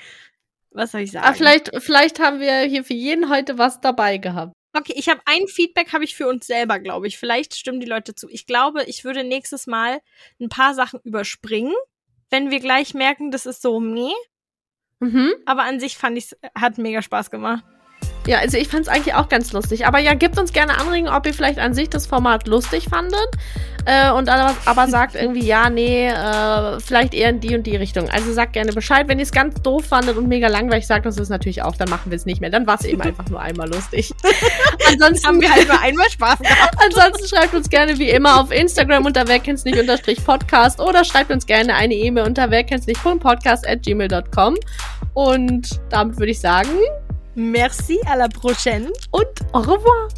was 0.70 0.93
soll 0.93 1.03
ich 1.03 1.11
sagen? 1.12 1.24
Aber 1.24 1.35
Ah, 1.35 1.37
vielleicht, 1.37 1.72
vielleicht 1.83 2.20
haben 2.20 2.41
wir 2.41 2.61
hier 2.61 2.85
für 2.85 2.95
jeden 2.95 3.28
heute 3.28 3.59
was 3.59 3.80
dabei 3.80 4.16
gehabt. 4.18 4.53
Okay, 4.75 4.95
ich 4.97 5.09
habe 5.09 5.20
ein 5.27 5.49
Feedback 5.49 5.93
habe 5.93 6.05
ich 6.05 6.14
für 6.14 6.29
uns 6.29 6.47
selber, 6.47 6.79
glaube 6.79 7.07
ich. 7.07 7.18
Vielleicht 7.18 7.55
stimmen 7.55 7.81
die 7.81 7.87
Leute 7.87 8.14
zu. 8.14 8.29
Ich 8.31 8.47
glaube, 8.47 8.85
ich 8.85 9.05
würde 9.05 9.23
nächstes 9.23 9.66
Mal 9.66 10.01
ein 10.41 10.49
paar 10.49 10.75
Sachen 10.75 11.01
überspringen, 11.05 11.75
wenn 12.31 12.51
wir 12.51 12.61
gleich 12.61 12.95
merken, 12.95 13.31
das 13.31 13.45
ist 13.45 13.61
so 13.61 13.79
meh. 13.81 14.12
Mhm. 15.01 15.35
Aber 15.45 15.64
an 15.64 15.81
sich 15.81 15.99
fand 15.99 16.16
ich 16.16 16.35
hat 16.55 16.79
mega 16.79 17.03
Spaß 17.03 17.31
gemacht. 17.31 17.64
Ja, 18.27 18.39
also 18.39 18.57
ich 18.57 18.68
fand 18.68 18.83
es 18.83 18.89
eigentlich 18.89 19.14
auch 19.14 19.29
ganz 19.29 19.53
lustig. 19.53 19.87
Aber 19.87 19.99
ja, 19.99 20.14
gebt 20.14 20.39
uns 20.39 20.53
gerne 20.53 20.79
Anregungen, 20.79 21.12
ob 21.12 21.27
ihr 21.27 21.35
vielleicht 21.35 21.59
an 21.59 21.75
sich 21.75 21.91
das 21.91 22.07
Format 22.07 22.47
lustig 22.47 22.87
fandet. 22.89 23.29
Äh, 23.85 24.12
und 24.12 24.29
aber, 24.29 24.55
aber 24.64 24.87
sagt 24.89 25.16
irgendwie, 25.16 25.45
ja, 25.45 25.68
nee, 25.68 26.09
äh, 26.09 26.79
vielleicht 26.79 27.14
eher 27.14 27.31
in 27.31 27.41
die 27.41 27.57
und 27.57 27.64
die 27.64 27.75
Richtung. 27.75 28.09
Also 28.11 28.33
sagt 28.33 28.53
gerne 28.53 28.73
Bescheid. 28.73 29.09
Wenn 29.09 29.18
ihr 29.18 29.25
es 29.25 29.33
ganz 29.33 29.61
doof 29.62 29.87
fandet 29.87 30.16
und 30.16 30.29
mega 30.29 30.47
langweilig, 30.47 30.87
sagt 30.87 31.05
uns 31.05 31.16
das 31.16 31.29
natürlich 31.31 31.62
auch. 31.62 31.77
Dann 31.77 31.91
machen 31.91 32.11
wir 32.11 32.16
es 32.16 32.25
nicht 32.25 32.41
mehr. 32.41 32.51
Dann 32.51 32.66
war 32.66 32.77
es 32.77 32.85
eben 32.85 33.01
einfach 33.03 33.29
nur 33.29 33.41
einmal 33.41 33.68
lustig. 33.68 34.12
ansonsten, 34.89 35.27
Haben 35.27 35.41
wir 35.41 35.53
halt 35.53 35.66
nur 35.66 35.81
einmal 35.81 36.09
Spaß 36.11 36.39
gehabt. 36.39 36.77
ansonsten 36.85 37.27
schreibt 37.27 37.55
uns 37.55 37.68
gerne 37.68 37.99
wie 37.99 38.11
immer 38.11 38.41
auf 38.41 38.53
Instagram 38.53 39.05
unter 39.05 39.27
wer 39.27 39.41
kennt's 39.41 39.64
nicht 39.64 39.79
unterstrich 39.79 40.25
Podcast 40.25 40.81
oder 40.81 41.05
schreibt 41.05 41.33
uns 41.33 41.47
gerne 41.47 41.75
eine 41.75 41.95
E-Mail 41.95 42.25
unter 42.25 42.51
wer 42.51 42.62
kennt's 42.62 42.87
nicht 42.87 43.03
Podcast 43.03 43.68
at 43.68 43.83
gmail.com. 43.83 44.57
Und 45.14 45.81
damit 45.91 46.18
würde 46.18 46.31
ich 46.31 46.41
sagen 46.41 46.68
Merci, 47.37 47.99
à 48.07 48.16
la 48.16 48.28
prochaine. 48.28 48.91
und 49.12 49.24
au 49.55 49.61
revoir. 49.61 50.09